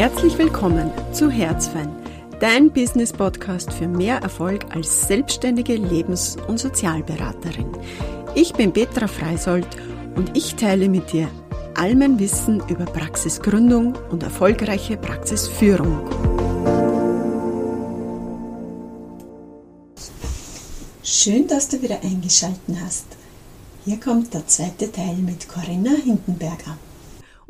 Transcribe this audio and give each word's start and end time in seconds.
Herzlich 0.00 0.38
willkommen 0.38 0.90
zu 1.12 1.30
Herzfein, 1.30 1.94
dein 2.40 2.72
Business-Podcast 2.72 3.70
für 3.70 3.86
mehr 3.86 4.16
Erfolg 4.16 4.64
als 4.74 5.06
selbstständige 5.06 5.76
Lebens- 5.76 6.38
und 6.48 6.58
Sozialberaterin. 6.58 7.70
Ich 8.34 8.54
bin 8.54 8.72
Petra 8.72 9.06
Freisold 9.06 9.66
und 10.16 10.34
ich 10.34 10.54
teile 10.54 10.88
mit 10.88 11.12
dir 11.12 11.28
all 11.74 11.94
mein 11.96 12.18
Wissen 12.18 12.62
über 12.70 12.86
Praxisgründung 12.86 13.94
und 14.10 14.22
erfolgreiche 14.22 14.96
Praxisführung. 14.96 16.08
Schön, 21.04 21.46
dass 21.46 21.68
du 21.68 21.82
wieder 21.82 22.02
eingeschaltet 22.02 22.74
hast. 22.82 23.04
Hier 23.84 24.00
kommt 24.00 24.32
der 24.32 24.46
zweite 24.46 24.90
Teil 24.90 25.16
mit 25.16 25.46
Corinna 25.46 25.90
Hindenberger. 25.90 26.78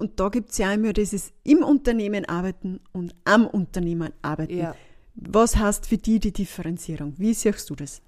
Und 0.01 0.19
da 0.19 0.31
gibt 0.31 0.51
es 0.51 0.59
ja 0.59 0.73
immer 0.73 0.95
dieses 0.95 1.33
im 1.45 1.63
Unternehmen 1.63 2.25
arbeiten 2.25 2.81
und 2.93 3.15
am 3.25 3.47
Unternehmen 3.47 4.13
arbeiten. 4.23 4.57
Ja. 4.57 4.75
Was 5.15 5.57
heißt 5.57 5.87
für 5.87 5.99
die 5.99 6.19
die 6.19 6.33
Differenzierung? 6.33 7.15
Wie 7.19 7.35
siehst 7.35 7.69
du 7.69 7.75
das? 7.75 8.01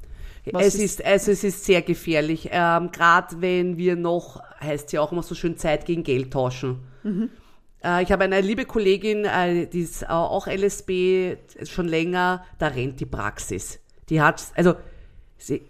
es 0.45 0.75
ist, 0.75 0.81
ist, 0.81 1.05
also 1.05 1.31
es 1.31 1.45
ist 1.45 1.65
sehr 1.65 1.83
gefährlich. 1.83 2.49
Ähm, 2.51 2.91
Gerade 2.91 3.41
wenn 3.43 3.77
wir 3.77 3.97
noch, 3.97 4.43
heißt 4.61 4.93
ja 4.93 5.03
auch 5.03 5.13
immer 5.13 5.23
so 5.23 5.35
schön, 5.35 5.59
Zeit 5.59 5.85
gegen 5.85 6.03
Geld 6.03 6.33
tauschen. 6.33 6.81
Mhm. 7.03 7.29
Äh, 7.85 8.03
ich 8.03 8.11
habe 8.11 8.25
eine 8.25 8.41
liebe 8.41 8.65
Kollegin, 8.65 9.27
äh, 9.27 9.67
die 9.67 9.81
ist 9.81 10.09
auch 10.09 10.47
LSB 10.47 11.37
schon 11.65 11.89
länger, 11.89 12.45
da 12.59 12.69
rennt 12.69 13.01
die 13.01 13.07
Praxis. 13.07 13.81
Die 14.09 14.21
hat, 14.21 14.43
also 14.57 14.75
sie, 15.37 15.63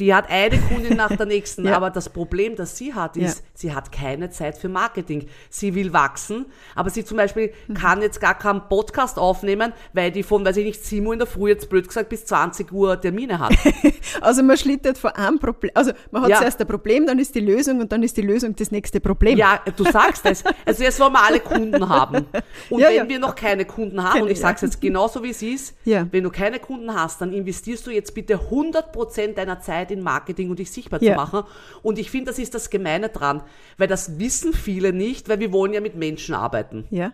die 0.00 0.14
hat 0.14 0.30
eine 0.30 0.58
Kundin 0.58 0.96
nach 0.96 1.14
der 1.14 1.26
nächsten, 1.26 1.64
ja. 1.66 1.76
aber 1.76 1.90
das 1.90 2.08
Problem, 2.08 2.56
das 2.56 2.76
sie 2.76 2.94
hat, 2.94 3.16
ist, 3.18 3.38
ja. 3.38 3.44
sie 3.54 3.74
hat 3.74 3.92
keine 3.92 4.30
Zeit 4.30 4.56
für 4.56 4.70
Marketing. 4.70 5.26
Sie 5.50 5.74
will 5.74 5.92
wachsen, 5.92 6.46
aber 6.74 6.88
sie 6.88 7.04
zum 7.04 7.18
Beispiel 7.18 7.52
mhm. 7.68 7.74
kann 7.74 8.00
jetzt 8.00 8.20
gar 8.20 8.36
keinen 8.36 8.62
Podcast 8.68 9.18
aufnehmen, 9.18 9.72
weil 9.92 10.10
die 10.10 10.22
von, 10.22 10.44
weiß 10.44 10.56
ich 10.56 10.64
nicht, 10.64 10.82
7 10.82 11.06
Uhr 11.06 11.12
in 11.12 11.18
der 11.18 11.28
Früh 11.28 11.50
jetzt 11.50 11.68
blöd 11.68 11.86
gesagt 11.86 12.08
bis 12.08 12.24
20 12.24 12.72
Uhr 12.72 12.98
Termine 12.98 13.38
hat. 13.38 13.52
also 14.22 14.42
man 14.42 14.56
schlittert 14.56 14.96
vor 14.96 15.16
einem 15.16 15.38
Problem, 15.38 15.70
also 15.74 15.92
man 16.10 16.22
hat 16.22 16.30
ja. 16.30 16.38
zuerst 16.38 16.60
ein 16.60 16.66
Problem, 16.66 17.06
dann 17.06 17.18
ist 17.18 17.34
die 17.34 17.40
Lösung 17.40 17.80
und 17.80 17.92
dann 17.92 18.02
ist 18.02 18.16
die 18.16 18.22
Lösung 18.22 18.56
das 18.56 18.70
nächste 18.70 19.00
Problem. 19.00 19.36
Ja, 19.36 19.60
du 19.76 19.84
sagst 19.84 20.24
es. 20.24 20.42
Also 20.64 20.82
jetzt 20.82 20.98
wollen 20.98 21.12
wir 21.12 21.22
alle 21.22 21.40
Kunden 21.40 21.88
haben. 21.88 22.26
Und 22.70 22.80
wenn 22.80 23.08
wir 23.08 23.18
noch 23.18 23.34
keine 23.34 23.66
Kunden 23.66 24.02
haben, 24.02 24.22
und 24.22 24.30
ich 24.30 24.40
sage 24.40 24.54
es 24.56 24.62
jetzt 24.62 24.80
genauso 24.80 25.22
wie 25.22 25.30
es 25.30 25.42
ist, 25.42 25.76
wenn 25.84 26.24
du 26.24 26.30
keine 26.30 26.58
Kunden 26.58 26.94
hast, 26.94 27.20
dann 27.20 27.32
investierst 27.32 27.86
du 27.86 27.90
jetzt 27.90 28.14
bitte 28.14 28.34
100 28.34 28.92
Prozent 28.92 29.36
deiner 29.36 29.60
Zeit 29.60 29.89
in 29.90 30.02
Marketing 30.02 30.50
und 30.50 30.58
dich 30.58 30.70
sichtbar 30.70 31.02
ja. 31.02 31.12
zu 31.12 31.16
machen. 31.16 31.42
Und 31.82 31.98
ich 31.98 32.10
finde, 32.10 32.30
das 32.30 32.38
ist 32.38 32.54
das 32.54 32.70
Gemeine 32.70 33.08
dran, 33.08 33.42
weil 33.78 33.88
das 33.88 34.18
wissen 34.18 34.52
viele 34.52 34.92
nicht, 34.92 35.28
weil 35.28 35.40
wir 35.40 35.52
wollen 35.52 35.72
ja 35.72 35.80
mit 35.80 35.94
Menschen 35.96 36.34
arbeiten. 36.34 36.86
Ja. 36.90 37.12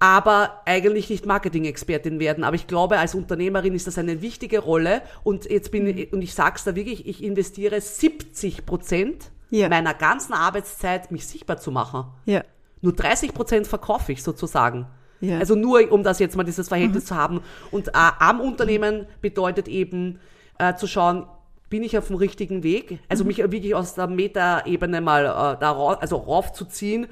Aber 0.00 0.62
eigentlich 0.66 1.08
nicht 1.08 1.24
Marketing-Expertin 1.24 2.18
werden. 2.18 2.44
Aber 2.44 2.56
ich 2.56 2.66
glaube, 2.66 2.98
als 2.98 3.14
Unternehmerin 3.14 3.74
ist 3.74 3.86
das 3.86 3.96
eine 3.96 4.22
wichtige 4.22 4.58
Rolle. 4.58 5.02
Und 5.22 5.48
jetzt 5.48 5.70
bin 5.70 5.86
ich, 5.86 6.12
und 6.12 6.20
ich 6.20 6.34
sag's 6.34 6.64
da 6.64 6.74
wirklich, 6.74 7.06
ich 7.06 7.22
investiere 7.22 7.80
70 7.80 8.66
Prozent 8.66 9.30
ja. 9.50 9.68
meiner 9.68 9.94
ganzen 9.94 10.32
Arbeitszeit, 10.32 11.10
mich 11.10 11.26
sichtbar 11.26 11.58
zu 11.58 11.70
machen. 11.70 12.04
Ja. 12.26 12.42
Nur 12.80 12.92
30 12.92 13.32
Prozent 13.32 13.66
verkaufe 13.66 14.12
ich 14.12 14.22
sozusagen. 14.22 14.86
Ja. 15.20 15.38
Also 15.38 15.54
nur, 15.54 15.90
um 15.90 16.02
das 16.02 16.18
jetzt 16.18 16.36
mal 16.36 16.44
dieses 16.44 16.68
Verhältnis 16.68 17.04
mhm. 17.04 17.08
zu 17.08 17.16
haben. 17.16 17.40
Und 17.70 17.88
äh, 17.88 17.92
am 17.94 18.40
Unternehmen 18.40 19.06
bedeutet 19.20 19.68
eben 19.68 20.20
äh, 20.58 20.74
zu 20.74 20.86
schauen, 20.86 21.26
bin 21.70 21.82
ich 21.82 21.98
auf 21.98 22.08
dem 22.08 22.16
richtigen 22.16 22.62
Weg? 22.62 22.98
Also 23.08 23.24
mhm. 23.24 23.28
mich 23.28 23.38
wirklich 23.38 23.74
aus 23.74 23.94
der 23.94 24.06
Metaebene 24.06 25.00
mal 25.00 25.24
äh, 25.24 25.60
da 25.60 25.70
rauf, 25.70 26.00
also 26.00 26.16
raufzuziehen. 26.16 27.06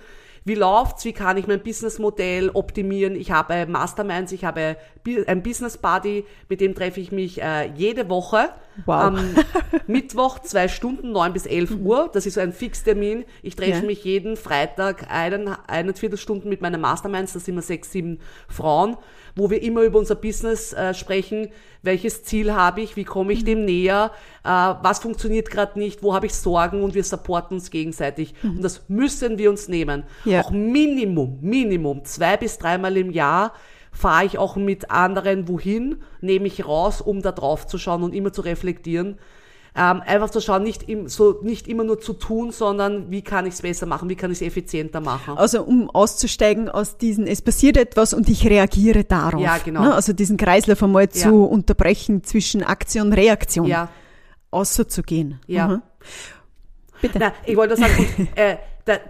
Wie 0.44 0.54
läuft's? 0.54 1.04
Wie 1.04 1.12
kann 1.12 1.36
ich 1.36 1.46
mein 1.46 1.62
Businessmodell 1.62 2.50
optimieren? 2.52 3.14
Ich 3.14 3.30
habe 3.30 3.66
Masterminds, 3.66 4.32
ich 4.32 4.44
habe 4.44 4.76
ein 5.26 5.42
Business 5.42 5.78
Buddy, 5.78 6.24
mit 6.48 6.60
dem 6.60 6.74
treffe 6.74 7.00
ich 7.00 7.12
mich 7.12 7.40
äh, 7.40 7.70
jede 7.74 8.08
Woche. 8.08 8.50
Wow. 8.86 9.02
Am 9.02 9.34
Mittwoch 9.86 10.38
zwei 10.40 10.68
Stunden, 10.68 11.12
neun 11.12 11.32
bis 11.32 11.46
elf 11.46 11.70
mhm. 11.70 11.86
Uhr. 11.86 12.10
Das 12.12 12.26
ist 12.26 12.34
so 12.34 12.40
ein 12.40 12.52
Fixtermin. 12.52 13.24
Ich 13.42 13.54
treffe 13.54 13.80
ja. 13.80 13.82
mich 13.82 14.04
jeden 14.04 14.36
Freitag 14.36 15.10
einen, 15.10 15.48
eine 15.66 15.94
Viertelstunde 15.94 16.48
mit 16.48 16.60
meinen 16.60 16.80
Masterminds. 16.80 17.34
Das 17.34 17.44
sind 17.44 17.54
immer 17.54 17.62
sechs, 17.62 17.92
sieben 17.92 18.18
Frauen 18.48 18.96
wo 19.34 19.50
wir 19.50 19.62
immer 19.62 19.82
über 19.82 19.98
unser 19.98 20.14
Business 20.14 20.72
äh, 20.72 20.94
sprechen. 20.94 21.48
Welches 21.82 22.22
Ziel 22.22 22.52
habe 22.52 22.80
ich? 22.80 22.96
Wie 22.96 23.04
komme 23.04 23.32
ich 23.32 23.40
mhm. 23.40 23.46
dem 23.46 23.64
näher? 23.64 24.12
Äh, 24.44 24.48
was 24.48 25.00
funktioniert 25.00 25.50
gerade 25.50 25.78
nicht? 25.78 26.02
Wo 26.02 26.14
habe 26.14 26.26
ich 26.26 26.34
Sorgen? 26.34 26.82
Und 26.82 26.94
wir 26.94 27.04
supporten 27.04 27.56
uns 27.56 27.70
gegenseitig. 27.70 28.34
Mhm. 28.42 28.56
Und 28.56 28.62
das 28.62 28.82
müssen 28.88 29.38
wir 29.38 29.50
uns 29.50 29.68
nehmen. 29.68 30.04
Ja. 30.24 30.31
Auch 30.40 30.50
Minimum, 30.50 31.38
Minimum 31.40 32.04
zwei 32.04 32.36
bis 32.36 32.58
dreimal 32.58 32.96
im 32.96 33.10
Jahr 33.10 33.52
fahre 33.90 34.24
ich 34.24 34.38
auch 34.38 34.56
mit 34.56 34.90
anderen 34.90 35.48
wohin, 35.48 36.02
nehme 36.20 36.46
ich 36.46 36.66
raus, 36.66 37.00
um 37.00 37.20
da 37.20 37.32
drauf 37.32 37.66
zu 37.66 37.78
schauen 37.78 38.02
und 38.02 38.14
immer 38.14 38.32
zu 38.32 38.40
reflektieren 38.40 39.18
ähm, 39.74 40.02
einfach 40.04 40.28
zu 40.28 40.40
schauen, 40.40 40.62
nicht, 40.62 40.82
im, 40.88 41.08
so, 41.08 41.40
nicht 41.42 41.66
immer 41.66 41.84
nur 41.84 41.98
zu 41.98 42.12
tun, 42.12 42.50
sondern 42.50 43.10
wie 43.10 43.22
kann 43.22 43.46
ich 43.46 43.54
es 43.54 43.62
besser 43.62 43.86
machen, 43.86 44.08
wie 44.10 44.16
kann 44.16 44.30
ich 44.30 44.38
es 44.38 44.46
effizienter 44.46 45.00
machen. 45.00 45.38
Also 45.38 45.62
um 45.62 45.88
auszusteigen 45.88 46.68
aus 46.68 46.98
diesen, 46.98 47.26
es 47.26 47.40
passiert 47.40 47.78
etwas 47.78 48.12
und 48.12 48.28
ich 48.28 48.46
reagiere 48.46 49.04
darauf. 49.04 49.40
Ja, 49.40 49.58
genau. 49.58 49.82
Ne? 49.82 49.94
Also 49.94 50.12
diesen 50.12 50.36
Kreislauf 50.36 50.82
einmal 50.82 51.04
ja. 51.04 51.10
zu 51.10 51.44
unterbrechen 51.44 52.22
zwischen 52.22 52.62
Aktion 52.62 53.08
und 53.08 53.12
Reaktion. 53.14 53.66
Ja. 53.66 53.88
Außerzugehen. 54.50 55.40
Ja. 55.46 55.68
Mhm. 55.68 55.82
Bitte. 57.00 57.18
Na, 57.18 57.32
ich 57.46 57.56
wollte 57.56 57.76
sagen, 57.76 58.28
äh, 58.34 58.56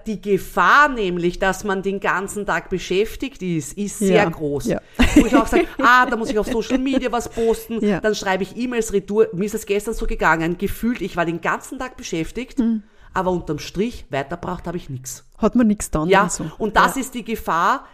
die 0.07 0.21
Gefahr 0.21 0.89
nämlich, 0.89 1.39
dass 1.39 1.65
man 1.65 1.83
den 1.83 1.99
ganzen 1.99 2.45
Tag 2.45 2.69
beschäftigt 2.69 3.43
ist, 3.43 3.77
ist 3.79 3.99
sehr 3.99 4.25
ja, 4.25 4.29
groß. 4.29 4.67
Ja. 4.67 4.81
Wo 5.15 5.27
ich 5.27 5.35
auch 5.35 5.47
sage, 5.47 5.67
ah, 5.79 6.07
da 6.07 6.17
muss 6.17 6.31
ich 6.31 6.39
auf 6.39 6.47
Social 6.47 6.79
Media 6.79 7.11
was 7.11 7.29
posten, 7.29 7.85
ja. 7.85 8.01
dann 8.01 8.15
schreibe 8.15 8.43
ich 8.43 8.57
E-Mails 8.57 8.93
retour. 8.93 9.29
Mir 9.33 9.47
ist 9.47 9.55
es 9.55 9.65
gestern 9.65 9.95
so 9.95 10.07
gegangen, 10.07 10.59
gefühlt, 10.59 11.01
ich 11.01 11.17
war 11.17 11.25
den 11.25 11.41
ganzen 11.41 11.79
Tag 11.79 11.97
beschäftigt, 11.97 12.59
mhm. 12.59 12.83
aber 13.15 13.31
unterm 13.31 13.59
Strich 13.59 14.05
weitergebracht 14.11 14.67
habe 14.67 14.77
ich 14.77 14.91
nichts. 14.91 15.25
Hat 15.39 15.55
man 15.55 15.67
nichts 15.67 15.91
dann. 15.91 16.09
Ja, 16.09 16.25
und, 16.25 16.33
so. 16.33 16.51
und 16.59 16.77
das 16.77 16.97
ist 16.97 17.15
die 17.15 17.25
Gefahr, 17.25 17.87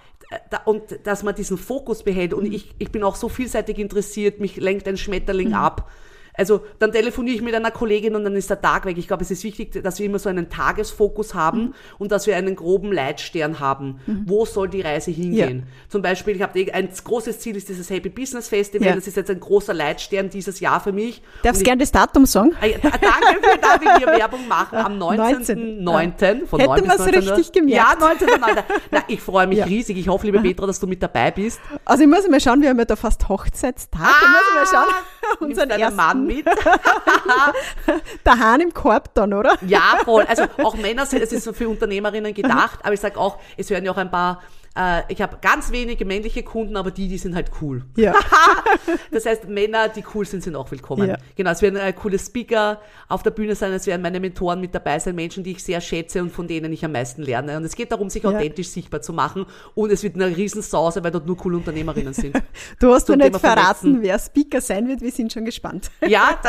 und 0.64 0.82
dass 1.04 1.22
man 1.22 1.34
diesen 1.34 1.56
Fokus 1.56 2.02
behält. 2.02 2.34
Und 2.34 2.44
mhm. 2.44 2.52
ich, 2.52 2.74
ich 2.78 2.90
bin 2.90 3.02
auch 3.02 3.16
so 3.16 3.28
vielseitig 3.28 3.78
interessiert, 3.78 4.40
mich 4.40 4.56
lenkt 4.56 4.86
ein 4.88 4.96
Schmetterling 4.96 5.48
mhm. 5.48 5.54
ab. 5.54 5.90
Also 6.38 6.62
dann 6.78 6.92
telefoniere 6.92 7.36
ich 7.36 7.42
mit 7.42 7.54
einer 7.54 7.70
Kollegin 7.70 8.14
und 8.14 8.24
dann 8.24 8.36
ist 8.36 8.48
der 8.48 8.60
Tag 8.60 8.84
weg. 8.86 8.96
Ich 8.96 9.08
glaube, 9.08 9.22
es 9.24 9.30
ist 9.30 9.42
wichtig, 9.44 9.82
dass 9.82 9.98
wir 9.98 10.06
immer 10.06 10.18
so 10.18 10.28
einen 10.28 10.48
Tagesfokus 10.48 11.34
haben 11.34 11.60
mhm. 11.60 11.74
und 11.98 12.12
dass 12.12 12.26
wir 12.26 12.36
einen 12.36 12.54
groben 12.54 12.92
Leitstern 12.92 13.58
haben. 13.60 14.00
Mhm. 14.06 14.22
Wo 14.26 14.46
soll 14.46 14.68
die 14.68 14.80
Reise 14.80 15.10
hingehen? 15.10 15.58
Ja. 15.58 15.88
Zum 15.88 16.02
Beispiel, 16.02 16.36
ich 16.36 16.42
habe 16.42 16.72
ein 16.72 16.88
großes 17.02 17.40
Ziel 17.40 17.56
ist 17.56 17.68
dieses 17.68 17.90
Happy 17.90 18.08
Business 18.08 18.48
Festival. 18.48 18.88
Ja. 18.88 18.94
Das 18.94 19.06
ist 19.06 19.16
jetzt 19.16 19.30
ein 19.30 19.40
großer 19.40 19.74
Leitstern 19.74 20.30
dieses 20.30 20.60
Jahr 20.60 20.80
für 20.80 20.92
mich. 20.92 21.22
Darfst 21.42 21.64
gerne 21.64 21.80
das 21.80 21.90
Datum 21.92 22.24
sagen? 22.24 22.52
Ah, 22.60 22.66
danke 22.82 23.00
für, 23.42 23.58
darf 23.58 23.82
ich 23.82 23.90
hier 23.98 24.06
Werbung 24.06 24.46
machen. 24.46 24.78
Am 24.78 24.92
19.09. 25.02 25.80
19. 25.82 26.46
von 26.46 26.60
Hätte 26.60 26.70
9 26.70 26.82
bis 26.82 26.98
19. 26.98 27.14
richtig 27.14 27.52
gemerkt. 27.52 28.00
Ja, 28.00 28.06
19.09. 28.06 28.62
Na, 28.90 29.02
ich 29.08 29.20
freue 29.20 29.46
mich 29.48 29.58
ja. 29.58 29.64
riesig. 29.64 29.98
Ich 29.98 30.08
hoffe, 30.08 30.26
liebe 30.26 30.40
Petra, 30.40 30.66
dass 30.66 30.78
du 30.78 30.86
mit 30.86 31.02
dabei 31.02 31.30
bist. 31.30 31.60
Also 31.84 32.04
ich 32.04 32.08
muss 32.08 32.28
mal 32.28 32.40
schauen, 32.40 32.62
wir 32.62 32.68
haben 32.68 32.78
ja 32.78 32.84
da 32.84 32.96
fast 32.96 33.28
Hochzeitstag. 33.28 34.00
Ah, 34.00 34.10
ich 34.22 34.28
muss 34.28 34.72
mal 34.72 34.84
schauen. 34.84 34.94
Unseren 35.40 35.70
ersten 35.70 35.96
Mann 35.96 36.27
mit. 36.28 36.46
Der 38.24 38.38
Hahn 38.38 38.60
im 38.60 38.72
Korb 38.72 39.14
dann, 39.14 39.34
oder? 39.34 39.56
Ja, 39.66 39.98
voll. 40.04 40.24
Also 40.28 40.44
auch 40.62 40.74
Männer 40.74 41.06
sind, 41.06 41.22
es 41.22 41.32
ist 41.32 41.44
so 41.44 41.52
für 41.52 41.68
Unternehmerinnen 41.68 42.34
gedacht, 42.34 42.78
aber 42.82 42.94
ich 42.94 43.00
sage 43.00 43.18
auch, 43.18 43.38
es 43.56 43.70
hören 43.70 43.84
ja 43.84 43.92
auch 43.92 43.96
ein 43.96 44.10
paar 44.10 44.40
äh, 44.78 45.02
ich 45.08 45.20
habe 45.20 45.38
ganz 45.40 45.72
wenige 45.72 46.04
männliche 46.04 46.42
Kunden, 46.42 46.76
aber 46.76 46.90
die, 46.90 47.08
die 47.08 47.18
sind 47.18 47.34
halt 47.34 47.50
cool. 47.60 47.84
Ja. 47.96 48.14
das 49.10 49.26
heißt, 49.26 49.48
Männer, 49.48 49.88
die 49.88 50.04
cool 50.14 50.24
sind, 50.24 50.42
sind 50.42 50.54
auch 50.54 50.70
willkommen. 50.70 51.08
Ja. 51.08 51.16
Genau, 51.34 51.50
es 51.50 51.62
werden 51.62 51.76
äh, 51.76 51.92
coole 51.92 52.18
Speaker 52.18 52.80
auf 53.08 53.22
der 53.24 53.32
Bühne 53.32 53.56
sein, 53.56 53.72
es 53.72 53.86
werden 53.86 54.02
meine 54.02 54.20
Mentoren 54.20 54.60
mit 54.60 54.74
dabei 54.74 54.98
sein, 55.00 55.16
Menschen, 55.16 55.42
die 55.42 55.52
ich 55.52 55.64
sehr 55.64 55.80
schätze 55.80 56.22
und 56.22 56.30
von 56.30 56.46
denen 56.46 56.72
ich 56.72 56.84
am 56.84 56.92
meisten 56.92 57.22
lerne. 57.22 57.56
Und 57.56 57.64
es 57.64 57.74
geht 57.74 57.90
darum, 57.90 58.08
sich 58.08 58.22
ja. 58.22 58.30
authentisch 58.30 58.68
sichtbar 58.68 59.02
zu 59.02 59.12
machen 59.12 59.46
und 59.74 59.90
es 59.90 60.02
wird 60.02 60.14
eine 60.14 60.36
Riesensause, 60.36 61.02
weil 61.02 61.10
dort 61.10 61.26
nur 61.26 61.36
coole 61.36 61.56
Unternehmerinnen 61.56 62.14
sind. 62.14 62.40
du 62.78 62.92
hast 62.94 63.08
mir 63.08 63.16
nicht 63.16 63.36
verraten, 63.36 64.00
wer 64.00 64.18
Speaker 64.18 64.60
sein 64.60 64.86
wird, 64.86 65.00
wir 65.00 65.10
sind 65.10 65.32
schon 65.32 65.44
gespannt. 65.44 65.90
Ja, 66.08 66.40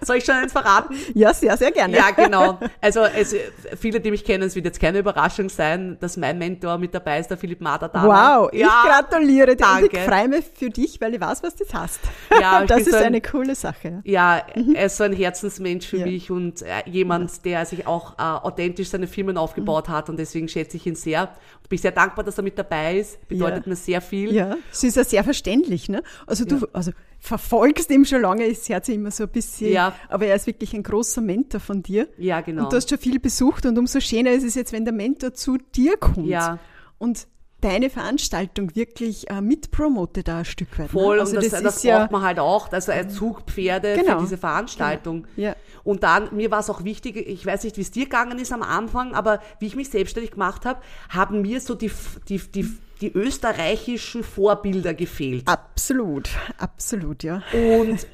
soll 0.00 0.16
ich 0.16 0.24
schon 0.24 0.36
eins 0.36 0.52
verraten? 0.52 0.94
Ja, 1.12 1.34
sehr, 1.34 1.54
sehr 1.58 1.70
gerne. 1.70 1.96
Ja, 1.96 2.12
genau. 2.12 2.58
Also 2.80 3.00
es, 3.00 3.34
viele, 3.78 4.00
die 4.00 4.10
mich 4.10 4.24
kennen, 4.24 4.44
es 4.44 4.54
wird 4.54 4.64
jetzt 4.64 4.80
keine 4.80 5.00
Überraschung 5.00 5.50
sein, 5.50 5.98
dass 6.00 6.16
mein 6.16 6.38
Mentor 6.38 6.59
Mentor 6.60 6.78
mit 6.78 6.94
dabei 6.94 7.20
ist, 7.20 7.28
der 7.28 7.36
Philipp 7.36 7.60
Mader 7.60 7.88
da. 7.88 8.02
Wow, 8.02 8.50
ja, 8.52 8.66
ich 8.66 8.88
gratuliere 8.88 9.56
dir 9.56 9.56
danke. 9.56 9.84
und 9.84 9.94
ich 9.94 10.00
freue 10.00 10.28
mich 10.28 10.44
für 10.54 10.70
dich, 10.70 11.00
weil 11.00 11.14
ich 11.14 11.20
weiß, 11.20 11.42
was 11.42 11.56
du 11.56 11.64
hast. 11.72 12.00
Ja, 12.38 12.64
das 12.66 12.80
ist 12.82 12.90
so 12.90 12.96
ein, 12.96 13.06
eine 13.06 13.20
coole 13.20 13.54
Sache. 13.54 14.02
Ja, 14.04 14.42
mhm. 14.54 14.74
er 14.74 14.86
ist 14.86 14.96
so 14.96 15.04
ein 15.04 15.12
Herzensmensch 15.12 15.86
für 15.86 15.98
ja. 15.98 16.06
mich 16.06 16.30
und 16.30 16.62
äh, 16.62 16.82
jemand, 16.86 17.44
der 17.44 17.64
sich 17.64 17.86
auch 17.86 18.18
äh, 18.18 18.22
authentisch 18.22 18.88
seine 18.88 19.06
Firmen 19.06 19.36
aufgebaut 19.36 19.88
mhm. 19.88 19.92
hat 19.92 20.08
und 20.10 20.18
deswegen 20.18 20.48
schätze 20.48 20.76
ich 20.76 20.86
ihn 20.86 20.94
sehr. 20.94 21.22
Und 21.62 21.68
bin 21.68 21.78
sehr 21.78 21.92
dankbar, 21.92 22.24
dass 22.24 22.36
er 22.38 22.44
mit 22.44 22.58
dabei 22.58 22.98
ist. 22.98 23.26
Bedeutet 23.28 23.66
mir 23.66 23.76
sehr 23.76 24.00
viel. 24.00 24.32
Ja, 24.32 24.56
es 24.70 24.84
ist 24.84 24.96
ja 24.96 25.04
sehr 25.04 25.24
verständlich, 25.24 25.88
ne? 25.88 26.02
Also 26.26 26.44
du, 26.44 26.66
also 26.72 26.92
verfolgst 27.20 27.90
ihn 27.90 28.04
schon 28.04 28.22
lange, 28.22 28.46
ist 28.46 28.68
Herz 28.68 28.88
immer 28.88 29.10
so 29.10 29.24
ein 29.24 29.28
bisschen, 29.28 29.72
ja. 29.72 29.94
aber 30.08 30.26
er 30.26 30.36
ist 30.36 30.46
wirklich 30.46 30.74
ein 30.74 30.82
großer 30.82 31.20
Mentor 31.20 31.60
von 31.60 31.82
dir. 31.82 32.08
Ja, 32.16 32.40
genau. 32.40 32.64
Und 32.64 32.72
du 32.72 32.76
hast 32.76 32.88
schon 32.88 32.98
viel 32.98 33.20
besucht 33.20 33.66
und 33.66 33.78
umso 33.78 34.00
schöner 34.00 34.32
ist 34.32 34.44
es 34.44 34.54
jetzt, 34.54 34.72
wenn 34.72 34.84
der 34.84 34.94
Mentor 34.94 35.34
zu 35.34 35.58
dir 35.74 35.96
kommt. 35.98 36.26
Ja. 36.26 36.58
Und 36.98 37.28
deine 37.60 37.90
Veranstaltung 37.90 38.74
wirklich 38.74 39.30
äh, 39.30 39.40
mitpromotet 39.40 40.28
da 40.28 40.38
ein 40.38 40.44
Stück 40.44 40.78
weit. 40.78 40.90
Voll, 40.90 41.16
ne? 41.16 41.20
also 41.20 41.36
und 41.36 41.44
das, 41.44 41.52
das, 41.52 41.62
das 41.62 41.74
braucht 41.74 41.84
ja, 41.84 42.08
man 42.10 42.22
halt 42.22 42.38
auch, 42.38 42.72
also 42.72 42.92
ein 42.92 43.10
Zugpferde 43.10 43.96
genau, 43.96 44.16
für 44.16 44.24
diese 44.24 44.38
Veranstaltung. 44.38 45.26
Genau, 45.36 45.48
ja. 45.48 45.56
Und 45.84 46.02
dann, 46.02 46.34
mir 46.34 46.50
war 46.50 46.60
es 46.60 46.70
auch 46.70 46.84
wichtig, 46.84 47.16
ich 47.16 47.44
weiß 47.44 47.64
nicht, 47.64 47.76
wie 47.76 47.82
es 47.82 47.90
dir 47.90 48.04
gegangen 48.04 48.38
ist 48.38 48.52
am 48.52 48.62
Anfang, 48.62 49.14
aber 49.14 49.40
wie 49.58 49.66
ich 49.66 49.76
mich 49.76 49.90
selbstständig 49.90 50.32
gemacht 50.32 50.64
habe, 50.64 50.80
haben 51.08 51.42
mir 51.42 51.60
so 51.60 51.74
die, 51.74 51.90
die, 52.28 52.38
die, 52.38 52.70
die 53.00 53.12
österreichischen 53.12 54.22
Vorbilder 54.22 54.94
gefehlt. 54.94 55.46
Absolut, 55.46 56.28
absolut, 56.58 57.22
ja. 57.22 57.42
Und 57.52 58.06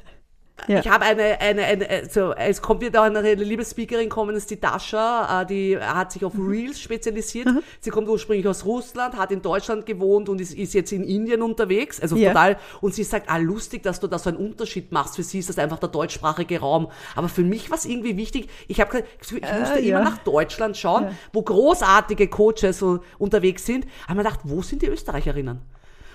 ja. 0.67 0.79
Ich 0.79 0.89
habe 0.89 1.05
eine, 1.05 1.39
eine, 1.39 1.63
eine, 1.63 2.09
so, 2.09 2.33
es 2.33 2.61
kommt 2.61 2.81
wieder 2.81 3.03
eine 3.03 3.35
liebe 3.35 3.63
Speakerin 3.63 4.09
kommen, 4.09 4.33
das 4.33 4.43
ist 4.43 4.51
die 4.51 4.59
Dasha, 4.59 5.41
äh, 5.41 5.45
die 5.45 5.77
hat 5.77 6.11
sich 6.11 6.25
auf 6.25 6.33
mhm. 6.33 6.49
Reels 6.49 6.79
spezialisiert. 6.79 7.47
Mhm. 7.47 7.61
Sie 7.79 7.89
kommt 7.89 8.09
ursprünglich 8.09 8.47
aus 8.47 8.65
Russland, 8.65 9.15
hat 9.15 9.31
in 9.31 9.41
Deutschland 9.41 9.85
gewohnt 9.85 10.29
und 10.29 10.41
ist, 10.41 10.53
ist 10.53 10.73
jetzt 10.73 10.91
in 10.91 11.03
Indien 11.03 11.41
unterwegs, 11.41 12.01
also 12.01 12.15
ja. 12.15 12.29
total, 12.29 12.57
und 12.81 12.93
sie 12.93 13.03
sagt, 13.03 13.29
ah, 13.29 13.37
lustig, 13.37 13.83
dass 13.83 13.99
du 13.99 14.07
da 14.07 14.17
so 14.17 14.29
einen 14.29 14.39
Unterschied 14.39 14.91
machst. 14.91 15.15
Für 15.15 15.23
sie 15.23 15.39
ist 15.39 15.49
das 15.49 15.57
einfach 15.57 15.79
der 15.79 15.89
deutschsprachige 15.89 16.59
Raum. 16.59 16.89
Aber 17.15 17.29
für 17.29 17.43
mich 17.43 17.69
war 17.69 17.77
es 17.77 17.85
irgendwie 17.85 18.17
wichtig, 18.17 18.49
ich 18.67 18.81
habe 18.81 19.03
ich 19.21 19.31
musste 19.31 19.79
äh, 19.79 19.85
ja. 19.85 19.99
immer 19.99 20.09
nach 20.09 20.17
Deutschland 20.19 20.75
schauen, 20.75 21.07
wo 21.33 21.41
großartige 21.41 22.27
Coaches 22.27 22.79
so 22.79 22.99
unterwegs 23.17 23.65
sind. 23.65 23.85
Aber 24.05 24.15
man 24.15 24.25
gedacht, 24.25 24.41
wo 24.43 24.61
sind 24.61 24.81
die 24.81 24.87
Österreicherinnen? 24.87 25.61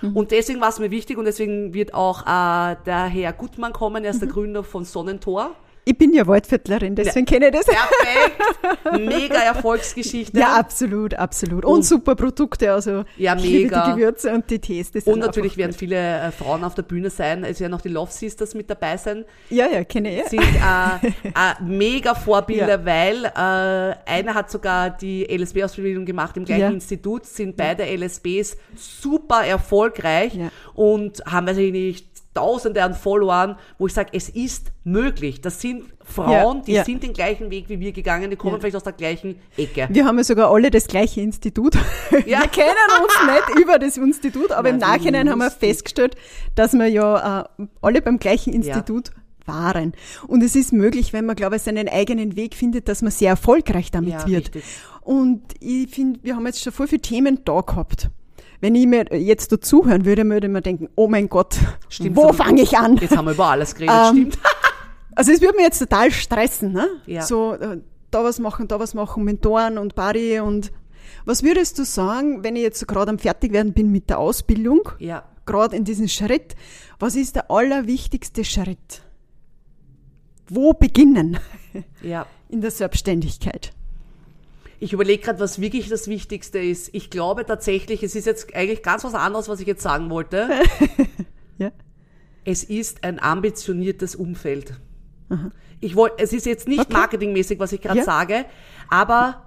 Mhm. 0.02 0.16
Und 0.16 0.30
deswegen 0.30 0.60
war 0.60 0.68
es 0.68 0.78
mir 0.78 0.90
wichtig 0.90 1.16
und 1.16 1.24
deswegen 1.24 1.72
wird 1.72 1.94
auch 1.94 2.22
äh, 2.22 2.76
der 2.84 3.04
Herr 3.06 3.32
Gutmann 3.32 3.72
kommen, 3.72 4.04
er 4.04 4.10
ist 4.10 4.20
der 4.20 4.28
mhm. 4.28 4.32
Gründer 4.32 4.64
von 4.64 4.84
Sonnentor. 4.84 5.52
Ich 5.84 5.98
bin 5.98 6.12
ja 6.12 6.24
Waldviertlerin, 6.28 6.94
deswegen 6.94 7.26
ja. 7.26 7.32
kenne 7.32 7.46
ich 7.46 7.52
das. 7.52 7.66
Perfekt. 7.66 9.00
Mega 9.04 9.34
Erfolgsgeschichte. 9.34 10.38
Ja, 10.38 10.54
absolut, 10.54 11.14
absolut. 11.14 11.64
Und, 11.64 11.72
und 11.72 11.82
super 11.82 12.14
Produkte, 12.14 12.72
also 12.72 13.04
ja, 13.16 13.34
mega. 13.34 13.86
die 13.86 13.92
Gewürze 13.92 14.32
und 14.32 14.48
die 14.48 14.60
Tees. 14.60 14.92
Und 15.04 15.18
natürlich 15.18 15.56
werden 15.56 15.72
viele 15.72 15.96
äh, 15.96 16.30
Frauen 16.30 16.62
auf 16.62 16.76
der 16.76 16.82
Bühne 16.82 17.10
sein. 17.10 17.42
Es 17.42 17.58
werden 17.58 17.74
auch 17.74 17.80
die 17.80 17.88
Love 17.88 18.12
Sisters 18.12 18.54
mit 18.54 18.70
dabei 18.70 18.96
sein. 18.96 19.24
Ja, 19.50 19.66
ja, 19.66 19.82
kenne 19.82 20.20
ich. 20.20 20.28
Sind 20.28 20.42
äh, 20.42 21.08
äh, 21.24 21.62
mega 21.64 22.14
Vorbilder, 22.14 22.80
ja. 22.80 22.84
weil 22.84 23.24
äh, 23.24 24.08
einer 24.08 24.34
hat 24.34 24.52
sogar 24.52 24.90
die 24.90 25.24
LSB-Ausbildung 25.24 26.04
gemacht 26.04 26.36
im 26.36 26.44
gleichen 26.44 26.60
ja. 26.60 26.70
Institut, 26.70 27.26
sind 27.26 27.56
beide 27.56 27.84
LSBs 27.84 28.56
super 28.76 29.44
erfolgreich 29.44 30.38
und 30.74 31.24
haben, 31.26 31.48
weiß 31.48 31.56
ich 31.56 31.72
nicht, 31.72 32.11
Tausende 32.34 32.82
an 32.82 32.94
Followern, 32.94 33.56
wo 33.78 33.86
ich 33.86 33.92
sage, 33.92 34.10
es 34.12 34.28
ist 34.28 34.72
möglich. 34.84 35.40
Das 35.42 35.60
sind 35.60 35.84
Frauen, 36.02 36.58
ja, 36.58 36.62
die 36.64 36.72
ja. 36.72 36.84
sind 36.84 37.02
den 37.02 37.12
gleichen 37.12 37.50
Weg 37.50 37.68
wie 37.68 37.78
wir 37.78 37.92
gegangen, 37.92 38.30
die 38.30 38.36
kommen 38.36 38.54
ja. 38.54 38.60
vielleicht 38.60 38.76
aus 38.76 38.84
der 38.84 38.94
gleichen 38.94 39.36
Ecke. 39.56 39.88
Wir 39.90 40.04
haben 40.04 40.16
ja 40.16 40.24
sogar 40.24 40.50
alle 40.50 40.70
das 40.70 40.86
gleiche 40.86 41.20
Institut. 41.20 41.76
Ja. 42.26 42.40
Wir 42.42 42.48
kennen 42.48 42.76
uns 43.02 43.48
nicht 43.48 43.58
über 43.58 43.78
das 43.78 43.96
Institut, 43.96 44.52
aber 44.52 44.70
Nein, 44.70 44.74
im 44.74 44.80
Nachhinein 44.80 45.30
haben 45.30 45.38
wir 45.38 45.50
festgestellt, 45.50 46.14
dass 46.54 46.74
wir 46.74 46.86
ja 46.86 47.40
äh, 47.40 47.66
alle 47.80 48.02
beim 48.02 48.18
gleichen 48.18 48.52
Institut 48.52 49.10
waren. 49.46 49.92
Und 50.28 50.42
es 50.42 50.54
ist 50.54 50.72
möglich, 50.72 51.12
wenn 51.12 51.24
man, 51.24 51.36
glaube 51.36 51.56
ich, 51.56 51.62
seinen 51.62 51.88
eigenen 51.88 52.36
Weg 52.36 52.54
findet, 52.54 52.88
dass 52.88 53.02
man 53.02 53.10
sehr 53.10 53.30
erfolgreich 53.30 53.90
damit 53.90 54.26
wird. 54.26 54.54
Richtig. 54.54 54.64
Und 55.00 55.42
ich 55.60 55.88
finde, 55.88 56.20
wir 56.22 56.36
haben 56.36 56.46
jetzt 56.46 56.62
schon 56.62 56.72
voll 56.72 56.86
viele 56.86 57.02
Themen 57.02 57.40
da 57.44 57.60
gehabt 57.60 58.10
wenn 58.62 58.76
ich 58.76 58.86
mir 58.86 59.06
jetzt 59.10 59.50
dazuhören 59.50 60.04
würde, 60.04 60.24
würde 60.24 60.48
man 60.48 60.62
denken, 60.62 60.88
oh 60.94 61.08
mein 61.08 61.28
Gott, 61.28 61.58
stimmt, 61.88 62.16
wo 62.16 62.32
fange 62.32 62.62
ich 62.62 62.78
an? 62.78 62.96
Jetzt 62.96 63.16
haben 63.16 63.24
wir 63.24 63.32
über 63.32 63.46
alles 63.46 63.74
geredet, 63.74 63.94
ähm, 63.94 64.16
stimmt. 64.16 64.38
also 65.16 65.32
es 65.32 65.40
würde 65.40 65.56
mir 65.56 65.64
jetzt 65.64 65.80
total 65.80 66.12
stressen, 66.12 66.72
ne? 66.72 66.86
Ja. 67.06 67.22
So, 67.22 67.54
äh, 67.54 67.80
da 68.12 68.22
was 68.22 68.38
machen, 68.38 68.68
da 68.68 68.78
was 68.78 68.94
machen, 68.94 69.24
Mentoren 69.24 69.78
und 69.78 69.96
Body 69.96 70.38
und 70.38 70.70
was 71.24 71.42
würdest 71.42 71.80
du 71.80 71.84
sagen, 71.84 72.44
wenn 72.44 72.54
ich 72.54 72.62
jetzt 72.62 72.78
so 72.78 72.86
gerade 72.86 73.10
am 73.10 73.18
Fertigwerden 73.18 73.72
bin 73.72 73.90
mit 73.90 74.08
der 74.08 74.20
Ausbildung? 74.20 74.88
Ja. 75.00 75.24
Gerade 75.44 75.76
in 75.76 75.84
diesem 75.84 76.06
Schritt. 76.06 76.54
Was 77.00 77.16
ist 77.16 77.34
der 77.34 77.50
allerwichtigste 77.50 78.44
Schritt? 78.44 79.02
Wo 80.48 80.72
beginnen? 80.72 81.38
Ja. 82.02 82.26
In 82.48 82.60
der 82.60 82.70
Selbstständigkeit. 82.70 83.72
Ich 84.82 84.92
überlege 84.92 85.22
gerade, 85.22 85.38
was 85.38 85.60
wirklich 85.60 85.88
das 85.88 86.08
Wichtigste 86.08 86.58
ist. 86.58 86.92
Ich 86.92 87.08
glaube 87.08 87.46
tatsächlich, 87.46 88.02
es 88.02 88.16
ist 88.16 88.26
jetzt 88.26 88.52
eigentlich 88.52 88.82
ganz 88.82 89.04
was 89.04 89.14
anderes, 89.14 89.48
was 89.48 89.60
ich 89.60 89.66
jetzt 89.68 89.80
sagen 89.80 90.10
wollte. 90.10 90.48
ja. 91.58 91.70
Es 92.44 92.64
ist 92.64 93.04
ein 93.04 93.22
ambitioniertes 93.22 94.16
Umfeld. 94.16 94.74
Aha. 95.28 95.52
Ich 95.78 95.94
wollte, 95.94 96.20
es 96.20 96.32
ist 96.32 96.46
jetzt 96.46 96.66
nicht 96.66 96.80
okay. 96.80 96.94
marketingmäßig, 96.94 97.60
was 97.60 97.70
ich 97.70 97.80
gerade 97.80 98.00
ja. 98.00 98.04
sage, 98.04 98.44
aber 98.90 99.44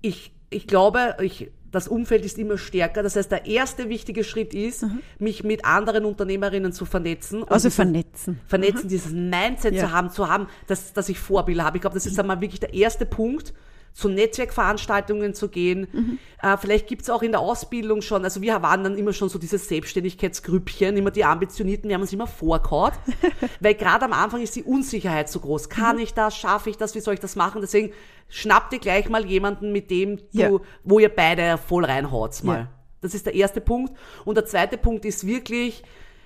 ich, 0.00 0.34
ich 0.48 0.66
glaube, 0.66 1.16
ich, 1.20 1.50
das 1.70 1.86
Umfeld 1.86 2.24
ist 2.24 2.38
immer 2.38 2.56
stärker. 2.56 3.02
Das 3.02 3.14
heißt, 3.14 3.30
der 3.30 3.44
erste 3.44 3.90
wichtige 3.90 4.24
Schritt 4.24 4.54
ist, 4.54 4.84
mhm. 4.84 5.02
mich 5.18 5.44
mit 5.44 5.66
anderen 5.66 6.06
Unternehmerinnen 6.06 6.72
zu 6.72 6.86
vernetzen. 6.86 7.44
Also 7.46 7.68
vernetzen. 7.68 8.40
Vernetzen, 8.46 8.84
mhm. 8.84 8.88
dieses 8.88 9.12
Mindset 9.12 9.74
ja. 9.74 9.84
zu 9.84 9.92
haben, 9.92 10.10
zu 10.10 10.30
haben, 10.30 10.46
dass, 10.66 10.94
dass 10.94 11.10
ich 11.10 11.18
Vorbilder 11.18 11.64
habe. 11.66 11.76
Ich 11.76 11.82
glaube, 11.82 11.92
das 11.92 12.06
ist 12.06 12.18
einmal 12.18 12.40
wirklich 12.40 12.60
der 12.60 12.72
erste 12.72 13.04
Punkt 13.04 13.52
zu 13.96 14.10
Netzwerkveranstaltungen 14.10 15.32
zu 15.32 15.48
gehen. 15.48 15.88
Mhm. 15.90 16.18
Äh, 16.42 16.58
vielleicht 16.58 16.86
gibt's 16.86 17.08
auch 17.08 17.22
in 17.22 17.32
der 17.32 17.40
Ausbildung 17.40 18.02
schon, 18.02 18.24
also 18.24 18.42
wir 18.42 18.60
waren 18.60 18.84
dann 18.84 18.98
immer 18.98 19.14
schon 19.14 19.30
so 19.30 19.38
dieses 19.38 19.68
Selbstständigkeitsgrüppchen, 19.68 20.98
immer 20.98 21.10
die 21.10 21.24
Ambitionierten, 21.24 21.88
wir 21.88 21.94
haben 21.94 22.02
uns 22.02 22.12
immer 22.12 22.26
vorkaut, 22.26 22.92
weil 23.60 23.74
gerade 23.74 24.04
am 24.04 24.12
Anfang 24.12 24.42
ist 24.42 24.54
die 24.54 24.64
Unsicherheit 24.64 25.30
so 25.30 25.40
groß. 25.40 25.70
Kann 25.70 25.96
mhm. 25.96 26.02
ich 26.02 26.12
das? 26.12 26.36
Schaffe 26.36 26.68
ich 26.68 26.76
das? 26.76 26.94
Wie 26.94 27.00
soll 27.00 27.14
ich 27.14 27.20
das 27.20 27.36
machen? 27.36 27.62
Deswegen 27.62 27.94
schnapp 28.28 28.68
dir 28.68 28.80
gleich 28.80 29.08
mal 29.08 29.24
jemanden, 29.24 29.72
mit 29.72 29.90
dem 29.90 30.18
du, 30.18 30.24
ja. 30.32 30.50
wo 30.84 30.98
ihr 30.98 31.08
beide 31.08 31.56
voll 31.56 31.86
reinhaut 31.86 32.44
mal. 32.44 32.58
Ja. 32.58 32.68
Das 33.00 33.14
ist 33.14 33.24
der 33.24 33.34
erste 33.34 33.62
Punkt. 33.62 33.96
Und 34.26 34.34
der 34.34 34.44
zweite 34.44 34.76
Punkt 34.76 35.06
ist 35.06 35.26
wirklich 35.26 35.82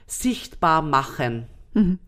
sichtbar 0.08 0.82
machen. 0.82 1.46
Mhm. 1.75 2.00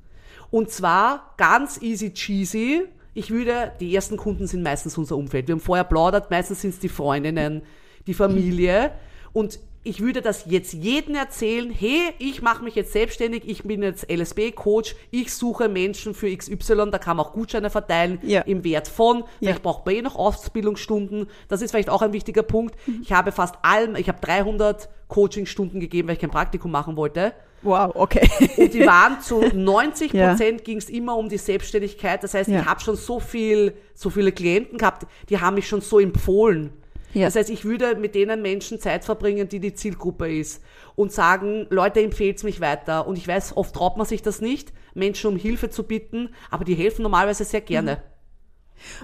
Und 0.51 0.71
zwar 0.71 1.35
ganz 1.37 1.81
easy 1.81 2.13
cheesy 2.13 2.89
ich 3.15 3.31
würde, 3.31 3.73
die 3.81 3.95
ersten 3.95 4.17
Kunden 4.17 4.47
sind 4.47 4.63
meistens 4.63 4.97
unser 4.97 5.17
Umfeld. 5.17 5.49
Wir 5.49 5.55
haben 5.55 5.61
vorher 5.61 5.85
plaudert, 5.85 6.31
meistens 6.31 6.63
sind 6.63 6.71
es 6.71 6.79
die 6.79 6.89
Freundinnen, 6.89 7.63
die 8.07 8.15
Familie. 8.15 8.93
Und 9.33 9.61
ich 9.85 10.01
würde 10.01 10.23
das 10.23 10.45
jetzt 10.47 10.73
jedem 10.73 11.15
erzählen, 11.15 11.71
hey, 11.71 12.13
ich 12.19 12.41
mache 12.41 12.63
mich 12.63 12.75
jetzt 12.75 12.93
selbstständig, 12.93 13.43
ich 13.47 13.65
bin 13.65 13.83
jetzt 13.83 14.11
LSB-Coach, 14.11 14.95
ich 15.11 15.35
suche 15.35 15.69
Menschen 15.69 16.15
für 16.15 16.35
XY, 16.35 16.91
da 16.91 16.99
kann 16.99 17.17
man 17.17 17.27
auch 17.27 17.33
Gutscheine 17.33 17.69
verteilen 17.69 18.19
ja. 18.23 18.43
im 18.43 18.63
Wert 18.65 18.89
von, 18.89 19.25
vielleicht 19.39 19.59
ja. 19.59 19.63
braucht 19.63 19.85
man 19.85 19.95
eh 19.97 20.03
noch 20.03 20.15
Ausbildungsstunden, 20.15 21.27
das 21.49 21.63
ist 21.63 21.73
vielleicht 21.73 21.91
auch 21.91 22.03
ein 22.03 22.13
wichtiger 22.13 22.43
Punkt. 22.43 22.77
Mhm. 22.87 23.01
Ich 23.03 23.13
habe 23.13 23.33
fast 23.33 23.57
allen, 23.63 23.97
ich 23.97 24.09
habe 24.09 24.21
300 24.21 24.89
Coachingstunden 25.09 25.81
gegeben, 25.81 26.09
weil 26.09 26.15
ich 26.15 26.21
kein 26.21 26.31
Praktikum 26.31 26.71
machen 26.71 26.97
wollte. 26.97 27.33
Wow, 27.63 27.93
okay. 27.95 28.29
Und 28.57 28.75
die 28.75 28.85
waren 28.87 29.21
zu 29.21 29.41
90 29.55 30.13
Prozent 30.13 30.61
ja. 30.61 30.65
ging 30.65 30.79
es 30.79 30.89
immer 30.89 31.17
um 31.17 31.29
die 31.29 31.39
Selbstständigkeit. 31.39 32.23
Das 32.23 32.35
heißt, 32.35 32.51
ja. 32.51 32.61
ich 32.61 32.67
habe 32.67 32.81
schon 32.81 32.97
so 32.97 33.21
viel, 33.21 33.75
so 33.95 34.11
viele 34.11 34.33
Klienten 34.33 34.79
gehabt, 34.79 35.07
die 35.29 35.39
haben 35.39 35.55
mich 35.55 35.69
schon 35.69 35.81
so 35.81 36.01
empfohlen. 36.01 36.73
Ja. 37.13 37.27
Das 37.27 37.37
heißt, 37.37 37.51
ich 37.51 37.65
würde 37.65 37.97
mit 37.97 38.15
denen 38.15 38.43
Menschen 38.43 38.81
Zeit 38.81 39.05
verbringen, 39.05 39.49
die 39.49 39.61
die 39.61 39.75
Zielgruppe 39.75 40.33
ist 40.33 40.63
und 40.95 41.13
sagen, 41.13 41.67
Leute, 41.71 42.01
empfehlt 42.01 42.43
mich 42.45 42.61
weiter. 42.61 43.07
Und 43.07 43.17
ich 43.19 43.29
weiß, 43.29 43.57
oft 43.57 43.75
traut 43.75 43.97
man 43.97 44.07
sich 44.07 44.23
das 44.23 44.41
nicht, 44.41 44.73
Menschen 44.95 45.31
um 45.31 45.37
Hilfe 45.37 45.71
zu 45.71 45.85
bitten, 45.85 46.31
aber 46.51 46.65
die 46.65 46.75
helfen 46.75 47.03
normalerweise 47.03 47.45
sehr 47.45 47.61
gerne. 47.61 47.97
Mhm. 47.97 48.13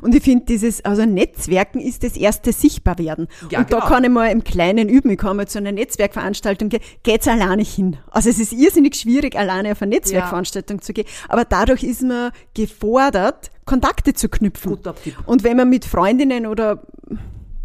Und 0.03 0.15
ich 0.15 0.23
finde, 0.23 0.47
dieses, 0.47 0.85
also 0.85 1.05
Netzwerken 1.05 1.81
ist 1.81 2.03
das 2.03 2.17
erste 2.17 2.53
Sichtbarwerden. 2.53 3.29
Ja, 3.51 3.61
und 3.61 3.69
genau. 3.69 3.81
da 3.81 3.87
kann 3.87 4.05
ich 4.05 4.11
mal 4.11 4.27
im 4.27 4.45
Kleinen 4.45 4.89
üben. 4.89 5.11
Ich 5.11 5.19
kann 5.19 5.37
mal 5.37 5.47
zu 5.47 5.59
einer 5.59 5.73
Netzwerkveranstaltung 5.73 6.69
gehen, 6.69 6.83
geht's 7.03 7.29
alleine 7.29 7.63
hin. 7.63 7.97
Also 8.11 8.29
es 8.29 8.39
ist 8.39 8.53
irrsinnig 8.53 8.97
schwierig, 8.97 9.37
alleine 9.37 9.73
auf 9.73 9.83
eine 9.83 9.91
Netzwerkveranstaltung 9.91 10.79
ja. 10.79 10.83
zu 10.83 10.93
gehen. 10.93 11.07
Aber 11.29 11.45
dadurch 11.45 11.83
ist 11.83 12.03
man 12.03 12.33
gefordert, 12.55 13.51
Kontakte 13.65 14.15
zu 14.15 14.29
knüpfen. 14.29 14.79
Und 15.27 15.45
wenn 15.45 15.57
man 15.57 15.69
mit 15.69 15.85
Freundinnen 15.85 16.47
oder 16.47 16.83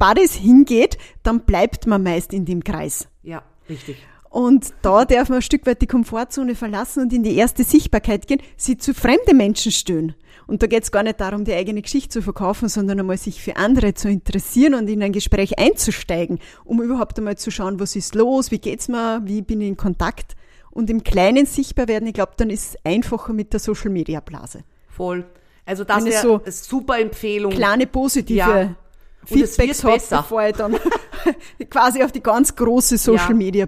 Buddies 0.04 0.34
hingeht, 0.34 0.98
dann 1.24 1.46
bleibt 1.46 1.88
man 1.88 2.04
meist 2.04 2.34
in 2.34 2.44
dem 2.44 2.62
Kreis. 2.62 3.08
Ja, 3.22 3.42
richtig. 3.70 3.96
Und 4.30 4.74
da 4.82 5.06
darf 5.06 5.30
man 5.30 5.38
ein 5.38 5.42
Stück 5.42 5.66
weit 5.66 5.82
die 5.82 5.88
Komfortzone 5.88 6.56
verlassen 6.56 7.04
und 7.04 7.14
in 7.14 7.24
die 7.24 7.38
erste 7.38 7.64
Sichtbarkeit 7.64 8.28
gehen, 8.28 8.42
sie 8.58 8.78
zu 8.78 8.94
fremden 8.94 9.38
Menschen 9.38 9.72
stören. 9.72 10.14
Und 10.46 10.62
da 10.62 10.68
geht 10.68 10.84
es 10.84 10.92
gar 10.92 11.04
nicht 11.04 11.22
darum, 11.22 11.46
die 11.46 11.54
eigene 11.54 11.82
Geschichte 11.82 12.10
zu 12.10 12.22
verkaufen, 12.22 12.68
sondern 12.68 13.00
einmal 13.00 13.18
sich 13.18 13.42
für 13.42 13.56
andere 13.56 13.94
zu 13.94 14.10
interessieren 14.10 14.74
und 14.74 14.90
in 14.90 15.02
ein 15.04 15.14
Gespräch 15.14 15.58
einzusteigen, 15.58 16.40
um 16.66 16.82
überhaupt 16.82 17.18
einmal 17.18 17.38
zu 17.38 17.50
schauen, 17.50 17.80
was 17.80 17.96
ist 17.96 18.14
los, 18.14 18.52
wie 18.52 18.60
geht's 18.60 18.90
mir, 18.90 19.22
wie 19.24 19.42
bin 19.42 19.62
ich 19.62 19.70
in 19.70 19.78
Kontakt 19.78 20.36
und 20.70 20.90
im 20.90 21.04
Kleinen 21.06 21.46
sichtbar 21.46 21.88
werden. 21.88 22.08
Ich 22.08 22.14
glaube, 22.16 22.34
dann 22.36 22.50
ist 22.50 22.72
es 22.72 22.78
einfacher 22.84 23.32
mit 23.32 23.54
der 23.54 23.62
Social 23.62 23.92
Media 23.92 24.20
Blase. 24.20 24.66
Voll. 24.90 25.24
Also 25.66 25.86
das 25.86 26.04
ist 26.04 26.22
so 26.22 26.42
super 26.46 27.00
Empfehlung. 27.00 27.54
Kleine 27.54 27.88
positive 27.88 28.38
ja. 28.38 28.76
Feedbacks 29.26 29.84
hat, 29.84 30.10
bevor 30.10 30.48
ich 30.48 30.56
dann 30.56 30.76
quasi 31.70 32.04
auf 32.04 32.12
die 32.12 32.22
ganz 32.22 32.56
große 32.56 32.98
Social 32.98 33.34
Media 33.34 33.66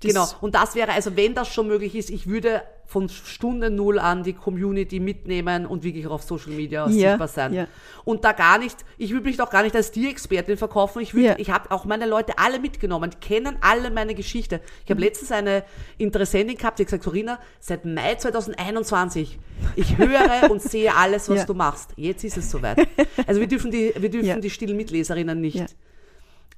Gehe. 0.00 0.12
Genau. 0.12 0.26
Und 0.40 0.54
das 0.54 0.74
wäre, 0.74 0.92
also 0.92 1.14
wenn 1.14 1.34
das 1.34 1.48
schon 1.52 1.66
möglich 1.68 1.94
ist, 1.94 2.08
ich 2.08 2.26
würde 2.26 2.62
von 2.86 3.08
Stunde 3.08 3.70
Null 3.70 3.98
an 3.98 4.22
die 4.24 4.32
Community 4.32 4.98
mitnehmen 4.98 5.64
und 5.66 5.84
wirklich 5.84 6.06
auch 6.06 6.12
auf 6.12 6.22
Social 6.22 6.52
Media 6.52 6.86
Ja, 6.88 7.10
sichtbar 7.10 7.28
sein. 7.28 7.52
ja. 7.52 7.66
Und 8.04 8.24
da 8.24 8.32
gar 8.32 8.58
nicht, 8.58 8.78
ich 8.98 9.12
würde 9.12 9.26
mich 9.26 9.36
doch 9.36 9.50
gar 9.50 9.62
nicht 9.62 9.76
als 9.76 9.92
die 9.92 10.08
Expertin 10.08 10.56
verkaufen. 10.56 11.00
Ich, 11.02 11.12
würde, 11.14 11.26
Ja. 11.28 11.34
ich 11.38 11.50
habe 11.50 11.70
auch 11.70 11.84
meine 11.84 12.06
Leute 12.06 12.32
alle 12.38 12.58
mitgenommen, 12.58 13.10
die 13.10 13.18
kennen 13.18 13.58
alle 13.60 13.90
meine 13.90 14.14
Geschichte. 14.14 14.60
Ich 14.84 14.90
habe 14.90 15.00
letztens 15.02 15.30
eine 15.32 15.62
Interessentin 15.98 16.56
gehabt, 16.56 16.78
die 16.78 16.82
hat 16.84 16.88
gesagt, 16.88 17.04
Sorina, 17.04 17.38
seit 17.60 17.84
Mai 17.84 18.14
2021, 18.16 19.38
ich 19.76 19.98
höre 19.98 20.50
und 20.50 20.62
sehe 20.62 20.92
alles, 20.96 21.28
was 21.28 21.44
du 21.46 21.52
machst. 21.54 21.90
Jetzt 21.96 22.24
ist 22.24 22.38
es 22.38 22.50
soweit. 22.50 22.88
Also 23.26 23.38
wir 23.40 23.46
dürfen 23.48 23.70
die, 23.70 23.92
wir 23.96 24.10
dürfen 24.10 24.40
die 24.40 24.50
stillen 24.50 24.76
Mitleserinnen 24.78 25.40
nicht 25.40 25.76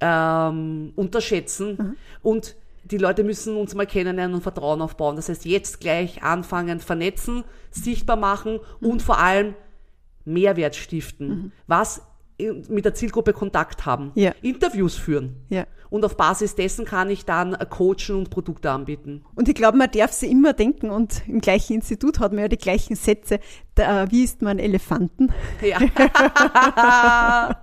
ähm, 0.00 0.92
unterschätzen. 0.96 1.96
Und 2.22 2.56
die 2.84 2.98
Leute 2.98 3.24
müssen 3.24 3.56
uns 3.56 3.74
mal 3.74 3.86
kennenlernen 3.86 4.34
und 4.34 4.42
Vertrauen 4.42 4.80
aufbauen. 4.82 5.16
Das 5.16 5.28
heißt, 5.28 5.44
jetzt 5.44 5.80
gleich 5.80 6.22
anfangen, 6.22 6.80
vernetzen, 6.80 7.44
sichtbar 7.70 8.16
machen 8.16 8.58
und 8.80 9.02
vor 9.02 9.18
allem 9.18 9.54
Mehrwert 10.24 10.76
stiften. 10.76 11.52
Was 11.66 12.02
in- 12.38 12.64
mit 12.68 12.84
der 12.84 12.94
Zielgruppe 12.94 13.32
Kontakt 13.32 13.86
haben. 13.86 14.10
Ja. 14.14 14.32
Interviews 14.42 14.94
führen. 14.96 15.36
Ja. 15.48 15.66
Und 15.90 16.04
auf 16.04 16.16
Basis 16.16 16.54
dessen 16.54 16.84
kann 16.86 17.10
ich 17.10 17.24
dann 17.26 17.52
äh, 17.54 17.66
coachen 17.68 18.16
und 18.16 18.30
Produkte 18.30 18.70
anbieten. 18.70 19.24
Und 19.34 19.48
ich 19.48 19.54
glaube, 19.54 19.76
man 19.76 19.90
darf 19.90 20.10
sie 20.12 20.30
immer 20.30 20.52
denken 20.54 20.90
und 20.90 21.22
im 21.28 21.40
gleichen 21.40 21.74
Institut 21.74 22.18
hat 22.18 22.32
man 22.32 22.42
ja 22.42 22.48
die 22.48 22.56
gleichen 22.56 22.96
Sätze. 22.96 23.40
Da, 23.82 24.10
wie 24.12 24.22
isst 24.22 24.42
man 24.42 24.60
Elefanten? 24.60 25.30
Ja. 25.60 25.78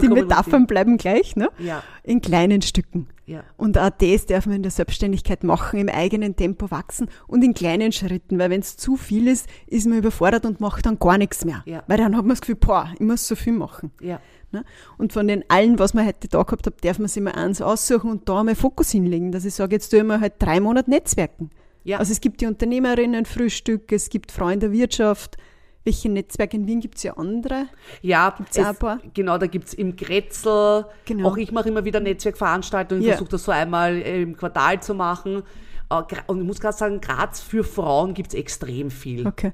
Die 0.00 0.08
Metaphern 0.08 0.68
bleiben 0.68 0.96
gleich, 0.96 1.34
ne? 1.34 1.48
Ja. 1.58 1.82
In 2.04 2.20
kleinen 2.20 2.62
Stücken. 2.62 3.08
Ja. 3.26 3.42
Und 3.56 3.76
auch 3.78 3.90
das 3.90 4.26
darf 4.26 4.46
man 4.46 4.54
in 4.56 4.62
der 4.62 4.70
Selbstständigkeit 4.70 5.42
machen, 5.42 5.80
im 5.80 5.88
eigenen 5.88 6.36
Tempo 6.36 6.70
wachsen 6.70 7.10
und 7.26 7.42
in 7.42 7.52
kleinen 7.52 7.90
Schritten, 7.90 8.38
weil 8.38 8.50
wenn 8.50 8.60
es 8.60 8.76
zu 8.76 8.96
viel 8.96 9.26
ist, 9.26 9.48
ist 9.66 9.88
man 9.88 9.98
überfordert 9.98 10.46
und 10.46 10.60
macht 10.60 10.86
dann 10.86 11.00
gar 11.00 11.18
nichts 11.18 11.44
mehr. 11.44 11.64
Ja. 11.66 11.82
Weil 11.88 11.98
dann 11.98 12.16
hat 12.16 12.22
man 12.22 12.30
das 12.30 12.40
Gefühl, 12.40 12.54
boah, 12.54 12.88
ich 12.94 13.00
muss 13.00 13.26
so 13.26 13.34
viel 13.34 13.54
machen. 13.54 13.90
Ja. 14.00 14.20
Ne? 14.52 14.64
Und 14.98 15.12
von 15.12 15.26
den 15.26 15.44
allen, 15.48 15.80
was 15.80 15.94
man 15.94 16.06
heute 16.06 16.28
da 16.28 16.44
gehabt 16.44 16.64
hat, 16.64 16.84
darf 16.84 17.00
man 17.00 17.08
sich 17.08 17.22
mal 17.22 17.32
eins 17.32 17.60
aussuchen 17.60 18.10
und 18.10 18.28
da 18.28 18.44
mal 18.44 18.54
Fokus 18.54 18.92
hinlegen, 18.92 19.32
dass 19.32 19.44
ich 19.44 19.54
sage, 19.54 19.74
jetzt 19.74 19.90
tue 19.90 19.98
ich 19.98 20.06
mal 20.06 20.20
halt 20.20 20.34
drei 20.38 20.60
Monate 20.60 20.88
Netzwerken. 20.88 21.50
Ja. 21.84 21.98
Also 21.98 22.12
es 22.12 22.20
gibt 22.20 22.40
die 22.40 22.46
Unternehmerinnen-Frühstück, 22.46 23.92
es 23.92 24.10
gibt 24.10 24.32
Freunde 24.32 24.68
der 24.68 24.72
Wirtschaft. 24.72 25.36
Welche 25.84 26.10
Netzwerke 26.10 26.56
in 26.56 26.66
Wien 26.66 26.80
gibt 26.80 26.96
es 26.98 27.04
ja 27.04 27.16
andere? 27.16 27.66
Ja, 28.02 28.34
Gibt's 28.36 28.58
auch 28.58 28.66
ein 28.66 28.76
paar? 28.76 28.98
genau, 29.14 29.38
da 29.38 29.46
gibt's 29.46 29.72
im 29.72 29.96
Grätzl, 29.96 30.84
Genau. 31.06 31.28
auch 31.30 31.36
ich 31.38 31.50
mache 31.50 31.68
immer 31.70 31.84
wieder 31.84 32.00
Netzwerkveranstaltungen, 32.00 33.02
Ja. 33.02 33.12
versuche 33.12 33.30
das 33.30 33.44
so 33.44 33.52
einmal 33.52 33.96
im 33.98 34.36
Quartal 34.36 34.82
zu 34.82 34.94
machen. 34.94 35.42
Äh, 35.90 36.02
Und 36.26 36.40
ich 36.40 36.46
muss 36.46 36.60
gerade 36.60 36.76
sagen, 36.76 37.00
gerade 37.00 37.34
für 37.34 37.64
Frauen 37.64 38.12
gibt's 38.12 38.34
extrem 38.34 38.90
viel. 38.90 39.26
Okay. 39.26 39.52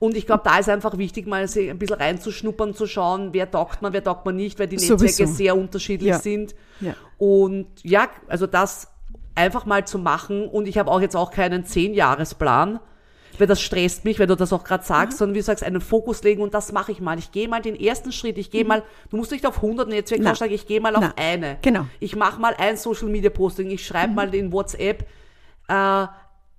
Und 0.00 0.16
ich 0.16 0.26
glaube, 0.26 0.42
da 0.44 0.58
ist 0.58 0.68
einfach 0.68 0.98
wichtig, 0.98 1.26
mal 1.26 1.40
ein 1.46 1.78
bisschen 1.78 1.96
reinzuschnuppern, 1.98 2.74
zu 2.74 2.86
schauen, 2.86 3.30
wer 3.32 3.50
taugt 3.50 3.80
man, 3.80 3.94
wer 3.94 4.04
taugt 4.04 4.26
man 4.26 4.36
nicht, 4.36 4.58
weil 4.58 4.66
die 4.66 4.76
Sowieso. 4.78 5.02
Netzwerke 5.04 5.32
sehr 5.32 5.56
unterschiedlich 5.56 6.08
Ja. 6.10 6.18
sind. 6.18 6.54
Ja. 6.80 6.94
Und 7.16 7.68
ja, 7.82 8.08
also 8.28 8.46
das 8.46 8.88
einfach 9.34 9.66
mal 9.66 9.86
zu 9.86 9.98
machen. 9.98 10.48
Und 10.48 10.68
ich 10.68 10.78
habe 10.78 10.90
auch 10.90 11.00
jetzt 11.00 11.16
auch 11.16 11.30
keinen 11.30 11.64
Zehn-Jahres-Plan, 11.64 12.80
weil 13.38 13.46
das 13.48 13.60
stresst 13.60 14.04
mich, 14.04 14.20
weil 14.20 14.28
du 14.28 14.36
das 14.36 14.52
auch 14.52 14.62
gerade 14.62 14.84
sagst, 14.84 15.18
sondern 15.18 15.34
wie 15.34 15.40
du 15.40 15.44
sagst, 15.44 15.64
einen 15.64 15.80
Fokus 15.80 16.22
legen 16.22 16.40
und 16.42 16.54
das 16.54 16.70
mache 16.72 16.92
ich 16.92 17.00
mal. 17.00 17.18
Ich 17.18 17.32
gehe 17.32 17.48
mal 17.48 17.60
den 17.60 17.74
ersten 17.74 18.12
Schritt, 18.12 18.38
ich 18.38 18.50
gehe 18.50 18.64
mal, 18.64 18.82
du 19.10 19.16
musst 19.16 19.32
nicht 19.32 19.44
auf 19.46 19.56
100 19.56 19.88
Netzwerke 19.88 20.22
vorschlagen, 20.24 20.52
ich 20.54 20.66
gehe 20.66 20.80
mal 20.80 20.94
auf 20.94 21.02
Na. 21.02 21.14
eine. 21.16 21.58
Genau. 21.62 21.86
Ich 21.98 22.14
mache 22.14 22.40
mal 22.40 22.54
ein 22.56 22.76
Social-Media-Posting, 22.76 23.70
ich 23.70 23.84
schreibe 23.84 24.12
mal 24.14 24.32
in 24.34 24.52
WhatsApp, 24.52 25.04
äh, 25.68 26.06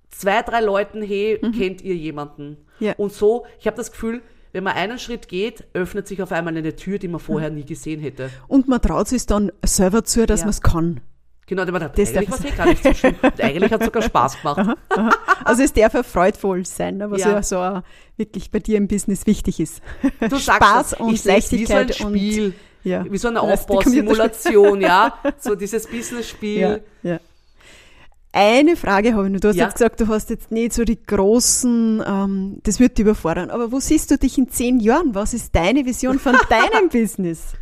zwei, 0.10 0.42
drei 0.42 0.60
Leuten, 0.62 1.02
hey, 1.02 1.40
kennt 1.58 1.82
ihr 1.82 1.96
jemanden? 1.96 2.58
Ja. 2.80 2.94
Und 2.98 3.14
so, 3.14 3.46
ich 3.60 3.68
habe 3.68 3.78
das 3.78 3.92
Gefühl, 3.92 4.22
wenn 4.52 4.64
man 4.66 4.74
einen 4.74 5.00
Schritt 5.00 5.28
geht, 5.30 5.66
öffnet 5.74 6.08
sich 6.08 6.22
auf 6.22 6.32
einmal 6.34 6.56
eine 6.58 6.76
Tür, 6.76 6.98
die 7.00 7.08
man 7.08 7.20
vorher 7.20 7.50
nie 7.50 7.66
gesehen 7.66 8.00
hätte. 8.02 8.30
Und 8.48 8.68
man 8.68 8.82
traut 8.82 9.08
sich 9.08 9.26
dann 9.26 9.52
selber 9.66 10.04
zu, 10.04 10.26
dass 10.26 10.42
Ja. 10.42 10.46
man 10.46 10.50
es 10.52 10.62
kann. 10.62 11.02
Genau, 11.48 11.64
da 11.64 11.72
man 11.72 11.82
dachte, 11.82 12.02
Das 12.02 12.16
eigentlich 12.16 12.32
war 12.32 12.40
es 12.40 12.46
eh 12.46 12.52
gar 12.58 12.66
nicht 12.66 12.84
so 12.84 12.94
schlimm. 12.94 13.16
Und 13.22 13.40
eigentlich 13.42 13.72
hat 13.72 13.82
es 13.82 13.86
sogar 13.86 14.02
Spaß 14.02 14.38
gemacht. 14.42 14.78
Also 15.44 15.62
es 15.62 15.74
darf 15.74 15.94
ja 15.94 16.02
freudvoll 16.04 16.66
sein, 16.66 16.98
ne, 16.98 17.12
was 17.12 17.22
Ja. 17.22 17.32
ja, 17.34 17.44
so 17.44 17.58
äh, 17.58 17.82
wirklich 18.18 18.50
bei 18.50 18.60
dir 18.60 18.78
im 18.78 18.88
Business 18.88 19.28
wichtig 19.28 19.60
ist. 19.60 19.82
Du 20.20 20.30
sagst 20.38 20.44
Spaß 20.44 20.90
das, 20.92 21.00
und 21.00 21.12
wie 21.14 21.18
so 21.18 21.30
ein 21.30 21.36
Leichtigkeit 21.36 22.02
und- 22.02 22.10
Spiel, 22.18 22.54
Ja. 22.84 23.06
wie 23.08 23.18
so 23.20 23.28
eine 23.28 23.42
Aufbausimulation, 23.42 24.82
ja, 24.82 25.20
so 25.40 25.54
dieses 25.56 25.86
Business-Spiel. 25.88 26.60
Ja, 27.04 27.12
ja. 27.12 27.20
Eine 28.32 28.76
Frage 28.76 29.14
habe 29.14 29.28
ich 29.28 29.34
noch. 29.34 29.40
Du 29.40 29.48
hast 29.48 29.56
jetzt 29.56 29.74
gesagt, 29.76 30.02
du 30.02 30.08
hast 30.10 30.30
jetzt 30.30 30.52
nicht 30.52 30.74
so 30.74 30.84
die 30.84 31.02
großen, 31.02 32.04
ähm, 32.06 32.60
das 32.64 32.80
wird 32.82 32.98
dich 32.98 33.04
überfordern. 33.04 33.50
Aber 33.50 33.72
wo 33.72 33.80
siehst 33.80 34.12
du 34.12 34.18
dich 34.18 34.38
in 34.38 34.50
zehn 34.50 34.80
Jahren? 34.82 35.16
Was 35.16 35.34
ist 35.34 35.56
deine 35.56 35.86
Vision 35.86 36.20
von 36.20 36.36
deinem 36.50 36.90
Business? 36.90 37.54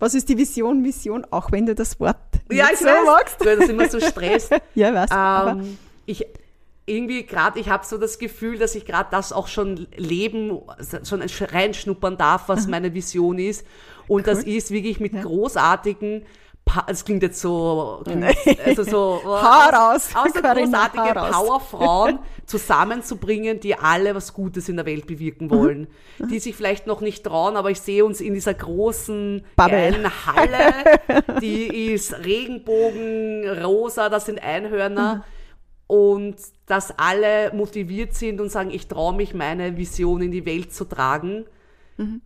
Was 0.00 0.14
ist 0.14 0.28
die 0.28 0.36
Vision, 0.38 0.82
Mission, 0.82 1.24
auch 1.30 1.52
wenn 1.52 1.66
du 1.66 1.74
das 1.76 1.98
Wort 2.00 2.16
Ja, 2.50 2.68
ich 2.72 2.78
so 2.78 2.86
weiß, 2.86 3.04
magst? 3.06 3.44
weil 3.44 3.56
das 3.58 3.68
immer 3.68 3.88
so 3.88 4.00
stresst. 4.00 4.52
Ja, 4.74 4.94
weißt 4.94 5.12
aber 5.12 5.60
Ähm, 5.60 5.78
ich 6.06 6.26
irgendwie 6.86 7.26
gerade, 7.26 7.58
ich 7.60 7.68
habe 7.68 7.84
so 7.84 7.98
das 7.98 8.18
Gefühl, 8.18 8.56
dass 8.58 8.74
ich 8.74 8.86
gerade 8.86 9.08
das 9.10 9.32
auch 9.32 9.46
schon 9.48 9.86
leben, 9.96 10.58
schon 11.04 11.22
reinschnuppern 11.22 12.16
darf, 12.16 12.48
was 12.48 12.66
meine 12.66 12.94
Vision 12.94 13.38
ist. 13.38 13.66
Und 14.06 14.26
das 14.26 14.42
ist 14.42 14.70
wirklich 14.70 14.98
mit 14.98 15.12
großartigen, 15.20 16.22
Pa- 16.22 16.26
es 16.86 17.04
klingt 17.04 17.22
jetzt 17.22 17.40
so, 17.40 18.02
also 18.64 18.82
so, 18.82 19.20
Hau 19.24 19.70
raus, 19.70 20.10
aus 20.14 20.32
Carina, 20.34 20.88
großartige 20.88 21.20
hau 21.20 21.46
raus. 21.46 21.62
Powerfrauen 21.70 22.18
zusammenzubringen, 22.46 23.60
die 23.60 23.74
alle 23.76 24.14
was 24.14 24.32
Gutes 24.32 24.68
in 24.68 24.76
der 24.76 24.86
Welt 24.86 25.06
bewirken 25.06 25.46
Mhm. 25.46 25.50
wollen, 25.50 25.86
die 26.30 26.38
sich 26.38 26.54
vielleicht 26.56 26.86
noch 26.86 27.00
nicht 27.00 27.24
trauen, 27.24 27.56
aber 27.56 27.70
ich 27.70 27.80
sehe 27.80 28.04
uns 28.04 28.20
in 28.20 28.34
dieser 28.34 28.54
großen, 28.54 29.44
geilen 29.56 30.06
Halle, 30.26 30.72
die 31.40 31.92
ist 31.92 32.24
Regenbogen, 32.24 33.48
rosa, 33.64 34.08
das 34.08 34.26
sind 34.26 34.42
Einhörner 34.42 35.24
und 35.86 36.36
dass 36.66 36.92
alle 36.98 37.52
motiviert 37.54 38.14
sind 38.14 38.40
und 38.40 38.50
sagen, 38.50 38.70
ich 38.70 38.88
traue 38.88 39.14
mich, 39.14 39.32
meine 39.34 39.76
Vision 39.76 40.20
in 40.22 40.30
die 40.30 40.44
Welt 40.44 40.72
zu 40.74 40.84
tragen. 40.84 41.46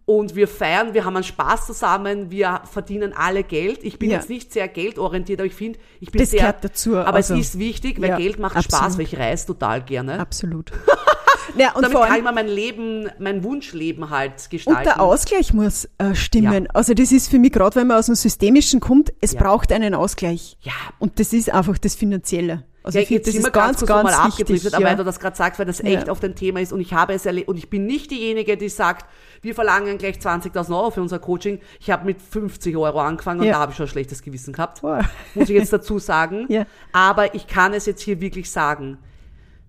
Und 0.04 0.34
wir 0.36 0.48
feiern, 0.48 0.92
wir 0.92 1.04
haben 1.06 1.16
einen 1.16 1.24
Spaß 1.24 1.66
zusammen, 1.66 2.30
wir 2.30 2.60
verdienen 2.70 3.14
alle 3.16 3.42
Geld. 3.42 3.82
Ich 3.84 3.98
bin 3.98 4.10
Ja. 4.10 4.18
jetzt 4.18 4.28
nicht 4.28 4.52
sehr 4.52 4.68
geldorientiert, 4.68 5.40
aber 5.40 5.46
ich 5.46 5.54
finde, 5.54 5.78
ich 6.00 6.10
bin 6.10 6.20
Das 6.20 6.30
sehr, 6.30 6.40
gehört 6.40 6.62
dazu, 6.64 6.96
aber 6.98 7.14
also- 7.14 7.34
es 7.34 7.40
ist 7.40 7.58
wichtig, 7.58 8.00
weil 8.00 8.10
Ja, 8.10 8.16
Geld 8.18 8.38
macht 8.38 8.56
absolut. 8.56 8.78
Spaß, 8.84 8.98
weil 8.98 9.04
ich 9.06 9.18
reise 9.18 9.46
total 9.46 9.82
gerne. 9.82 10.20
absolut. 10.20 10.70
ja, 11.56 11.72
und 11.74 11.82
Damit 11.82 11.92
vor 11.96 12.02
kann 12.02 12.12
allem, 12.12 12.20
ich 12.20 12.24
mir 12.30 12.32
mein 12.34 12.48
Leben, 12.48 13.08
mein 13.18 13.42
Wunschleben 13.44 14.10
halt 14.10 14.32
Und 14.42 14.50
gestalten. 14.50 14.84
der 14.84 15.00
Ausgleich 15.00 15.54
muss 15.54 15.88
äh, 15.98 16.14
stimmen. 16.14 16.64
Ja. 16.64 16.70
Also 16.74 16.92
das 16.92 17.10
ist 17.10 17.30
für 17.30 17.38
mich 17.38 17.52
gerade, 17.52 17.76
wenn 17.76 17.86
man 17.86 17.96
aus 17.98 18.06
dem 18.06 18.14
Systemischen 18.14 18.80
kommt, 18.80 19.12
es 19.22 19.32
Ja. 19.32 19.40
braucht 19.40 19.72
einen 19.72 19.94
Ausgleich. 19.94 20.58
Ja. 20.60 20.72
Und 20.98 21.18
das 21.18 21.32
ist 21.32 21.50
einfach 21.50 21.78
das 21.78 21.94
Finanzielle. 21.94 22.64
Also 22.84 22.98
ja, 22.98 23.02
ich 23.02 23.08
finde, 23.08 23.22
das 23.24 23.34
ist 23.34 23.52
ganz, 23.52 23.78
kurz 23.78 23.88
ganz 23.88 24.10
mal 24.10 24.26
wichtig. 24.26 24.66
aber 24.74 24.82
ja. 24.82 24.88
weil 24.90 24.96
du 24.96 25.04
das 25.04 25.20
gerade 25.20 25.36
sagst, 25.36 25.58
weil 25.58 25.66
das 25.66 25.80
echt 25.80 26.06
Ja. 26.06 26.12
oft 26.12 26.24
ein 26.24 26.34
Thema 26.34 26.60
ist 26.60 26.72
und 26.72 26.80
ich 26.80 26.92
habe 26.92 27.12
es 27.14 27.24
erlebt 27.26 27.48
und 27.48 27.56
ich 27.56 27.70
bin 27.70 27.86
nicht 27.86 28.10
diejenige, 28.10 28.56
die 28.56 28.68
sagt, 28.68 29.06
wir 29.40 29.54
verlangen 29.54 29.98
gleich 29.98 30.16
20.000 30.16 30.76
Euro 30.76 30.90
für 30.90 31.00
unser 31.02 31.18
Coaching. 31.20 31.60
Ich 31.80 31.90
habe 31.90 32.04
mit 32.06 32.20
50 32.20 32.76
Euro 32.76 33.00
angefangen 33.00 33.40
und 33.40 33.46
da 33.48 33.58
habe 33.60 33.70
ich 33.72 33.76
schon 33.76 33.86
ein 33.86 33.90
schlechtes 33.90 34.22
Gewissen 34.22 34.52
gehabt. 34.52 34.82
Boah. 34.82 35.00
Muss 35.34 35.48
ich 35.48 35.56
jetzt 35.56 35.72
dazu 35.72 35.98
sagen. 35.98 36.46
Aber 36.92 37.34
ich 37.34 37.46
kann 37.46 37.72
es 37.74 37.86
jetzt 37.86 38.02
hier 38.02 38.20
wirklich 38.20 38.50
sagen. 38.50 38.98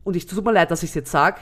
Und 0.03 0.15
ich 0.15 0.25
tut 0.25 0.43
mir 0.43 0.51
leid, 0.51 0.71
dass 0.71 0.81
ich 0.83 0.89
es 0.89 0.95
jetzt 0.95 1.11
sage. 1.11 1.37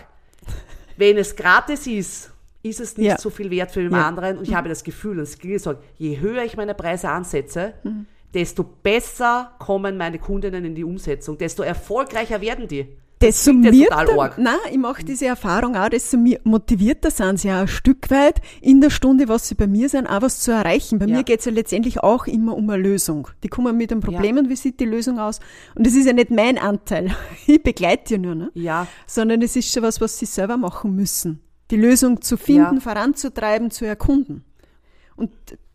Wenn 0.98 1.18
es 1.18 1.36
gratis 1.36 1.88
ist, 1.88 2.32
ist 2.64 2.80
es 2.80 2.96
nicht 2.98 3.20
so 3.20 3.30
viel 3.30 3.50
wert 3.50 3.72
für 3.72 3.82
den 3.82 3.94
anderen. 3.96 4.38
Und 4.38 4.48
ich 4.48 4.54
habe 4.54 4.70
das 4.70 4.84
Gefühl, 4.84 5.18
und 5.18 5.24
es 5.24 5.40
klingt 5.40 5.62
so, 5.62 5.74
je 5.98 6.20
höher 6.20 6.44
ich 6.44 6.58
meine 6.58 6.76
Preise 6.76 7.10
ansetze, 7.10 7.74
Mhm. 7.84 8.06
Desto 8.34 8.64
besser 8.64 9.52
kommen 9.60 9.98
meine 9.98 10.20
Kundinnen 10.20 10.66
in 10.66 10.76
die 10.76 10.84
Umsetzung, 10.84 11.38
desto 11.38 11.64
erfolgreicher 11.64 12.42
werden 12.42 12.68
die. 12.68 12.88
Das 13.20 13.46
summiert, 13.46 13.92
arg. 13.92 14.40
nein, 14.40 14.56
ich 14.72 14.80
mache 14.80 15.04
diese 15.06 15.28
Erfahrung 15.28 15.76
auch, 15.76 15.90
das 15.90 16.12
summi- 16.12 16.40
motivierter 16.44 17.12
sind 17.12 17.40
sie 17.40 17.50
ja 17.50 17.62
ein 17.62 17.68
Stück 17.68 18.10
weit 18.10 18.42
in 18.62 18.82
der 18.82 18.90
Stunde, 18.90 19.28
was 19.28 19.48
sie 19.48 19.54
bei 19.54 19.68
mir 19.68 19.90
sind, 19.90 20.08
auch 20.08 20.24
was 20.24 20.40
zu 20.40 20.50
erreichen. 20.52 20.98
Bei 20.98 21.06
Ja. 21.06 21.18
mir 21.18 21.24
geht's 21.24 21.46
ja 21.46 21.52
letztendlich 21.52 22.00
auch 22.00 22.26
immer 22.26 22.56
um 22.58 22.68
eine 22.68 22.82
Lösung. 22.82 23.28
Die 23.44 23.48
kommen 23.48 23.78
mit 23.78 23.92
einem 23.92 24.02
Problem 24.02 24.38
und 24.38 24.50
wie 24.50 24.56
sieht 24.56 24.80
die 24.80 24.86
Lösung 24.86 25.20
aus? 25.20 25.40
Und 25.76 25.86
das 25.86 25.94
ist 25.94 26.08
ja 26.08 26.14
nicht 26.14 26.32
mein 26.32 26.58
Anteil. 26.58 27.12
Ich 27.46 27.62
begleite 27.62 28.16
ja 28.16 28.20
nur, 28.20 28.34
ne? 28.34 28.50
Ja, 28.56 28.88
sondern 29.06 29.44
es 29.44 29.56
ist 29.56 29.72
schon 29.72 29.84
was, 29.84 30.02
was 30.02 30.18
sie 30.18 30.26
selber 30.26 30.58
machen 30.58 30.96
müssen. 30.96 31.42
Die 31.70 31.78
Lösung 31.78 32.22
zu 32.24 32.38
finden, 32.38 32.76
Ja. 32.78 32.82
voranzutreiben, 32.82 33.70
zu 33.70 33.86
erkunden. 33.86 34.46
Und 35.16 35.30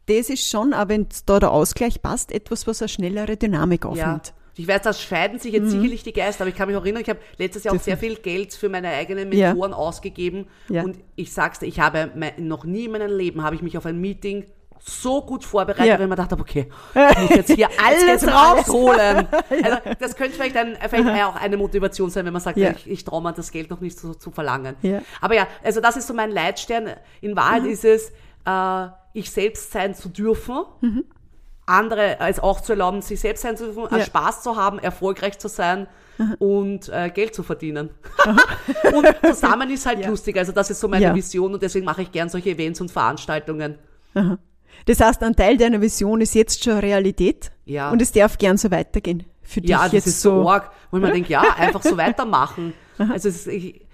das 0.07 0.31
ist 0.31 0.49
schon, 0.49 0.73
auch 0.75 0.89
wenn 0.89 1.07
da 1.27 1.39
der 1.41 1.51
Ausgleich 1.51 2.01
passt, 2.03 2.33
etwas, 2.33 2.67
was 2.67 2.81
eine 2.83 2.89
schnellere 2.89 3.37
Dynamik 3.37 3.85
ja. 3.85 3.91
aufnimmt. 3.91 4.35
Ich 4.59 4.67
weiß, 4.67 4.81
da 4.83 4.93
scheiden 4.95 5.39
sich 5.39 5.53
jetzt 5.53 5.71
sicherlich 5.71 6.03
die 6.03 6.15
Geister, 6.15 6.43
aber 6.45 6.49
ich 6.49 6.57
kann 6.57 6.67
mich 6.69 6.77
auch 6.79 6.83
erinnern, 6.83 7.03
ich 7.03 7.11
habe 7.11 7.19
letztes 7.37 7.65
Jahr 7.65 7.75
auch 7.75 7.81
sehr 7.81 7.99
viel 7.99 8.17
Geld 8.17 8.55
für 8.55 8.71
meine 8.71 8.89
eigenen 8.89 9.31
Ja. 9.33 9.49
Mentoren 9.49 9.75
ausgegeben 9.75 10.47
Ja. 10.71 10.83
und 10.83 10.97
ich 11.15 11.33
sag's 11.35 11.59
dir, 11.59 11.67
ich 11.67 11.79
habe 11.79 12.11
mein, 12.15 12.33
noch 12.39 12.65
nie 12.65 12.87
in 12.87 12.93
meinem 12.93 13.15
Leben 13.15 13.43
habe 13.43 13.55
ich 13.55 13.61
mich 13.61 13.77
auf 13.77 13.85
ein 13.85 14.01
Meeting 14.01 14.47
so 14.81 15.21
gut 15.23 15.45
vorbereitet, 15.45 15.87
Ja. 15.87 15.99
wenn 15.99 16.09
man 16.09 16.17
dachte, 16.17 16.39
okay, 16.39 16.69
ich 17.13 17.19
muss 17.19 17.31
jetzt 17.31 17.53
hier 17.53 17.69
alles 17.85 18.07
geht's 18.07 18.27
rausholen. 18.27 19.27
Also 19.63 19.79
das 19.99 20.17
könnte 20.17 20.35
vielleicht, 20.37 20.57
ein, 20.57 20.77
vielleicht 20.89 21.25
auch 21.25 21.37
eine 21.37 21.57
Motivation 21.59 22.09
sein, 22.09 22.25
wenn 22.25 22.33
man 22.33 22.41
sagt, 22.43 22.57
Ja. 22.57 22.71
ich, 22.71 22.89
ich 22.91 23.05
traue 23.05 23.23
mir 23.23 23.35
das 23.35 23.51
Geld 23.51 23.69
noch 23.69 23.81
nicht 23.83 23.99
so 23.99 24.15
zu 24.15 24.31
verlangen. 24.31 24.77
Ja. 24.81 25.03
Aber 25.21 25.35
ja, 25.35 25.47
also 25.63 25.83
das 25.83 25.97
ist 25.99 26.07
so 26.07 26.15
mein 26.15 26.31
Leitstern. 26.31 26.91
In 27.21 27.37
Wahrheit 27.37 27.65
ist 27.65 27.85
es, 27.85 28.11
äh, 28.47 28.87
ich 29.17 29.31
selbst 29.31 29.73
sein 29.73 29.95
zu 29.95 30.09
dürfen, 30.09 30.65
andere 31.67 32.21
als 32.21 32.39
auch 32.39 32.61
zu 32.61 32.73
erlauben, 32.73 33.03
sich 33.03 33.19
selbst 33.21 33.43
sein 33.43 33.57
zu 33.57 33.65
dürfen, 33.73 33.87
Ja. 33.91 34.05
Spaß 34.05 34.43
zu 34.43 34.57
haben, 34.57 34.79
erfolgreich 34.79 35.39
zu 35.39 35.49
sein 35.49 35.89
und 36.39 36.89
äh, 36.89 37.11
Geld 37.11 37.35
zu 37.35 37.43
verdienen. 37.43 37.91
und 38.95 39.07
zusammen 39.25 39.71
ist 39.71 39.85
halt 39.87 40.01
Ja. 40.01 40.09
lustig. 40.09 40.37
Also 40.37 40.53
das 40.53 40.71
ist 40.71 40.81
so 40.81 40.89
meine 40.89 41.07
Ja. 41.07 41.15
Vision 41.15 41.53
und 41.55 41.63
deswegen 41.63 41.85
mache 41.85 42.03
ich 42.03 42.13
gern 42.13 42.29
solche 42.29 42.51
Events 42.51 42.81
und 42.81 42.91
Veranstaltungen. 42.91 43.79
Das 44.87 45.01
heißt, 45.01 45.23
ein 45.23 45.35
Teil 45.35 45.57
deiner 45.57 45.81
Vision 45.81 46.21
ist 46.21 46.35
jetzt 46.35 46.63
schon 46.63 46.79
Realität. 46.79 47.51
Ja. 47.65 47.91
Und 47.91 48.01
es 48.01 48.13
darf 48.13 48.39
gern 48.39 48.57
so 48.57 48.71
weitergehen. 48.71 49.25
Für 49.43 49.61
dich 49.61 49.71
Ja, 49.71 49.85
das 49.85 49.93
jetzt 49.93 50.07
ist 50.07 50.23
so 50.23 50.49
arg, 50.49 50.71
wo 50.91 50.99
man 50.99 51.13
denkt, 51.13 51.29
ja, 51.29 51.43
einfach 51.57 51.83
so 51.83 51.97
weitermachen. 52.05 52.75
Also 52.99 53.29
es 53.29 53.47
ist, 53.47 53.49
ich, 53.49 53.86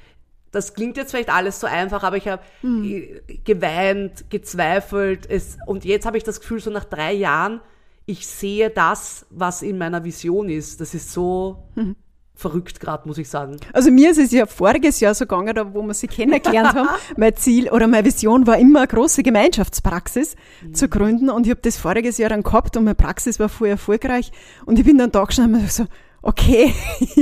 das 0.52 0.74
klingt 0.74 0.96
jetzt 0.96 1.10
vielleicht 1.10 1.30
alles 1.30 1.58
so 1.58 1.66
einfach, 1.66 2.02
aber 2.04 2.16
ich 2.16 2.28
habe 2.28 2.42
Hm. 2.60 3.06
geweint, 3.44 4.30
gezweifelt. 4.30 5.28
Es, 5.28 5.58
und 5.66 5.84
jetzt 5.84 6.06
habe 6.06 6.16
ich 6.16 6.24
das 6.24 6.40
Gefühl, 6.40 6.60
so 6.60 6.70
nach 6.70 6.84
drei 6.84 7.12
Jahren, 7.12 7.60
ich 8.06 8.26
sehe 8.26 8.70
das, 8.70 9.26
was 9.30 9.62
in 9.62 9.78
meiner 9.78 10.04
Vision 10.04 10.48
ist. 10.48 10.80
Das 10.80 10.94
ist 10.94 11.12
so 11.12 11.64
Mhm. 11.74 11.96
verrückt 12.34 12.80
gerade, 12.80 13.06
muss 13.06 13.18
ich 13.18 13.28
sagen. 13.28 13.58
Also 13.72 13.90
mir 13.92 14.10
ist 14.10 14.18
es 14.18 14.32
ja 14.32 14.46
voriges 14.46 14.98
Jahr 14.98 15.14
so 15.14 15.24
gegangen, 15.26 15.54
da 15.54 15.72
wo 15.74 15.82
wir 15.82 15.94
sie 15.94 16.08
kennengelernt 16.08 16.74
haben. 16.74 16.88
Mein 17.16 17.36
Ziel 17.36 17.70
oder 17.70 17.86
meine 17.86 18.04
Vision 18.04 18.46
war 18.48 18.58
immer, 18.58 18.80
eine 18.80 18.88
große 18.88 19.22
Gemeinschaftspraxis 19.22 20.34
zu 20.72 20.88
gründen. 20.88 21.30
Und 21.30 21.46
ich 21.46 21.50
habe 21.50 21.60
das 21.62 21.76
voriges 21.76 22.18
Jahr 22.18 22.30
dann 22.30 22.42
gehabt 22.42 22.76
und 22.76 22.82
meine 22.84 22.96
Praxis 22.96 23.38
war 23.38 23.48
voll 23.48 23.68
erfolgreich. 23.68 24.32
Und 24.66 24.78
ich 24.80 24.84
bin 24.84 24.98
dann 24.98 25.12
da 25.12 25.22
gestanden 25.24 25.60
und 25.60 25.70
so, 25.70 25.84
okay, 26.22 26.74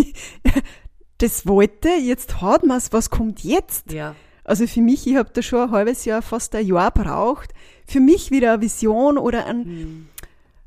das 1.22 1.46
wollte, 1.46 1.88
jetzt 1.90 2.40
hat 2.40 2.64
man's, 2.64 2.92
was 2.92 3.10
kommt 3.10 3.42
jetzt? 3.44 3.92
Ja. 3.92 4.14
Also 4.44 4.66
für 4.66 4.80
mich, 4.80 5.06
ich 5.06 5.16
habe 5.16 5.30
da 5.32 5.42
schon 5.42 5.60
ein 5.60 5.70
halbes 5.70 6.04
Jahr, 6.04 6.22
fast 6.22 6.54
ein 6.54 6.66
Jahr 6.66 6.90
braucht, 6.90 7.50
für 7.86 8.00
mich 8.00 8.30
wieder 8.30 8.54
eine 8.54 8.62
Vision 8.62 9.18
oder 9.18 9.46
ein, 9.46 10.08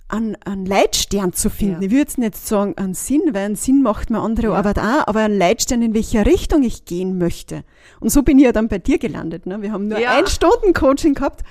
einen, 0.07 0.35
einen 0.45 0.65
Leitstern 0.65 1.33
zu 1.33 1.49
finden. 1.49 1.81
Ja. 1.81 1.87
Ich 1.87 1.91
würde 1.91 1.99
jetzt 2.01 2.17
nicht 2.17 2.37
sagen 2.37 2.75
einen 2.77 2.93
Sinn, 2.93 3.21
weil 3.31 3.45
einen 3.45 3.55
Sinn 3.55 3.81
macht 3.81 4.09
mir 4.09 4.19
andere 4.19 4.47
Ja. 4.47 4.53
Arbeit 4.53 4.79
auch, 4.79 5.07
aber 5.07 5.21
einen 5.21 5.37
Leitstern, 5.37 5.81
in 5.81 5.93
welcher 5.93 6.25
Richtung 6.25 6.63
ich 6.63 6.85
gehen 6.85 7.17
möchte. 7.17 7.63
Und 7.99 8.09
so 8.09 8.21
bin 8.21 8.37
ich 8.39 8.45
ja 8.45 8.51
dann 8.51 8.67
bei 8.67 8.77
dir 8.77 8.99
gelandet. 8.99 9.45
Ne? 9.47 9.61
Wir 9.61 9.71
haben 9.71 9.87
nur 9.87 9.99
Ja. 9.99 10.11
ein 10.17 10.27
Stunden 10.27 10.73
Coaching 10.73 11.15
gehabt, 11.15 11.41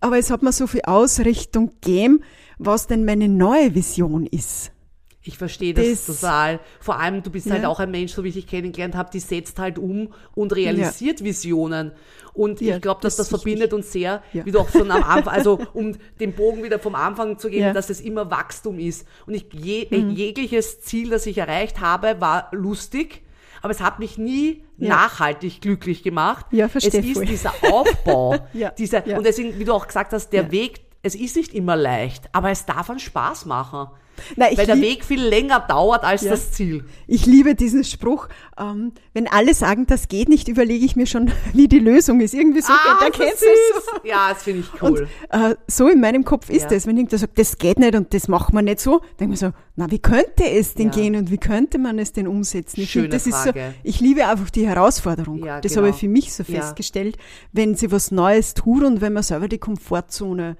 aber 0.00 0.18
es 0.18 0.30
hat 0.30 0.42
mir 0.42 0.52
so 0.52 0.66
viel 0.66 0.82
Ausrichtung 0.82 1.72
gegeben, 1.80 2.20
was 2.58 2.86
denn 2.86 3.04
meine 3.04 3.28
neue 3.28 3.74
Vision 3.74 4.24
ist. 4.26 4.70
Ich 5.28 5.38
verstehe 5.38 5.74
das, 5.74 6.06
Das- 6.06 6.20
total. 6.20 6.60
Vor 6.80 6.98
allem, 7.00 7.22
du 7.22 7.30
bist 7.30 7.50
halt 7.50 7.62
Ja. 7.62 7.68
auch 7.68 7.80
ein 7.80 7.90
Mensch, 7.90 8.12
so 8.12 8.22
wie 8.22 8.28
ich 8.28 8.34
dich 8.34 8.46
kennengelernt 8.46 8.94
habe, 8.94 9.10
die 9.12 9.18
setzt 9.18 9.58
halt 9.58 9.78
um 9.78 10.12
und 10.34 10.54
realisiert 10.54 11.24
Visionen. 11.24 11.92
Und 12.32 12.60
Ja, 12.60 12.76
ich 12.76 12.82
glaube, 12.82 13.00
dass 13.00 13.16
das 13.16 13.28
das, 13.28 13.40
verbindet 13.40 13.72
uns 13.72 13.90
sehr, 13.90 14.22
Ja. 14.32 14.44
wie 14.46 14.52
du 14.52 14.60
auch 14.60 14.68
schon 14.68 14.90
am 14.90 15.02
Anfang, 15.02 15.34
also 15.34 15.58
um 15.74 15.96
den 16.20 16.32
Bogen 16.34 16.62
wieder 16.62 16.78
vom 16.78 16.94
Anfang 16.94 17.38
zu 17.38 17.48
geben, 17.50 17.62
Ja. 17.64 17.72
dass 17.72 17.90
es 17.90 18.00
immer 18.00 18.30
Wachstum 18.30 18.78
ist. 18.78 19.06
Und 19.26 19.34
ich 19.34 19.46
je, 19.52 19.86
Mhm. 19.90 20.10
jegliches 20.10 20.80
Ziel, 20.82 21.10
das 21.10 21.26
ich 21.26 21.38
erreicht 21.38 21.80
habe, 21.80 22.20
war 22.20 22.48
lustig. 22.52 23.22
Aber 23.62 23.72
es 23.72 23.80
hat 23.80 23.98
mich 23.98 24.18
nie 24.18 24.62
Ja. 24.78 24.90
nachhaltig 24.90 25.60
glücklich 25.60 26.02
gemacht. 26.04 26.46
Ja, 26.52 26.68
verstehe 26.68 27.00
Es 27.00 27.06
ist 27.06 27.14
voll. 27.14 27.24
dieser 27.24 27.52
Aufbau. 27.72 28.36
Ja, 28.52 28.70
dieser, 28.70 29.04
ja. 29.08 29.16
Und 29.16 29.24
deswegen, 29.26 29.58
wie 29.58 29.64
du 29.64 29.72
auch 29.72 29.86
gesagt 29.88 30.12
hast, 30.12 30.28
der 30.32 30.44
Ja. 30.44 30.50
Weg, 30.52 30.82
es 31.02 31.14
ist 31.16 31.34
nicht 31.36 31.52
immer 31.54 31.74
leicht, 31.74 32.24
aber 32.32 32.50
es 32.50 32.64
darf 32.66 32.90
einen 32.90 33.00
Spaß 33.00 33.46
machen. 33.46 33.88
Nein, 34.36 34.56
Weil 34.56 34.66
der 34.66 34.80
Weg 34.80 35.04
viel 35.04 35.22
länger 35.22 35.60
dauert 35.60 36.04
als 36.04 36.22
Ja. 36.22 36.30
das 36.32 36.52
Ziel. 36.52 36.84
Ich 37.06 37.26
liebe 37.26 37.54
diesen 37.54 37.84
Spruch. 37.84 38.28
Ähm, 38.58 38.92
wenn 39.14 39.28
alle 39.28 39.54
sagen, 39.54 39.86
das 39.86 40.08
geht 40.08 40.28
nicht, 40.28 40.48
überlege 40.48 40.84
ich 40.84 40.96
mir 40.96 41.06
schon, 41.06 41.30
wie 41.52 41.68
die 41.68 41.78
Lösung 41.78 42.20
ist. 42.20 42.34
Irgendwie 42.34 42.60
so, 42.60 42.72
Ah, 42.72 42.98
da 43.00 43.10
kennst 43.10 43.42
du. 43.42 44.08
Ja, 44.08 44.30
das 44.32 44.42
finde 44.42 44.60
ich 44.60 44.82
cool. 44.82 45.08
Und 45.32 45.50
äh, 45.52 45.56
so 45.66 45.88
in 45.88 46.00
meinem 46.00 46.24
Kopf 46.24 46.50
ist 46.50 46.70
Ja. 46.70 46.76
es. 46.76 46.86
Wenn 46.86 46.96
irgendwer 46.96 47.18
sagt, 47.18 47.38
das 47.38 47.58
geht 47.58 47.78
nicht 47.78 47.94
und 47.94 48.12
das 48.14 48.28
macht 48.28 48.52
man 48.52 48.64
nicht 48.66 48.80
so, 48.80 49.00
denke 49.20 49.34
ich 49.34 49.40
mir 49.42 49.48
so, 49.48 49.52
na, 49.76 49.90
wie 49.90 49.98
könnte 49.98 50.48
es 50.50 50.74
denn 50.74 50.86
Ja. 50.86 50.92
gehen 50.94 51.16
und 51.16 51.30
wie 51.30 51.38
könnte 51.38 51.78
man 51.78 51.98
es 51.98 52.12
denn 52.12 52.26
umsetzen? 52.26 52.80
Ich 52.80 52.90
Schöne 52.90 53.08
das 53.10 53.26
ist 53.26 53.36
so, 53.42 53.50
Frage. 53.52 53.74
ich 53.82 54.00
liebe 54.00 54.26
einfach 54.26 54.50
die 54.50 54.66
Herausforderung. 54.66 55.44
Ja, 55.44 55.60
das 55.60 55.72
genau. 55.72 55.82
habe 55.86 55.94
ich 55.94 56.00
für 56.00 56.08
mich 56.08 56.32
so 56.32 56.44
festgestellt, 56.44 57.16
wenn 57.52 57.74
sie 57.74 57.92
was 57.92 58.10
Neues 58.10 58.54
tut 58.54 58.82
und 58.84 59.00
wenn 59.00 59.12
man 59.12 59.22
selber 59.22 59.48
die 59.48 59.58
Komfortzone 59.58 60.56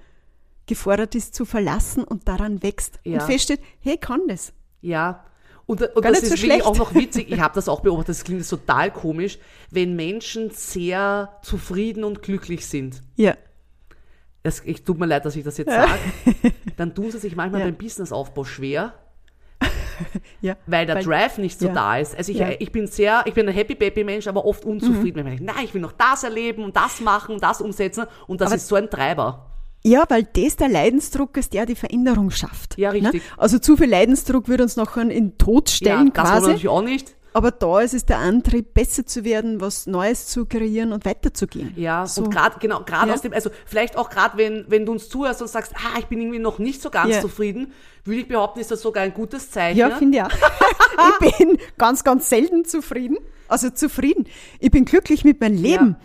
gefordert 0.66 1.14
ist 1.14 1.35
zu 1.35 1.44
verlassen 1.44 2.05
und 2.05 2.26
daran 2.29 2.62
wächst 2.62 2.98
Ja. 3.05 3.20
und 3.20 3.22
feststellt, 3.26 3.61
hey, 3.81 3.96
kann 3.96 4.22
das. 4.29 4.52
Ja. 4.81 5.24
Und, 5.66 5.83
und 5.83 6.05
das 6.05 6.12
nicht 6.20 6.26
so 6.29 6.35
ist 6.35 6.42
wirklich 6.42 6.64
auch 6.64 6.76
noch 6.76 6.94
witzig. 6.94 7.31
Ich 7.31 7.40
habe 7.40 7.55
das 7.55 7.68
auch 7.68 7.81
beobachtet, 7.81 8.11
das 8.11 8.24
klingt 8.24 8.48
total 8.48 8.92
komisch, 8.92 9.38
wenn 9.70 9.96
Menschen 9.96 10.50
sehr 10.50 11.33
zufrieden 11.42 12.05
und 12.05 12.22
glücklich 12.22 12.66
sind. 12.66 13.02
Ja. 13.16 13.35
Das, 14.44 14.62
ich 14.64 14.85
tut 14.85 14.98
mir 14.98 15.07
leid, 15.07 15.24
dass 15.24 15.35
ich 15.35 15.42
das 15.42 15.57
jetzt 15.59 15.70
sage. 15.72 15.90
Dann 16.76 16.94
tun 16.94 17.11
sie 17.11 17.18
sich 17.18 17.35
manchmal 17.35 17.62
Ja. 17.62 17.66
beim 17.66 17.74
Businessaufbau 17.74 18.44
schwer, 18.44 18.94
ja. 20.40 20.57
weil 20.66 20.87
der 20.87 21.02
Drive 21.02 21.38
nicht 21.38 21.59
so 21.59 21.66
ja. 21.66 21.72
da 21.72 21.98
ist. 21.98 22.16
Also 22.16 22.31
ich, 22.31 22.38
Ja. 22.38 22.50
ich 22.59 22.70
bin 22.70 22.87
sehr, 22.87 23.22
ich 23.26 23.35
bin 23.35 23.48
ein 23.48 23.55
Happy 23.55 23.74
Baby 23.74 24.05
Mensch, 24.05 24.29
aber 24.29 24.44
oft 24.44 24.64
unzufrieden, 24.64 25.16
wenn 25.16 25.24
man 25.24 25.37
denkt, 25.37 25.52
nein, 25.52 25.64
ich 25.64 25.74
will 25.74 25.81
noch 25.81 25.92
das 25.92 26.22
erleben 26.22 26.62
und 26.62 26.76
das 26.76 27.00
machen 27.00 27.35
und 27.35 27.42
das 27.42 27.61
umsetzen 27.61 28.05
und 28.29 28.40
das 28.40 28.48
Aber- 28.48 28.57
ist 28.57 28.68
so 28.68 28.76
ein 28.76 28.88
Treiber. 28.90 29.50
Ja, 29.87 30.05
weil 30.09 30.25
das 30.25 30.57
der 30.57 30.68
Leidensdruck 30.68 31.37
ist, 31.37 31.53
der 31.53 31.64
die 31.64 31.77
Veränderung 31.77 32.31
schafft. 32.31 32.77
Ja, 32.77 32.90
richtig. 32.90 33.14
Ne? 33.14 33.20
Also 33.37 33.59
zu 33.59 33.77
viel 33.77 33.88
Leidensdruck 33.88 34.49
würde 34.49 34.64
uns 34.64 34.77
nachher 34.77 35.03
in 35.03 35.11
den 35.11 35.38
Tod 35.38 35.70
stellen 35.70 36.07
ja, 36.09 36.12
das 36.12 36.25
quasi. 36.25 36.46
natürlich 36.46 36.68
auch 36.68 36.83
nicht. 36.83 37.14
Aber 37.33 37.51
da 37.51 37.81
ist 37.81 37.92
es 37.92 38.07
der 38.07 38.18
Antrieb, 38.18 38.72
besser 38.72 39.05
zu 39.05 39.22
werden, 39.22 39.61
was 39.61 39.87
Neues 39.87 40.27
zu 40.27 40.46
kreieren 40.46 40.92
und 40.92 41.05
weiterzugehen. 41.05 41.75
Ja, 41.77 42.07
so. 42.07 42.22
und 42.22 42.31
gerade 42.31 42.59
genau, 42.59 42.83
gerade 42.83 43.09
Ja. 43.09 43.14
aus 43.14 43.20
dem, 43.20 43.35
also 43.35 43.51
vielleicht 43.66 43.99
auch 43.99 44.09
gerade 44.09 44.38
wenn 44.38 44.64
wenn 44.68 44.87
du 44.87 44.92
uns 44.92 45.11
zuhörst 45.11 45.42
und 45.42 45.49
sagst, 45.49 45.75
ah, 45.77 45.99
ich 45.99 46.07
bin 46.07 46.18
irgendwie 46.20 46.38
noch 46.38 46.59
nicht 46.59 46.81
so 46.81 46.88
ganz 46.88 47.14
Ja. 47.14 47.20
zufrieden, 47.20 47.72
würde 48.05 48.20
ich 48.22 48.29
behaupten, 48.29 48.61
ist 48.61 48.70
das 48.70 48.81
sogar 48.81 49.05
ein 49.05 49.12
gutes 49.12 49.51
Zeichen. 49.51 49.79
Ja, 49.79 49.90
finde 49.90 50.18
ich 50.18 50.25
auch. 50.25 50.31
ich 51.31 51.37
bin 51.38 51.59
ganz, 51.77 52.05
ganz 52.05 52.29
selten 52.29 52.64
zufrieden. 52.64 53.18
Also 53.49 53.70
zufrieden. 53.70 54.25
Ich 54.59 54.70
bin 54.70 54.85
glücklich 54.85 55.22
mit 55.22 55.40
meinem 55.40 55.62
Leben. 55.62 55.96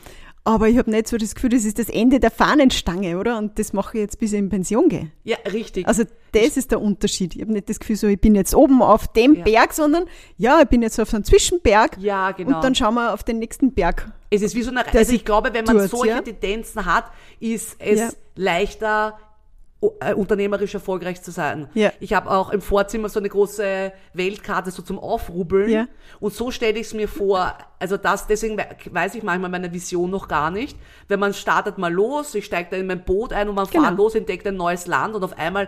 Aber 0.43 0.67
ich 0.67 0.77
habe 0.79 0.89
nicht 0.89 1.07
so 1.07 1.17
das 1.17 1.35
Gefühl, 1.35 1.51
das 1.51 1.65
ist 1.65 1.77
das 1.77 1.87
Ende 1.87 2.19
der 2.19 2.31
Fahnenstange, 2.31 3.19
oder? 3.19 3.37
Und 3.37 3.59
das 3.59 3.73
mache 3.73 3.97
ich 3.97 4.01
jetzt, 4.01 4.17
bis 4.19 4.33
ich 4.33 4.39
in 4.39 4.49
Pension 4.49 4.89
gehe. 4.89 5.11
ja, 5.23 5.37
richtig. 5.53 5.87
Also 5.87 6.03
das 6.31 6.57
ist 6.57 6.71
der 6.71 6.81
Unterschied. 6.81 7.35
Ich 7.35 7.41
habe 7.41 7.51
nicht 7.53 7.69
das 7.69 7.79
Gefühl, 7.79 7.95
so 7.95 8.07
ich 8.07 8.19
bin 8.19 8.33
jetzt 8.33 8.55
oben 8.55 8.81
auf 8.81 9.07
dem 9.09 9.35
Ja. 9.35 9.43
Berg, 9.43 9.73
sondern 9.73 10.05
ja, 10.37 10.59
ich 10.61 10.67
bin 10.67 10.81
jetzt 10.81 10.99
auf 10.99 11.13
einem 11.13 11.23
Zwischenberg. 11.23 11.97
Ja, 11.99 12.31
genau. 12.31 12.55
Und 12.55 12.63
dann 12.63 12.73
schauen 12.73 12.95
wir 12.95 13.13
auf 13.13 13.23
den 13.23 13.37
nächsten 13.37 13.73
Berg. 13.73 14.11
es 14.31 14.41
ist 14.41 14.55
wie 14.55 14.63
so 14.63 14.71
eine, 14.71 14.83
der 14.83 14.95
also 15.01 15.13
ich 15.13 15.25
glaube, 15.25 15.53
wenn 15.53 15.65
man 15.65 15.77
tut, 15.77 15.89
solche 15.91 16.07
ja. 16.15 16.21
Tendenzen 16.21 16.85
hat, 16.85 17.05
ist 17.39 17.75
es 17.79 17.99
Ja. 17.99 18.09
leichter 18.35 19.19
unternehmerisch 19.81 20.75
erfolgreich 20.75 21.21
zu 21.23 21.31
sein. 21.31 21.67
Ja. 21.73 21.91
Ich 21.99 22.13
habe 22.13 22.29
auch 22.29 22.51
im 22.51 22.61
Vorzimmer 22.61 23.09
so 23.09 23.19
eine 23.19 23.29
große 23.29 23.91
Weltkarte 24.13 24.69
so 24.69 24.83
zum 24.83 24.99
Aufrubbeln 24.99 25.69
Ja. 25.69 25.87
und 26.19 26.33
so 26.33 26.51
stelle 26.51 26.77
ich 26.77 26.87
es 26.87 26.93
mir 26.93 27.07
vor. 27.07 27.53
Also 27.79 27.97
das, 27.97 28.27
deswegen 28.27 28.57
we- 28.59 28.65
weiß 28.91 29.15
ich 29.15 29.23
manchmal 29.23 29.49
meine 29.49 29.73
Vision 29.73 30.11
noch 30.11 30.27
gar 30.27 30.51
nicht. 30.51 30.77
Wenn 31.07 31.19
man 31.19 31.33
startet 31.33 31.79
mal 31.79 31.91
los, 31.91 32.35
ich 32.35 32.45
steige 32.45 32.69
da 32.69 32.77
in 32.77 32.85
mein 32.85 33.03
Boot 33.03 33.33
ein 33.33 33.49
und 33.49 33.55
man 33.55 33.65
Genau. 33.67 33.83
fährt 33.85 33.97
los, 33.97 34.13
entdeckt 34.13 34.45
ein 34.45 34.55
neues 34.55 34.85
Land 34.85 35.15
und 35.15 35.23
auf 35.23 35.35
einmal 35.37 35.67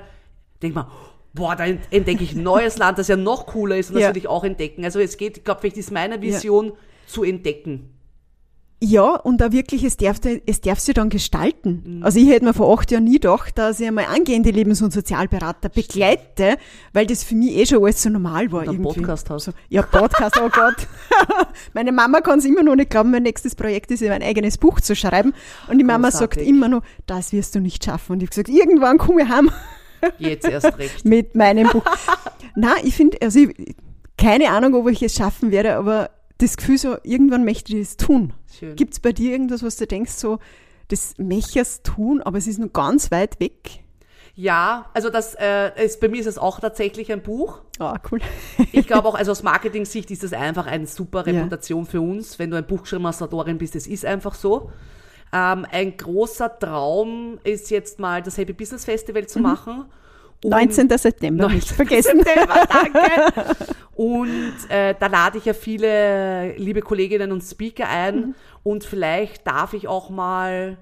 denkt 0.61 0.75
man, 0.75 0.85
boah, 1.33 1.55
da 1.55 1.65
ent- 1.65 1.81
entdecke 1.89 2.23
ich 2.23 2.33
ein 2.33 2.43
neues 2.43 2.77
Land, 2.77 2.99
das 2.99 3.07
ja 3.07 3.15
noch 3.17 3.47
cooler 3.47 3.77
ist 3.77 3.89
und 3.89 3.99
das 3.99 4.09
will 4.09 4.17
ich 4.17 4.27
auch 4.27 4.43
entdecken. 4.43 4.85
Also 4.85 4.99
es 4.99 5.17
geht, 5.17 5.37
ich 5.37 5.43
glaube, 5.43 5.61
vielleicht 5.61 5.77
ist 5.77 5.91
meine 5.91 6.21
Vision 6.21 6.73
zu 7.07 7.23
entdecken. 7.23 7.89
Ja, 8.85 9.15
und 9.15 9.41
auch 9.41 9.53
wirklich, 9.53 9.85
es 9.85 9.95
darf, 9.95 10.17
es 10.45 10.59
darf 10.59 10.77
sich 10.77 10.93
dann 10.93 11.07
gestalten. 11.07 11.83
Mhm. 11.85 12.03
Also 12.03 12.19
ich 12.19 12.27
hätte 12.27 12.43
mir 12.43 12.53
vor 12.53 12.77
acht 12.77 12.91
Jahren 12.91 13.05
nie 13.05 13.13
gedacht, 13.13 13.57
dass 13.57 13.79
ich 13.79 13.87
einmal 13.87 14.07
angehende 14.13 14.49
Lebens- 14.51 14.81
und 14.81 14.91
Sozialberater 14.91 15.69
begleite, 15.69 16.57
weil 16.91 17.05
das 17.05 17.23
für 17.23 17.33
mich 17.33 17.55
eh 17.55 17.65
schon 17.65 17.81
alles 17.81 18.01
so 18.03 18.09
normal 18.09 18.51
war. 18.51 18.63
Und 18.63 18.67
einen 18.67 18.83
irgendwie. 18.83 18.99
Podcast 18.99 19.29
hast. 19.29 19.45
So, 19.45 19.51
ja, 19.69 19.83
Podcast, 19.83 20.37
oh 20.37 20.49
Gott. 20.49 20.75
Meine 21.73 21.93
Mama 21.93 22.19
kann 22.19 22.39
es 22.39 22.45
immer 22.45 22.61
noch 22.61 22.75
nicht 22.75 22.89
glauben, 22.89 23.11
mein 23.11 23.23
nächstes 23.23 23.55
Projekt 23.55 23.89
ist, 23.91 24.01
mein 24.01 24.21
eigenes 24.21 24.57
Buch 24.57 24.81
zu 24.81 24.97
schreiben. 24.97 25.33
Und 25.69 25.77
die 25.77 25.85
Mama 25.85 26.11
sagt 26.11 26.35
immer 26.35 26.67
noch, 26.67 26.83
das 27.05 27.31
wirst 27.31 27.55
du 27.55 27.61
nicht 27.61 27.85
schaffen. 27.85 28.11
Und 28.11 28.23
ich 28.23 28.27
habe 28.27 28.43
gesagt, 28.43 28.49
irgendwann 28.49 28.97
komme 28.97 29.21
ich 29.21 29.29
heim 29.29 29.49
Jetzt 30.17 30.45
erst 30.45 30.77
recht. 30.77 31.05
mit 31.05 31.35
meinem 31.35 31.69
Buch. 31.69 31.85
Na, 32.55 32.73
ich 32.83 32.95
finde, 32.95 33.17
also 33.21 33.39
ich, 33.39 33.77
keine 34.17 34.49
Ahnung, 34.49 34.73
ob 34.73 34.89
ich 34.89 35.01
es 35.01 35.15
schaffen 35.15 35.51
werde, 35.51 35.77
aber 35.77 36.09
das 36.37 36.57
Gefühl 36.57 36.77
so, 36.77 36.97
irgendwann 37.03 37.45
möchte 37.45 37.73
ich 37.73 37.81
es 37.81 37.97
tun. 37.97 38.33
Gibt 38.75 38.93
es 38.93 38.99
bei 38.99 39.11
dir 39.11 39.31
irgendwas, 39.31 39.63
was 39.63 39.77
du 39.77 39.87
denkst, 39.87 40.13
so, 40.13 40.39
das 40.89 41.15
möchtest 41.17 41.85
tun, 41.85 42.21
aber 42.21 42.37
es 42.37 42.47
ist 42.47 42.59
noch 42.59 42.71
ganz 42.73 43.11
weit 43.11 43.39
weg? 43.39 43.83
Ja, 44.35 44.89
also 44.93 45.09
das 45.09 45.35
äh, 45.35 45.85
ist, 45.85 45.99
bei 45.99 46.07
mir 46.07 46.19
ist 46.19 46.25
es 46.25 46.39
auch 46.39 46.59
tatsächlich 46.59 47.11
ein 47.11 47.21
Buch. 47.21 47.61
Ah, 47.77 47.99
cool. 48.11 48.19
Ich 48.71 48.87
glaube 48.87 49.07
auch, 49.07 49.15
also 49.15 49.31
aus 49.31 49.43
Marketing-Sicht 49.43 50.09
ist 50.09 50.23
das 50.23 50.33
einfach 50.33 50.65
eine 50.65 50.87
super 50.87 51.19
Ja. 51.27 51.37
Reputation 51.37 51.85
für 51.85 52.01
uns. 52.01 52.39
Wenn 52.39 52.49
du 52.49 52.57
ein 52.57 52.65
Buch 52.65 52.81
geschrieben 52.81 53.05
hast, 53.05 53.21
Autorin 53.21 53.59
bist, 53.59 53.75
es 53.75 53.85
ist 53.85 54.05
einfach 54.05 54.33
so. 54.33 54.71
Ähm, 55.31 55.67
ein 55.71 55.97
großer 55.97 56.59
Traum 56.59 57.39
ist 57.43 57.69
jetzt 57.69 57.99
mal 57.99 58.23
das 58.23 58.37
Happy 58.37 58.53
Business 58.53 58.85
Festival 58.85 59.27
zu 59.27 59.39
machen. 59.39 59.85
Und 60.43 60.51
19. 60.51 60.89
September, 60.89 61.43
19. 61.43 61.55
nicht 61.55 61.71
vergessen. 61.71 62.23
September, 62.23 62.67
danke. 62.69 63.55
Und 63.95 64.53
äh, 64.69 64.95
da 64.99 65.07
lade 65.07 65.37
ich 65.37 65.45
ja 65.45 65.53
viele 65.53 66.55
liebe 66.57 66.81
Kolleginnen 66.81 67.31
und 67.31 67.41
Speaker 67.41 67.87
ein. 67.87 68.15
Mhm. 68.15 68.35
Und 68.63 68.83
vielleicht 68.83 69.45
darf 69.45 69.73
ich 69.73 69.87
auch 69.87 70.09
mal 70.09 70.77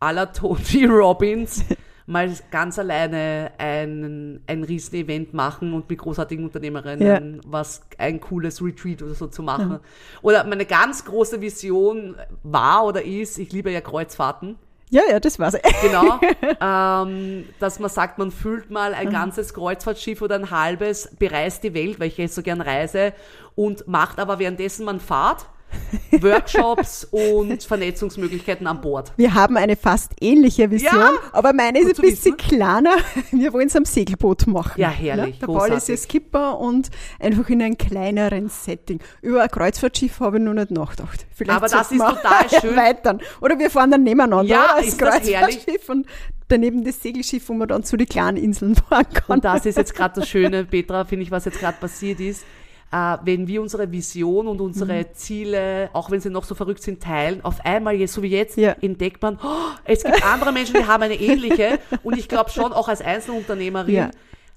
à 0.00 0.12
la 0.12 0.26
Tony 0.26 0.86
Robbins 0.86 1.64
mal 2.06 2.30
ganz 2.50 2.78
alleine 2.78 3.52
ein, 3.58 4.40
ein 4.46 4.64
Riesen-Event 4.64 5.34
machen 5.34 5.72
und 5.72 5.88
mit 5.88 5.98
großartigen 5.98 6.44
Unternehmerinnen 6.44 7.40
was 7.46 7.82
ein 7.98 8.20
cooles 8.20 8.62
Retreat 8.62 9.02
oder 9.02 9.14
so 9.14 9.28
zu 9.28 9.42
machen. 9.42 9.78
Oder 10.20 10.44
meine 10.44 10.66
ganz 10.66 11.04
große 11.04 11.40
Vision 11.40 12.16
war 12.42 12.84
oder 12.86 13.04
ist, 13.04 13.38
ich 13.38 13.52
liebe 13.52 13.70
ja 13.70 13.80
Kreuzfahrten. 13.80 14.56
Ja, 14.92 15.02
ja, 15.10 15.18
das 15.20 15.38
war's. 15.38 15.56
Genau, 15.82 16.20
ähm, 16.60 17.48
dass 17.58 17.78
man 17.78 17.88
sagt, 17.88 18.18
man 18.18 18.30
füllt 18.30 18.70
mal 18.70 18.92
ein 18.92 19.10
ganzes 19.10 19.54
Kreuzfahrtschiff 19.54 20.20
oder 20.20 20.34
ein 20.34 20.50
halbes, 20.50 21.08
bereist 21.18 21.64
die 21.64 21.72
Welt, 21.72 21.98
weil 21.98 22.08
ich 22.08 22.18
jetzt 22.18 22.34
so 22.34 22.42
gern 22.42 22.60
reise 22.60 23.14
und 23.54 23.88
macht 23.88 24.20
aber 24.20 24.38
währenddessen 24.38 24.84
man 24.84 25.00
Fahrt, 25.00 25.46
Workshops 26.20 27.04
und 27.10 27.62
Vernetzungsmöglichkeiten 27.62 28.66
an 28.66 28.80
Bord. 28.80 29.12
Wir 29.16 29.34
haben 29.34 29.56
eine 29.56 29.76
fast 29.76 30.12
ähnliche 30.20 30.70
Vision, 30.70 30.92
Ja, 30.94 31.12
aber 31.32 31.52
meine 31.52 31.78
ist 31.80 31.86
ein 31.98 32.02
bisschen 32.02 32.34
wissen. 32.34 32.36
kleiner. 32.36 32.96
Wir 33.32 33.52
wollen 33.52 33.66
es 33.68 33.76
am 33.76 33.84
Segelboot 33.84 34.46
machen. 34.46 34.80
Ja, 34.80 34.88
herrlich, 34.90 35.38
Der 35.38 35.46
Paul 35.46 35.70
ist 35.72 35.88
ja. 35.88 35.96
Skipper 35.96 36.58
und 36.58 36.90
einfach 37.18 37.48
in 37.48 37.62
einem 37.62 37.78
kleineren 37.78 38.48
Setting. 38.48 39.00
Über 39.20 39.42
ein 39.42 39.50
Kreuzfahrtschiff 39.50 40.20
habe 40.20 40.38
ich 40.38 40.42
noch 40.44 40.54
nicht 40.54 40.70
nachgedacht. 40.70 41.26
Vielleicht 41.34 41.56
Aber 41.56 41.68
das 41.68 41.90
ist 41.90 41.98
total 41.98 42.48
schön. 42.60 42.70
Erweitern. 42.76 43.20
Oder 43.40 43.58
wir 43.58 43.70
fahren 43.70 43.90
dann 43.90 44.02
nebeneinander 44.02 44.44
Ja, 44.44 44.74
als 44.76 44.88
ist 44.88 45.00
das 45.00 45.08
herrlich? 45.28 45.34
Kreuzfahrtschiff 45.64 45.88
und 45.88 46.06
daneben 46.48 46.84
das 46.84 47.00
Segelschiff, 47.02 47.48
wo 47.48 47.54
man 47.54 47.68
dann 47.68 47.82
zu 47.84 47.96
den 47.96 48.06
kleinen 48.06 48.36
Inseln 48.36 48.74
fahren 48.74 49.06
kann. 49.12 49.36
Und 49.36 49.44
das 49.44 49.64
ist 49.66 49.76
jetzt 49.78 49.94
gerade 49.94 50.20
das 50.20 50.28
Schöne, 50.28 50.64
Petra, 50.64 51.04
finde 51.04 51.24
ich, 51.24 51.30
was 51.30 51.44
jetzt 51.46 51.58
gerade 51.60 51.78
passiert 51.80 52.20
ist. 52.20 52.44
Äh, 52.92 53.16
wenn 53.24 53.48
wir 53.48 53.62
unsere 53.62 53.90
Vision 53.90 54.46
und 54.46 54.60
unsere 54.60 54.92
Mhm. 55.00 55.14
Ziele, 55.14 55.90
auch 55.94 56.10
wenn 56.10 56.20
sie 56.20 56.28
noch 56.30 56.44
so 56.44 56.54
verrückt 56.54 56.82
sind, 56.82 57.02
teilen, 57.02 57.42
auf 57.42 57.64
einmal, 57.64 57.94
jetzt, 57.94 58.12
so 58.12 58.22
wie 58.22 58.28
jetzt, 58.28 58.56
Ja. 58.58 58.76
entdeckt 58.82 59.22
man, 59.22 59.38
oh, 59.42 59.48
es 59.84 60.04
gibt 60.04 60.22
andere 60.24 60.52
Menschen, 60.52 60.74
die 60.78 60.84
haben 60.86 61.02
eine 61.02 61.14
ähnliche. 61.18 61.78
Und 62.02 62.18
ich 62.18 62.28
glaube 62.28 62.50
schon, 62.50 62.72
auch 62.72 62.88
als 62.88 63.00
Einzelunternehmerin, 63.00 63.94
Ja. 63.94 64.10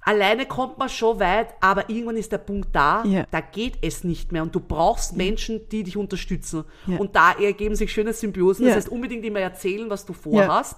Alleine 0.07 0.45
kommt 0.45 0.77
man 0.77 0.87
schon 0.87 1.19
weit, 1.19 1.47
aber 1.61 1.89
irgendwann 1.89 2.17
ist 2.17 2.31
der 2.31 2.37
Punkt 2.37 2.69
da, 2.73 3.03
Ja. 3.05 3.25
da 3.31 3.41
geht 3.41 3.77
es 3.81 4.03
nicht 4.03 4.31
mehr 4.31 4.43
und 4.43 4.53
du 4.53 4.59
brauchst 4.59 5.15
Menschen, 5.17 5.67
die 5.69 5.81
dich 5.83 5.97
unterstützen. 5.97 6.63
Und 6.99 7.15
da 7.15 7.31
ergeben 7.31 7.75
sich 7.75 7.91
schöne 7.91 8.13
Symbiosen. 8.13 8.65
Das 8.67 8.75
heißt, 8.75 8.89
unbedingt 8.89 9.25
immer 9.25 9.39
erzählen, 9.39 9.89
was 9.89 10.05
du 10.05 10.13
vorhast. 10.13 10.75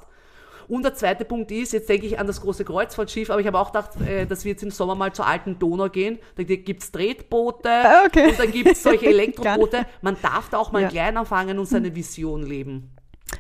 Und 0.68 0.84
der 0.84 0.94
zweite 0.96 1.24
Punkt 1.24 1.50
ist, 1.52 1.72
jetzt 1.74 1.88
denke 1.88 2.06
ich 2.08 2.20
an 2.20 2.28
das 2.28 2.42
große 2.42 2.66
Kreuzfahrtschiff, 2.66 3.30
aber 3.30 3.40
ich 3.40 3.48
habe 3.48 3.58
auch 3.58 3.68
gedacht, 3.72 3.92
äh, 4.06 4.26
dass 4.26 4.44
wir 4.44 4.52
jetzt 4.52 4.64
im 4.64 4.72
Sommer 4.72 4.96
mal 4.96 5.14
zur 5.14 5.26
alten 5.26 5.58
Donau 5.60 5.88
gehen. 5.90 6.20
Da 6.36 6.44
gibt's 6.44 6.92
Tretboote 6.92 7.70
Ah, 7.70 8.04
okay. 8.06 8.30
und 8.30 8.40
dann 8.40 8.52
gibt's 8.52 8.84
solche 8.84 9.06
Elektroboote. 9.08 9.86
Man 10.02 10.18
darf 10.22 10.50
da 10.50 10.58
auch 10.58 10.72
mal 10.74 10.82
Ja. 10.82 10.90
klein 10.90 11.16
anfangen 11.18 11.58
und 11.60 11.68
seine 11.68 11.96
Vision 11.96 12.44
leben. 12.44 12.92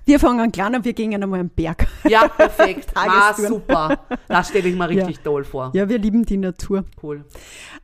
Wir 0.06 0.19
fangen 0.19 0.52
klein 0.52 0.76
an, 0.76 0.84
wir 0.86 0.93
gehen 0.93 1.13
einmal 1.21 1.39
am 1.39 1.50
Berg. 1.50 1.88
Ja, 2.08 2.28
perfekt. 2.28 2.89
Ah, 2.95 3.34
super. 3.34 4.00
Das 4.28 4.50
stelle 4.50 4.67
ich 4.69 4.76
mir 4.76 4.89
richtig 4.89 5.17
Ja. 5.17 5.21
toll 5.23 5.43
vor. 5.43 5.71
Ja, 5.73 5.88
wir 5.88 5.97
lieben 5.97 6.26
die 6.26 6.38
Natur. 6.38 6.84
Cool. 7.02 7.23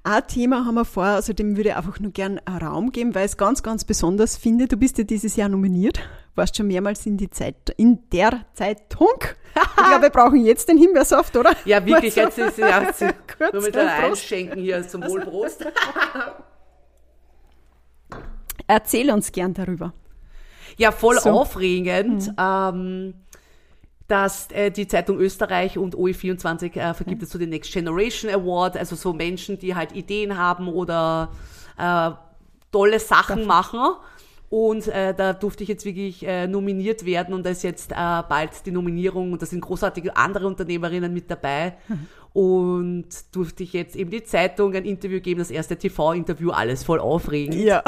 Ein 0.04 0.28
Thema 0.28 0.66
haben 0.66 0.76
wir 0.76 0.86
vor, 0.86 1.04
also 1.06 1.34
dem 1.34 1.56
würde 1.56 1.70
ich 1.70 1.76
einfach 1.76 2.00
nur 2.00 2.12
gern 2.12 2.39
Raum 2.39 2.92
geben, 2.92 3.16
weil 3.16 3.26
ich 3.26 3.32
es 3.32 3.38
ganz, 3.38 3.63
ganz 3.63 3.86
besonders 3.86 4.36
finde. 4.38 4.68
Du 4.68 4.76
bist 4.78 4.98
ja 4.98 5.04
dieses 5.06 5.36
Jahr 5.38 5.48
nominiert, 5.50 6.00
warst 6.36 6.58
schon 6.58 6.68
mehrmals 6.68 7.06
in 7.06 7.16
die 7.18 7.30
Zeit, 7.30 7.70
in 7.78 8.00
der 8.12 8.46
Zeitung. 8.54 9.08
Ich 9.56 9.84
glaube, 9.88 10.02
wir 10.02 10.10
brauchen 10.10 10.44
jetzt 10.44 10.68
den 10.68 10.80
Himbeersaft, 10.80 11.38
oder? 11.38 11.52
Ja, 11.66 11.86
wirklich, 11.86 12.16
jetzt 12.16 12.39
ist 12.39 12.58
ja, 12.58 12.82
jetzt 12.88 13.02
kurz 13.38 13.54
nur 13.54 13.62
mit 13.62 13.74
Prost. 13.74 13.88
Einschenken 13.88 14.60
hier 14.60 14.88
zum 14.88 15.04
Wohlprost. 15.04 15.63
Erzähl 18.66 19.12
uns 19.12 19.32
gern 19.32 19.54
darüber. 19.54 19.94
Ja, 20.77 20.91
voll 20.91 21.19
So. 21.19 21.29
aufregend, 21.31 22.31
ähm, 22.38 23.13
dass 24.07 24.51
äh, 24.51 24.69
die 24.71 24.88
Zeitung 24.88 25.17
Österreich 25.19 25.77
und 25.77 25.95
OE24 25.95 26.75
äh, 26.75 26.93
vergibt 26.93 27.23
es 27.23 27.29
so 27.29 27.39
den 27.39 27.49
Next 27.49 27.71
Generation 27.71 28.31
Award, 28.31 28.77
also 28.77 28.95
so 28.95 29.13
Menschen, 29.13 29.57
die 29.59 29.75
halt 29.75 29.93
Ideen 29.93 30.38
haben 30.38 30.67
oder 30.67 31.29
äh, 31.77 32.12
tolle 32.71 32.99
Sachen 32.99 33.45
machen. 33.45 33.79
Und 34.49 34.88
äh, 34.88 35.15
da 35.15 35.33
durfte 35.33 35.63
ich 35.63 35.69
jetzt 35.69 35.83
wirklich 35.83 36.23
äh, 36.27 36.45
nominiert 36.45 37.05
werden 37.05 37.33
und 37.33 37.43
da 37.43 37.49
ist 37.49 37.63
jetzt 37.63 37.91
äh, 37.91 37.95
bald 37.95 38.51
die 38.67 38.71
Nominierung 38.71 39.31
und 39.31 39.41
da 39.41 39.47
sind 39.47 39.62
großartige 39.62 40.15
andere 40.15 40.45
Unternehmerinnen 40.45 41.12
mit 41.12 41.31
dabei. 41.31 41.75
Und 42.33 43.07
durfte 43.31 43.63
ich 43.63 43.73
jetzt 43.73 43.95
eben 43.95 44.12
die 44.12 44.23
Zeitung 44.23 44.75
ein 44.75 44.86
Interview 44.86 45.21
geben, 45.21 45.39
das 45.39 45.49
erste 45.49 45.75
TV-Interview, 45.75 46.51
alles 46.51 46.83
voll 46.83 46.99
aufregend. 46.99 47.55
Ja. 47.55 47.83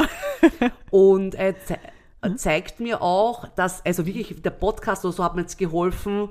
Und 0.90 1.34
er 1.36 1.54
ze 2.30 2.36
zeigt 2.36 2.80
mir 2.80 3.02
auch, 3.02 3.48
dass, 3.56 3.84
also 3.84 4.06
wirklich, 4.06 4.42
der 4.42 4.50
Podcast 4.50 5.04
oder 5.04 5.12
so 5.12 5.24
hat 5.24 5.34
mir 5.34 5.42
jetzt 5.42 5.58
geholfen, 5.58 6.28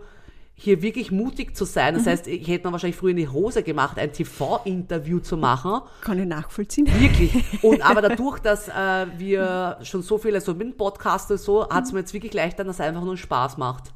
hier 0.57 0.81
wirklich 0.81 1.11
mutig 1.11 1.55
zu 1.55 1.65
sein. 1.65 1.95
Das 1.95 2.07
heißt, 2.07 2.27
ich 2.27 2.47
hätte 2.47 2.67
mir 2.67 2.71
wahrscheinlich 2.71 2.95
früher 2.95 3.11
in 3.11 3.17
die 3.17 3.27
Hose 3.27 3.61
gemacht, 3.61 3.99
ein 3.99 4.13
TV-Interview 4.13 5.19
zu 5.19 5.35
machen. 5.35 5.81
Kann 6.01 6.17
ich 6.17 6.25
nachvollziehen. 6.25 6.87
Wirklich. 6.97 7.43
Und 7.61 7.81
aber 7.81 8.01
dadurch, 8.07 8.39
dass 8.39 8.69
äh, 8.69 9.07
wir 9.17 9.77
schon 9.83 10.01
so 10.01 10.17
viele, 10.17 10.39
so 10.39 10.53
mit 10.53 10.61
dem 10.61 10.77
Podcast 10.77 11.29
und 11.29 11.39
so, 11.39 11.67
hat 11.69 11.83
es 11.83 11.91
mir 11.91 11.99
jetzt 11.99 12.13
wirklich 12.13 12.33
leichter, 12.33 12.63
dass 12.63 12.77
es 12.77 12.81
einfach 12.81 13.03
nur 13.03 13.17
Spaß 13.17 13.57
macht. 13.57 13.93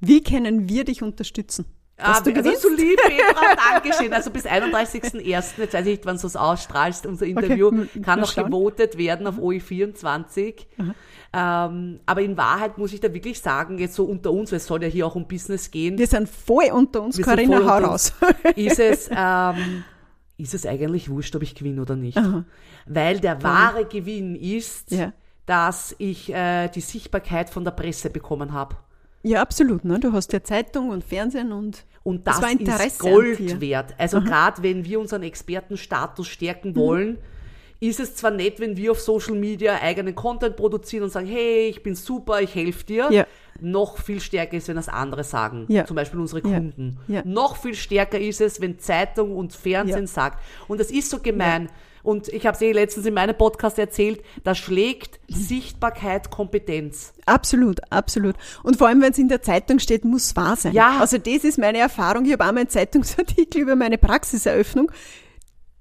Wie 0.00 0.22
können 0.22 0.68
wir 0.68 0.84
dich 0.84 1.02
unterstützen? 1.02 1.64
Dass 1.96 2.18
Ah, 2.18 2.20
du 2.22 2.32
gewinnst? 2.32 2.62
so 2.62 2.68
lieb, 2.70 2.98
Petra, 3.06 3.54
Dankeschön. 3.72 4.12
Also 4.12 4.30
bis 4.30 4.46
31.01., 4.46 5.20
jetzt 5.20 5.74
weiß 5.74 5.80
ich 5.82 5.84
nicht, 5.92 6.06
wann 6.06 6.18
du 6.18 6.26
es 6.26 6.34
ausstrahlst, 6.34 7.06
unser 7.06 7.24
Interview, 7.26 7.68
m- 7.68 7.88
kann 8.02 8.18
noch 8.20 8.32
schauen. 8.32 8.46
gewotet 8.46 8.98
werden 8.98 9.26
auf 9.28 9.38
OE24. 9.38 10.66
Ähm, 11.32 12.00
aber 12.06 12.20
in 12.22 12.36
Wahrheit 12.36 12.78
muss 12.78 12.92
ich 12.92 13.00
da 13.00 13.12
wirklich 13.12 13.40
sagen, 13.40 13.78
jetzt 13.78 13.94
so 13.94 14.04
unter 14.04 14.30
uns, 14.32 14.52
weil 14.52 14.58
es 14.58 14.66
soll 14.66 14.82
ja 14.82 14.88
hier 14.88 15.06
auch 15.06 15.14
um 15.16 15.26
Business 15.26 15.70
gehen, 15.70 15.98
Wir 15.98 16.06
sind 16.06 16.28
voll 16.28 16.70
unter 16.72 17.02
uns, 17.02 17.16
Wir 17.18 17.24
Corinna, 17.24 17.58
hau 17.58 17.84
raus. 17.84 18.12
ist 18.56 18.78
es, 18.78 19.08
ähm, 19.16 19.84
ist 20.36 20.54
es 20.54 20.66
eigentlich 20.66 21.08
wurscht, 21.10 21.34
ob 21.36 21.42
ich 21.42 21.54
gewinne 21.54 21.80
oder 21.82 21.96
nicht. 21.96 22.18
Weil 22.86 23.20
der 23.20 23.42
wahre 23.42 23.84
Gewinn 23.84 24.36
ist, 24.36 24.90
Ja. 24.90 25.12
dass 25.46 25.94
ich 25.98 26.32
äh, 26.32 26.68
die 26.68 26.80
Sichtbarkeit 26.80 27.50
von 27.50 27.64
der 27.64 27.70
Presse 27.72 28.10
bekommen 28.10 28.52
habe. 28.52 28.76
Ja, 29.24 29.40
absolut. 29.40 29.84
Ne? 29.84 29.98
Du 29.98 30.12
hast 30.12 30.32
ja 30.32 30.42
Zeitung 30.44 30.90
und 30.90 31.02
Fernsehen 31.02 31.50
und 31.52 31.84
Und 32.04 32.26
Das 32.26 32.38
das, 32.40 32.84
ist 32.86 32.98
Gold 32.98 33.60
wert. 33.62 33.94
Also 33.96 34.20
gerade 34.20 34.62
wenn 34.62 34.84
wir 34.84 35.00
unseren 35.00 35.22
Expertenstatus 35.22 36.28
stärken 36.28 36.70
Mhm. 36.72 36.76
wollen, 36.76 37.18
ist 37.80 37.98
es 37.98 38.14
zwar 38.14 38.30
nett, 38.30 38.60
wenn 38.60 38.76
wir 38.76 38.90
auf 38.92 39.00
Social 39.00 39.34
Media 39.34 39.80
eigenen 39.80 40.14
Content 40.14 40.54
produzieren 40.56 41.04
und 41.04 41.10
sagen, 41.10 41.26
hey, 41.26 41.68
ich 41.68 41.82
bin 41.82 41.94
super, 41.94 42.40
ich 42.42 42.54
helfe 42.54 42.84
dir. 42.84 43.08
Ja. 43.10 43.26
Noch 43.60 43.98
viel 43.98 44.20
stärker 44.20 44.56
ist, 44.58 44.68
wenn 44.68 44.76
das 44.76 44.88
andere 44.90 45.24
sagen. 45.24 45.64
Ja. 45.68 45.86
Zum 45.86 45.96
Beispiel 45.96 46.20
unsere. 46.20 46.42
Kunden. 46.42 46.98
Ja. 47.08 47.22
Noch 47.24 47.56
viel 47.56 47.74
stärker 47.74 48.18
ist 48.18 48.40
es, 48.42 48.60
wenn 48.60 48.78
Zeitung 48.78 49.34
und 49.36 49.54
Fernsehen 49.54 50.06
sagt. 50.06 50.42
Und 50.68 50.80
das 50.80 50.90
ist 50.90 51.08
so 51.08 51.20
gemein. 51.20 51.70
Und 52.04 52.28
ich 52.28 52.46
habe 52.46 52.54
es 52.54 52.60
eh 52.62 52.70
letztens 52.70 53.06
in 53.06 53.14
meinem 53.14 53.36
Podcast 53.36 53.78
erzählt, 53.78 54.22
da 54.44 54.54
schlägt 54.54 55.18
Sichtbarkeit 55.26 56.30
Kompetenz. 56.30 57.14
Absolut, 57.26 57.80
absolut. 57.90 58.36
Und 58.62 58.76
vor 58.76 58.88
allem, 58.88 59.00
wenn 59.00 59.10
es 59.12 59.18
in 59.18 59.28
der 59.28 59.40
Zeitung 59.42 59.78
steht, 59.80 60.04
muss 60.04 60.36
wahr 60.36 60.54
sein. 60.56 60.74
Ja. 60.74 60.98
Also 61.00 61.18
das 61.18 61.44
ist 61.44 61.58
meine 61.58 61.78
Erfahrung. 61.78 62.26
Ich 62.26 62.32
habe 62.32 62.44
einmal 62.44 62.60
einen 62.60 62.68
Zeitungsartikel 62.70 63.62
über 63.62 63.74
meine 63.74 63.98
Praxiseröffnung. 63.98 64.92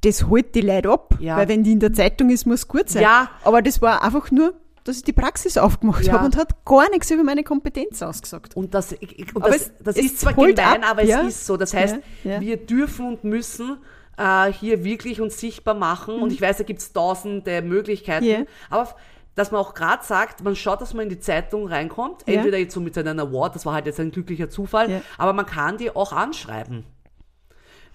Das 0.01 0.27
holt 0.27 0.55
die 0.55 0.61
Leute 0.61 0.89
ab. 0.91 1.15
Ja. 1.19 1.37
Weil 1.37 1.47
wenn 1.49 1.63
die 1.63 1.73
in 1.73 1.79
der 1.79 1.93
Zeitung 1.93 2.29
ist, 2.29 2.45
muss 2.45 2.67
gut 2.67 2.89
sein. 2.89 3.03
Ja. 3.03 3.29
Aber 3.43 3.61
das 3.61 3.81
war 3.81 4.03
einfach 4.03 4.31
nur, 4.31 4.53
dass 4.85 4.97
ich 4.97 5.03
die 5.03 5.13
Praxis 5.13 5.57
aufgemacht 5.57 6.05
Ja. 6.05 6.13
habe 6.13 6.25
und 6.25 6.35
hat 6.37 6.65
gar 6.65 6.89
nichts 6.89 7.09
über 7.11 7.23
meine 7.23 7.43
Kompetenz 7.43 8.01
ausgesagt. 8.01 8.55
Und 8.57 8.73
das, 8.73 8.93
und 9.33 9.45
das, 9.45 9.55
es- 9.55 9.71
das 9.81 9.95
es 9.97 10.05
ist 10.05 10.19
zwar 10.21 10.33
gemein, 10.33 10.57
ab, 10.59 10.79
aber 10.89 11.03
ja. 11.03 11.21
es 11.21 11.35
ist 11.35 11.45
so. 11.45 11.57
Das 11.57 11.73
heißt, 11.73 11.97
wir 12.23 12.57
dürfen 12.57 13.07
und 13.07 13.23
müssen 13.23 13.77
äh, 14.17 14.51
hier 14.51 14.83
wirklich 14.83 15.21
uns 15.21 15.39
sichtbar 15.39 15.73
machen. 15.75 16.15
Und 16.21 16.31
ich 16.31 16.41
weiß, 16.41 16.57
da 16.57 16.63
gibt's 16.63 16.93
tausende 16.93 17.61
Möglichkeiten. 17.61 18.25
Mhm. 18.25 18.31
Ja. 18.31 18.43
Aber 18.69 18.95
dass 19.35 19.51
man 19.51 19.61
auch 19.61 19.73
gerade 19.73 20.03
sagt, 20.05 20.43
man 20.43 20.55
schaut, 20.55 20.81
dass 20.81 20.93
man 20.93 21.03
in 21.05 21.09
die 21.09 21.19
Zeitung 21.19 21.67
reinkommt. 21.67 22.21
Ja. 22.27 22.35
Entweder 22.35 22.57
jetzt 22.59 22.73
so 22.75 22.81
mit 22.81 22.95
einem 22.97 23.19
Award, 23.19 23.55
das 23.55 23.65
war 23.65 23.73
halt 23.73 23.87
jetzt 23.87 23.99
ein 23.99 24.11
glücklicher 24.11 24.49
Zufall, 24.49 24.91
Ja. 24.91 25.01
aber 25.17 25.33
man 25.33 25.45
kann 25.47 25.77
die 25.77 25.95
auch 25.95 26.11
anschreiben. 26.13 26.83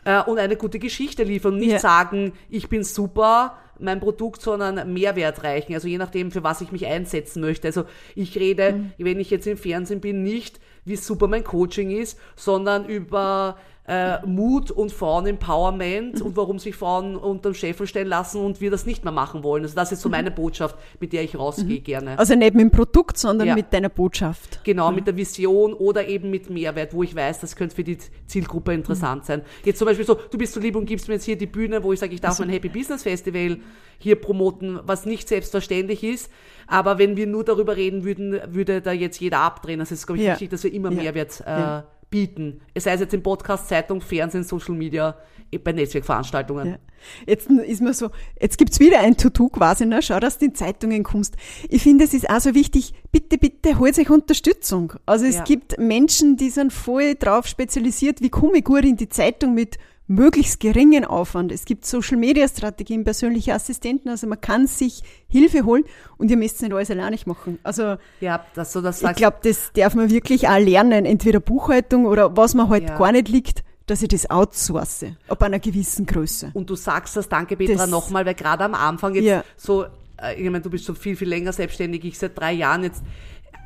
Äh, 0.04 0.22
und 0.22 0.38
eine 0.38 0.56
gute 0.56 0.78
Geschichte 0.78 1.22
liefern. 1.24 1.54
Und 1.54 1.58
nicht 1.60 1.80
sagen, 1.80 2.32
ich 2.48 2.68
bin 2.68 2.82
super, 2.84 3.56
mein 3.80 4.00
Produkt, 4.00 4.42
sondern 4.42 4.92
Mehrwert 4.92 5.44
reichen. 5.44 5.74
Also 5.74 5.86
je 5.86 5.98
nachdem, 5.98 6.32
für 6.32 6.42
was 6.42 6.60
ich 6.60 6.72
mich 6.72 6.86
einsetzen 6.86 7.40
möchte. 7.40 7.68
Also 7.68 7.84
ich 8.16 8.36
rede, 8.36 8.72
Mhm. 8.72 8.92
wenn 8.98 9.20
ich 9.20 9.30
jetzt 9.30 9.46
im 9.46 9.56
Fernsehen 9.56 10.00
bin, 10.00 10.24
nicht, 10.24 10.58
wie 10.84 10.96
super 10.96 11.28
mein 11.28 11.44
Coaching 11.44 11.90
ist, 11.92 12.18
sondern 12.34 12.86
über 12.86 13.56
äh, 13.88 14.18
Mut 14.26 14.70
und 14.70 14.92
Frauen-Empowerment 14.92 16.20
Mhm. 16.20 16.26
und 16.26 16.36
warum 16.36 16.58
sich 16.58 16.76
Frauen 16.76 17.16
unterm 17.16 17.54
Scheffel 17.54 17.86
stellen 17.86 18.08
lassen 18.08 18.40
und 18.44 18.60
wir 18.60 18.70
das 18.70 18.84
nicht 18.86 19.02
mehr 19.04 19.12
machen 19.12 19.42
wollen. 19.42 19.62
Also 19.62 19.74
das 19.74 19.92
ist 19.92 20.02
so 20.02 20.08
meine 20.08 20.30
Botschaft, 20.30 20.76
mit 21.00 21.12
der 21.12 21.22
ich 21.24 21.38
rausgehe 21.38 21.80
gerne. 21.80 22.18
Also 22.18 22.34
nicht 22.34 22.54
mit 22.54 22.62
dem 22.62 22.70
Produkt, 22.70 23.16
sondern 23.18 23.48
Ja. 23.48 23.54
mit 23.54 23.72
deiner 23.72 23.88
Botschaft. 23.88 24.60
Genau, 24.64 24.92
mit 24.92 25.06
der 25.06 25.16
Vision 25.16 25.72
oder 25.72 26.06
eben 26.06 26.30
mit 26.30 26.50
Mehrwert, 26.50 26.92
wo 26.92 27.02
ich 27.02 27.14
weiß, 27.16 27.40
das 27.40 27.56
könnte 27.56 27.74
für 27.76 27.84
die 27.84 27.98
Zielgruppe 28.26 28.74
interessant 28.74 29.24
sein. 29.24 29.42
Jetzt 29.64 29.78
zum 29.78 29.86
Beispiel 29.86 30.04
so, 30.06 30.14
du 30.30 30.36
bist 30.38 30.52
so 30.52 30.60
lieb 30.60 30.76
und 30.76 30.84
gibst 30.86 31.08
mir 31.08 31.14
jetzt 31.14 31.24
hier 31.24 31.36
die 31.38 31.46
Bühne, 31.46 31.82
wo 31.82 31.92
ich 31.92 32.00
sage, 32.00 32.14
ich 32.14 32.20
darf 32.20 32.38
mein 32.38 32.50
Happy 32.50 32.68
Business 32.68 33.02
Festival 33.04 33.58
hier 33.98 34.16
promoten, 34.16 34.78
was 34.84 35.06
nicht 35.06 35.28
selbstverständlich 35.28 36.04
ist. 36.04 36.30
Aber 36.66 36.98
wenn 36.98 37.16
wir 37.16 37.26
nur 37.26 37.42
darüber 37.44 37.76
reden 37.76 38.04
würden, 38.04 38.38
würde 38.48 38.82
da 38.82 38.92
jetzt 38.92 39.18
jeder 39.20 39.38
abdrehen. 39.40 39.80
Also 39.80 39.94
es 39.94 40.00
ist, 40.00 40.06
glaube 40.06 40.20
ich, 40.20 40.26
Ja. 40.26 40.32
wichtig, 40.34 40.50
dass 40.50 40.62
wir 40.62 40.72
immer 40.72 40.90
Ja. 40.92 41.02
Mehrwert 41.02 41.42
äh. 41.46 41.82
Bieten. 42.10 42.60
Es 42.74 42.84
sei 42.84 42.92
es 42.94 43.00
jetzt 43.00 43.14
im 43.14 43.22
Podcast, 43.22 43.68
Zeitung, 43.68 44.00
Fernsehen, 44.00 44.44
Social 44.44 44.74
Media, 44.74 45.16
eh, 45.50 45.58
bei 45.58 45.72
Netzwerkveranstaltungen. 45.72 46.68
Ja. 46.68 46.78
Jetzt 47.26 47.48
ist 47.50 47.80
mir 47.80 47.94
so, 47.94 48.10
jetzt 48.40 48.58
gibt's 48.58 48.80
wieder 48.80 49.00
ein 49.00 49.16
To-Do 49.16 49.48
quasi, 49.48 49.86
ne? 49.86 50.02
schau, 50.02 50.18
dass 50.18 50.38
du 50.38 50.46
in 50.46 50.54
Zeitungen 50.54 51.04
kommst. 51.04 51.36
Ich 51.68 51.82
finde, 51.82 52.04
es 52.04 52.14
ist 52.14 52.28
auch 52.28 52.40
so 52.40 52.54
wichtig, 52.54 52.92
bitte, 53.12 53.38
bitte 53.38 53.78
holt 53.78 53.98
euch 53.98 54.10
Unterstützung. 54.10 54.94
Also 55.06 55.24
es 55.26 55.36
Ja. 55.36 55.44
gibt 55.44 55.78
Menschen, 55.78 56.36
die 56.36 56.50
sind 56.50 56.72
voll 56.72 57.14
drauf 57.14 57.46
spezialisiert, 57.46 58.20
wie 58.20 58.30
komme 58.30 58.58
ich 58.58 58.64
gut 58.64 58.84
in 58.84 58.96
die 58.96 59.08
Zeitung 59.08 59.54
mit 59.54 59.78
möglichst 60.08 60.58
geringen 60.60 61.04
Aufwand. 61.04 61.52
Es 61.52 61.64
gibt 61.66 61.84
Social-Media-Strategien, 61.86 63.04
persönliche 63.04 63.54
Assistenten, 63.54 64.08
also 64.08 64.26
man 64.26 64.40
kann 64.40 64.66
sich 64.66 65.02
Hilfe 65.28 65.64
holen 65.64 65.84
und 66.16 66.30
ihr 66.30 66.36
müsst 66.36 66.60
nicht 66.62 66.72
alles 66.72 66.90
alleine 66.90 67.16
machen. 67.26 67.58
Also 67.62 67.96
Ja, 68.20 68.44
dass 68.54 68.72
du 68.72 68.80
das 68.80 68.96
ich 68.96 69.02
sagst. 69.02 69.18
glaube, 69.18 69.36
das 69.42 69.70
darf 69.74 69.94
man 69.94 70.10
wirklich 70.10 70.48
auch 70.48 70.58
lernen, 70.58 71.04
entweder 71.04 71.40
Buchhaltung 71.40 72.06
oder 72.06 72.36
was 72.36 72.54
man 72.54 72.68
halt 72.68 72.88
Ja. 72.88 72.98
gar 72.98 73.12
nicht 73.12 73.28
liegt, 73.28 73.62
dass 73.86 74.02
ich 74.02 74.08
das 74.08 74.28
outsource, 74.30 75.04
ab 75.28 75.42
einer 75.42 75.58
gewissen 75.58 76.04
Größe. 76.06 76.50
Und 76.54 76.68
du 76.68 76.74
sagst 76.74 77.16
das, 77.16 77.28
danke 77.28 77.56
Petra, 77.56 77.86
nochmal, 77.86 78.26
weil 78.26 78.34
gerade 78.34 78.64
am 78.64 78.74
Anfang 78.74 79.14
jetzt 79.14 79.24
Ja. 79.24 79.44
so, 79.56 79.84
äh, 80.20 80.34
ich 80.36 80.44
meine, 80.44 80.60
du 80.60 80.70
bist 80.70 80.84
schon 80.84 80.96
viel, 80.96 81.16
viel 81.16 81.28
länger 81.28 81.52
selbstständig, 81.52 82.04
ich 82.04 82.18
seit 82.18 82.38
drei 82.38 82.52
Jahren 82.52 82.82
jetzt, 82.82 83.02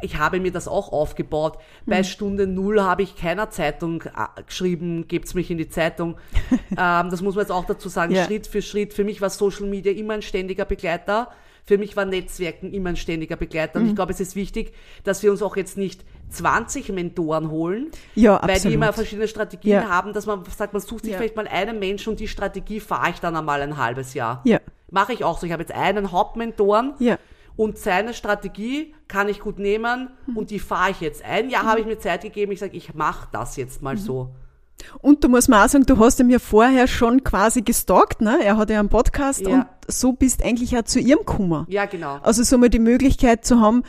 ich 0.03 0.19
habe 0.19 0.41
mir 0.41 0.53
das 0.53 0.69
auch 0.69 0.93
aufgebaut. 0.93 1.59
Bei 1.87 1.99
Hm. 1.99 2.05
Stunde 2.05 2.47
Null 2.47 2.81
habe 2.83 3.03
ich 3.03 3.17
keiner 3.17 3.51
Zeitung 3.51 4.03
äh, 4.03 4.43
geschrieben, 4.47 5.07
gebt's 5.09 5.35
mich 5.35 5.51
in 5.51 5.59
die 5.59 5.69
Zeitung. 5.69 6.17
ähm, 6.71 7.11
das 7.11 7.23
muss 7.23 7.35
man 7.35 7.43
jetzt 7.45 7.51
auch 7.53 7.65
dazu 7.65 7.89
sagen, 7.89 8.15
Ja. 8.15 8.25
Schritt 8.25 8.47
für 8.47 8.63
Schritt. 8.63 8.95
Für 8.95 9.05
mich 9.05 9.21
war 9.21 9.31
Social 9.31 9.67
Media 9.67 9.93
immer 9.93 10.15
ein 10.15 10.23
ständiger 10.23 10.65
Begleiter. 10.65 11.31
Für 11.65 11.79
mich 11.79 11.97
war 11.97 12.05
Netzwerken 12.05 12.73
immer 12.73 12.89
ein 12.91 12.97
ständiger 12.97 13.37
Begleiter. 13.37 13.79
Und 13.79 13.87
ich 13.87 13.95
glaube, 13.95 14.13
es 14.13 14.19
ist 14.19 14.35
wichtig, 14.35 14.73
dass 15.05 15.23
wir 15.23 15.31
uns 15.31 15.43
auch 15.43 15.57
jetzt 15.57 15.79
nicht 15.79 16.05
20 16.31 16.89
Mentoren 16.89 17.51
holen, 17.51 17.91
Ja, 18.17 18.41
weil 18.41 18.49
die 18.49 18.53
absolut. 18.55 18.75
immer 18.75 18.93
verschiedene 18.93 19.29
Strategien 19.29 19.73
Ja. 19.83 19.89
haben, 19.89 20.13
dass 20.13 20.27
man 20.27 20.43
sagt, 20.47 20.73
man 20.73 20.83
sucht 20.83 21.05
sich 21.05 21.15
vielleicht 21.15 21.37
mal 21.37 21.47
einen 21.47 21.79
Menschen 21.79 22.11
und 22.11 22.19
die 22.21 22.27
Strategie 22.27 22.81
fahre 22.81 23.11
ich 23.11 23.21
dann 23.21 23.37
einmal 23.37 23.63
ein 23.63 23.77
halbes 23.77 24.15
Jahr. 24.15 24.41
Ja. 24.45 24.59
Mache 24.91 25.13
ich 25.13 25.23
auch 25.25 25.39
so. 25.39 25.47
Ich 25.47 25.53
habe 25.53 25.63
jetzt 25.63 25.73
einen 25.73 26.11
Hauptmentoren 26.11 26.95
Ja. 26.99 27.17
Und 27.57 27.79
seine 27.79 28.15
Strategie 28.15 28.95
kann 29.09 29.29
ich 29.29 29.41
gut 29.41 29.59
nehmen 29.59 30.11
Mhm. 30.27 30.37
und 30.37 30.51
die 30.51 30.59
fahre 30.59 30.91
ich 30.91 31.01
jetzt. 31.01 31.25
Ein 31.25 31.51
Jahr 31.51 31.65
habe 31.65 31.81
ich 31.81 31.87
mir 31.87 31.99
Zeit 31.99 32.23
gegeben, 32.23 32.53
ich 32.53 32.61
sage, 32.61 32.77
ich 32.77 32.95
mache 32.95 33.29
das 33.33 33.57
jetzt 33.57 33.83
mal 33.83 33.97
so. 33.97 34.31
Und 35.01 35.23
du 35.23 35.29
musst 35.29 35.49
mir 35.49 35.63
auch 35.65 35.69
sagen, 35.69 35.87
du 35.87 35.97
hast 35.99 36.19
ihn 36.19 36.29
ja 36.31 36.39
vorher 36.41 36.89
schon 36.89 37.23
quasi 37.23 37.63
gestalkt, 37.63 38.21
ne? 38.21 38.39
Er 38.43 38.57
hat 38.57 38.69
ja 38.71 38.81
einen 38.81 38.89
Podcast 38.89 39.41
Ja. 39.43 39.49
und 39.51 39.67
so 39.87 40.13
bist 40.13 40.43
eigentlich 40.45 40.77
auch 40.77 40.83
zu 40.83 40.99
ihrem 40.99 41.21
gekommen. 41.21 41.67
Ja, 41.69 41.85
genau. 41.85 42.19
Also 42.23 42.43
so 42.43 42.59
mal 42.59 42.69
die 42.69 42.79
Möglichkeit 42.81 43.45
zu 43.45 43.61
haben, 43.61 43.85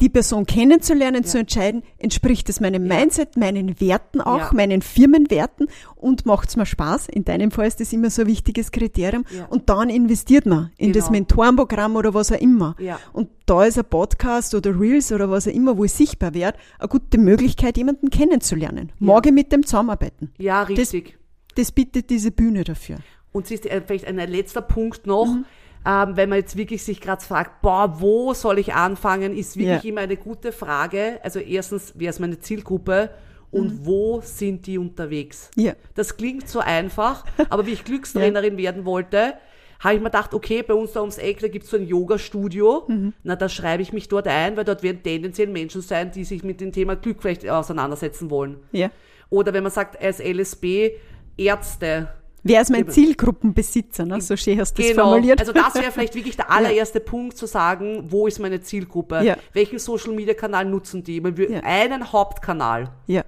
die 0.00 0.08
Person 0.08 0.46
kennenzulernen, 0.46 1.24
zu 1.24 1.38
entscheiden, 1.38 1.82
entspricht 1.98 2.48
es 2.48 2.60
meinem 2.60 2.84
Mindset, 2.86 3.36
meinen 3.36 3.80
Werten 3.80 4.20
auch, 4.20 4.38
Ja. 4.38 4.50
meinen 4.54 4.80
Firmenwerten 4.80 5.66
und 5.96 6.24
macht's 6.24 6.54
mir 6.56 6.66
Spaß. 6.66 7.08
In 7.08 7.24
deinem 7.24 7.50
Fall 7.50 7.66
ist 7.66 7.80
das 7.80 7.92
immer 7.92 8.08
so 8.10 8.22
ein 8.22 8.28
wichtiges 8.28 8.70
Kriterium. 8.70 9.24
Ja. 9.36 9.46
Und 9.46 9.68
dann 9.68 9.90
investiert 9.90 10.46
man 10.46 10.70
in 10.76 10.92
das 10.92 11.06
Genau. 11.06 11.12
Mentorenprogramm 11.18 11.96
oder 11.96 12.14
was 12.14 12.30
auch 12.30 12.40
immer. 12.40 12.76
Ja. 12.78 13.00
Und 13.12 13.28
da 13.46 13.64
ist 13.64 13.76
ein 13.78 13.84
Podcast 13.86 14.54
oder 14.54 14.78
Reels 14.78 15.10
oder 15.10 15.30
was 15.30 15.48
auch 15.48 15.52
immer, 15.52 15.76
wo 15.76 15.84
ich 15.84 15.92
sichtbar 15.92 16.32
werde, 16.32 16.58
eine 16.78 16.88
gute 16.88 17.18
Möglichkeit, 17.18 17.76
jemanden 17.76 18.10
kennenzulernen. 18.10 18.92
Ich 19.00 19.32
mit 19.32 19.50
dem 19.52 19.64
zusammenarbeiten. 19.66 20.30
Ja, 20.38 20.62
richtig. 20.62 21.18
Das 21.56 21.72
bietet 21.72 22.08
diese 22.10 22.30
Bühne 22.30 22.62
dafür. 22.62 22.98
Und 23.32 23.46
siehst 23.48 23.64
du, 23.64 23.70
äh, 23.70 23.82
vielleicht 23.84 24.06
ein 24.06 24.16
letzter 24.16 24.62
Punkt 24.62 25.06
noch, 25.06 25.26
Mhm. 25.26 25.44
Ähm, 25.86 26.16
wenn 26.16 26.28
man 26.28 26.38
jetzt 26.38 26.56
wirklich 26.56 26.82
sich 26.82 27.00
gerade 27.00 27.22
fragt, 27.24 27.62
boah, 27.62 28.00
wo 28.00 28.34
soll 28.34 28.58
ich 28.58 28.74
anfangen, 28.74 29.36
ist 29.36 29.56
wirklich 29.56 29.82
Ja. 29.84 29.88
immer 29.90 30.00
eine 30.02 30.16
gute 30.16 30.52
Frage. 30.52 31.18
Also 31.22 31.38
erstens, 31.38 31.92
wer 31.96 32.10
ist 32.10 32.20
meine 32.20 32.38
Zielgruppe 32.38 33.10
und 33.50 33.86
wo 33.86 34.20
sind 34.22 34.66
die 34.66 34.76
unterwegs? 34.78 35.50
Mhm. 35.56 35.62
Ja. 35.64 35.72
Das 35.94 36.16
klingt 36.16 36.48
so 36.48 36.60
einfach, 36.60 37.24
aber 37.50 37.66
wie 37.66 37.72
ich 37.72 37.84
Glückstrainerin 37.84 38.56
werden 38.58 38.84
wollte, 38.84 39.34
habe 39.80 39.94
ich 39.94 40.00
mir 40.00 40.06
gedacht, 40.10 40.34
okay, 40.34 40.62
bei 40.64 40.74
uns 40.74 40.92
da 40.92 41.00
ums 41.00 41.18
Eck, 41.18 41.38
da 41.38 41.46
gibt's 41.46 41.70
so 41.70 41.76
ein 41.76 41.86
Yoga-Studio, 41.86 42.82
Mhm. 42.88 43.12
na, 43.22 43.36
da 43.36 43.48
schreibe 43.48 43.80
ich 43.82 43.92
mich 43.92 44.08
dort 44.08 44.26
ein, 44.26 44.56
weil 44.56 44.64
dort 44.64 44.82
werden 44.82 45.02
tendenziell 45.04 45.46
Menschen 45.46 45.82
sein, 45.82 46.10
die 46.10 46.24
sich 46.24 46.42
mit 46.42 46.60
dem 46.60 46.72
Thema 46.72 46.96
Glück 46.96 47.18
vielleicht 47.22 47.48
auseinandersetzen 47.48 48.28
wollen. 48.28 48.56
Ja. 48.72 48.90
Oder 49.30 49.52
wenn 49.54 49.62
man 49.62 49.70
sagt, 49.70 50.02
als 50.02 50.18
LSB, 50.18 50.92
Ärzte, 51.36 52.08
Wer 52.44 52.62
ist 52.62 52.70
mein 52.70 52.88
Zielgruppenbesitzer? 52.88 54.04
Ne? 54.06 54.20
So 54.20 54.36
schön 54.36 54.58
hast 54.60 54.74
du 54.78 54.82
das 54.82 54.92
Genau. 54.92 55.10
formuliert. 55.10 55.40
Also 55.40 55.52
das 55.52 55.74
wäre 55.74 55.90
vielleicht 55.92 56.14
wirklich 56.14 56.36
der 56.36 56.50
allererste 56.50 57.00
Punkt 57.00 57.36
zu 57.36 57.46
sagen, 57.46 58.04
wo 58.08 58.26
ist 58.26 58.38
meine 58.38 58.60
Zielgruppe? 58.60 59.22
Ja. 59.24 59.36
Welchen 59.52 59.78
Social 59.78 60.12
Media 60.14 60.34
Kanal 60.34 60.64
nutzen 60.64 61.02
die? 61.02 61.20
Man 61.20 61.36
will 61.36 61.50
Ja. 61.50 61.60
einen 61.64 62.12
Hauptkanal. 62.12 62.90
Ja. 63.06 63.24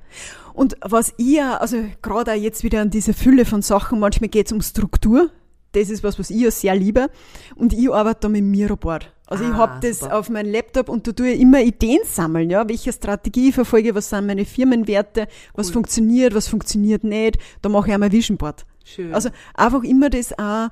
Und 0.55 0.77
was 0.83 1.12
ich, 1.16 1.40
auch- 1.40 1.61
also 1.61 1.79
gerade 2.03 2.33
auch 2.33 2.37
jetzt 2.37 2.62
wieder 2.64 2.81
an 2.81 2.90
diese 2.90 3.12
Fülle 3.12 3.44
von 3.44 3.62
Sachen, 3.62 3.99
manchmal 3.99 4.29
geht 4.29 4.46
es 4.46 4.53
um 4.53 4.61
Struktur. 4.62 5.31
Das 5.73 5.88
ist 5.88 6.03
was, 6.03 6.18
was 6.18 6.31
ich 6.31 6.40
ja 6.40 6.51
sehr 6.51 6.75
liebe. 6.75 7.09
Und 7.55 7.73
ich 7.73 7.92
arbeite 7.92 8.20
da 8.23 8.29
mit 8.29 8.42
Miroboard. 8.44 9.12
Also 9.27 9.44
ich 9.44 9.51
Ah, 9.51 9.59
hab 9.59 9.81
das 9.81 10.01
super. 10.01 10.18
auf 10.18 10.29
meinem 10.29 10.51
Laptop 10.53 10.88
und 10.88 11.07
da 11.07 11.12
tue 11.12 11.29
ich 11.31 11.40
immer 11.40 11.61
Ideen 11.61 12.01
sammeln, 12.05 12.51
ja. 12.51 12.68
Welche 12.68 12.92
Strategie 12.92 13.53
verfolge, 13.53 13.94
was 13.94 14.09
sind 14.11 14.27
meine 14.27 14.44
Firmenwerte, 14.44 15.29
was 15.55 15.70
funktioniert, 15.70 16.35
was 16.35 16.49
funktioniert 16.49 17.05
nicht. 17.05 17.38
Da 17.62 17.68
mache 17.68 17.88
ich 17.88 17.94
auch 17.94 17.99
mein 17.99 18.11
Vision 18.11 18.37
Board. 18.37 18.66
Schön. 18.85 19.14
Also 19.14 19.31
einfach 19.55 19.83
immer 19.83 20.11
das 20.11 20.38
auch 20.38 20.69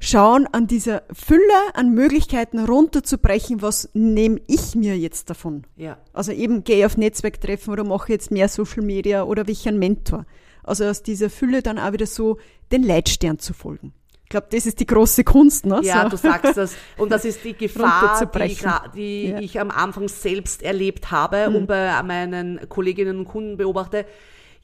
schauen, 0.00 0.46
an 0.52 0.66
dieser 0.66 1.02
Fülle 1.12 1.40
an 1.74 1.94
Möglichkeiten 1.94 2.58
runterzubrechen, 2.58 3.62
was 3.62 3.88
nehme 3.94 4.40
ich 4.46 4.74
mir 4.74 4.98
jetzt 4.98 5.30
davon. 5.30 5.64
ja. 5.76 5.96
Also 6.12 6.32
eben 6.32 6.62
gehe 6.64 6.78
ich 6.78 6.86
auf 6.86 6.96
Netzwerktreffen 6.96 7.72
oder 7.72 7.84
mache 7.84 8.12
jetzt 8.12 8.30
mehr 8.30 8.48
Social 8.48 8.82
Media 8.82 9.24
oder 9.24 9.46
welchen 9.46 9.68
einen 9.70 9.78
Mentor. 9.78 10.26
Also 10.62 10.84
aus 10.84 11.02
dieser 11.02 11.30
Fülle 11.30 11.62
dann 11.62 11.78
auch 11.78 11.92
wieder 11.92 12.06
so 12.06 12.38
den 12.72 12.82
Leitstern 12.82 13.38
zu 13.38 13.52
folgen. 13.54 13.92
Ich 14.24 14.30
glaube, 14.30 14.46
das 14.50 14.64
ist 14.66 14.80
die 14.80 14.86
große 14.86 15.22
Kunst, 15.22 15.66
ne? 15.66 15.80
Ja, 15.82 16.04
so. 16.04 16.08
du 16.10 16.16
sagst 16.16 16.56
das. 16.56 16.74
Und 16.96 17.10
das 17.12 17.24
ist 17.24 17.44
die 17.44 17.52
Gefahr, 17.58 18.18
die, 18.26 18.56
gra- 18.56 18.92
die 18.94 19.24
Ja. 19.28 19.36
Mhm. 19.36 19.42
ich 19.42 19.60
am 19.60 19.70
Anfang 19.70 20.08
selbst 20.08 20.62
erlebt 20.62 21.10
habe 21.10 21.48
und 21.50 21.66
bei 21.66 22.02
meinen 22.02 22.66
Kolleginnen 22.68 23.18
und 23.20 23.24
Kunden 23.26 23.56
beobachte. 23.56 24.06